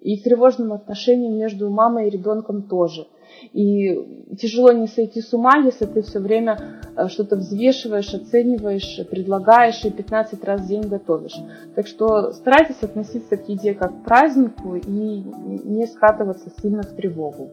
и 0.00 0.18
к 0.18 0.22
тревожным 0.22 0.72
отношениям 0.72 1.36
между 1.36 1.68
мамой 1.68 2.06
и 2.06 2.10
ребенком 2.10 2.62
тоже. 2.62 3.08
И 3.52 4.26
тяжело 4.40 4.72
не 4.72 4.86
сойти 4.86 5.20
с 5.20 5.32
ума, 5.34 5.56
если 5.56 5.84
ты 5.84 6.02
все 6.02 6.20
время 6.20 6.80
э, 6.96 7.08
что-то 7.08 7.36
взвешиваешь, 7.36 8.14
оцениваешь, 8.14 9.00
предлагаешь 9.10 9.84
и 9.84 9.90
15 9.90 10.44
раз 10.44 10.60
в 10.60 10.68
день 10.68 10.82
готовишь. 10.82 11.36
Так 11.74 11.86
что 11.86 12.32
старайтесь 12.32 12.82
относиться 12.82 13.36
к 13.36 13.48
еде 13.48 13.74
как 13.74 14.00
к 14.00 14.04
празднику 14.04 14.76
и 14.76 15.24
не 15.64 15.86
скатываться 15.86 16.50
сильно 16.60 16.82
в 16.82 16.94
тревогу. 16.94 17.50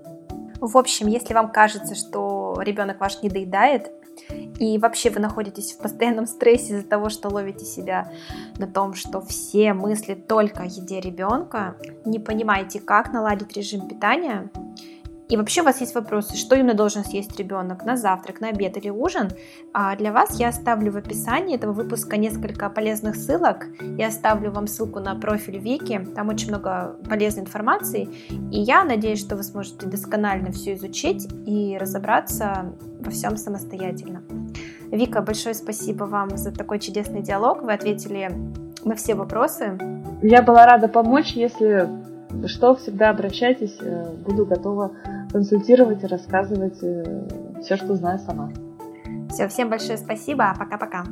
В 0.64 0.78
общем, 0.78 1.08
если 1.08 1.34
вам 1.34 1.52
кажется, 1.52 1.94
что 1.94 2.56
ребенок 2.62 3.02
ваш 3.02 3.22
не 3.22 3.28
доедает, 3.28 3.92
и 4.60 4.78
вообще 4.78 5.10
вы 5.10 5.20
находитесь 5.20 5.74
в 5.74 5.80
постоянном 5.80 6.26
стрессе 6.26 6.76
из-за 6.76 6.88
того, 6.88 7.10
что 7.10 7.28
ловите 7.28 7.66
себя 7.66 8.10
на 8.58 8.66
том, 8.66 8.94
что 8.94 9.20
все 9.20 9.74
мысли 9.74 10.14
только 10.14 10.64
о 10.64 10.66
еде 10.66 11.02
ребенка, 11.02 11.76
не 12.06 12.18
понимаете, 12.18 12.80
как 12.80 13.12
наладить 13.12 13.58
режим 13.58 13.90
питания, 13.90 14.52
и 15.30 15.38
вообще 15.38 15.62
у 15.62 15.64
вас 15.64 15.80
есть 15.80 15.96
вопросы, 15.96 16.36
что 16.36 16.56
именно 16.56 16.74
должен 16.74 17.04
съесть 17.04 17.38
ребенок 17.40 17.86
на 17.86 17.96
завтрак, 17.96 18.42
на 18.42 18.50
обед 18.50 18.78
или 18.78 18.90
ужин? 18.90 19.30
А 19.74 19.96
для 19.96 20.12
вас 20.12 20.40
я 20.40 20.50
оставлю 20.50 20.92
в 20.92 20.98
описании 20.98 21.56
этого 21.56 21.72
выпуска 21.72 22.18
несколько 22.18 22.70
полезных 22.70 23.16
ссылок. 23.16 23.68
Я 23.98 24.08
оставлю 24.08 24.52
вам 24.52 24.68
ссылку 24.68 25.00
на 25.00 25.16
профиль 25.16 25.60
Вики, 25.60 26.06
там 26.16 26.30
очень 26.30 26.50
много 26.50 26.98
полезной 27.10 27.44
информации. 27.44 28.10
И 28.30 28.60
я 28.60 28.84
надеюсь, 28.84 29.20
что 29.20 29.36
вы 29.36 29.44
сможете 29.44 29.88
досконально 29.88 30.52
все 30.52 30.76
изучить 30.76 31.28
и 31.46 31.78
разобраться 31.80 32.74
во 33.00 33.10
всем 33.10 33.38
самостоятельно. 33.38 34.24
Вика, 34.92 35.22
большое 35.22 35.56
спасибо 35.56 36.04
вам 36.04 36.38
за 36.38 36.52
такой 36.52 36.80
чудесный 36.80 37.22
диалог. 37.22 37.64
Вы 37.64 37.74
ответили 37.74 38.30
на 38.84 38.96
все 38.96 39.16
вопросы. 39.16 39.78
Я 40.22 40.42
была 40.42 40.66
рада 40.66 40.88
помочь, 40.88 41.32
если 41.32 41.90
что, 42.48 42.76
всегда 42.76 43.10
обращайтесь, 43.10 43.78
э, 43.80 44.14
буду 44.26 44.46
готова 44.46 44.92
консультировать 45.32 46.04
и 46.04 46.08
рассказывать 46.08 46.78
э, 46.82 47.28
все, 47.62 47.76
что 47.78 47.96
знаю 47.96 48.20
сама. 48.20 48.52
Все, 49.30 49.48
всем 49.48 49.70
большое 49.70 49.98
спасибо, 49.98 50.54
пока-пока. 50.58 51.06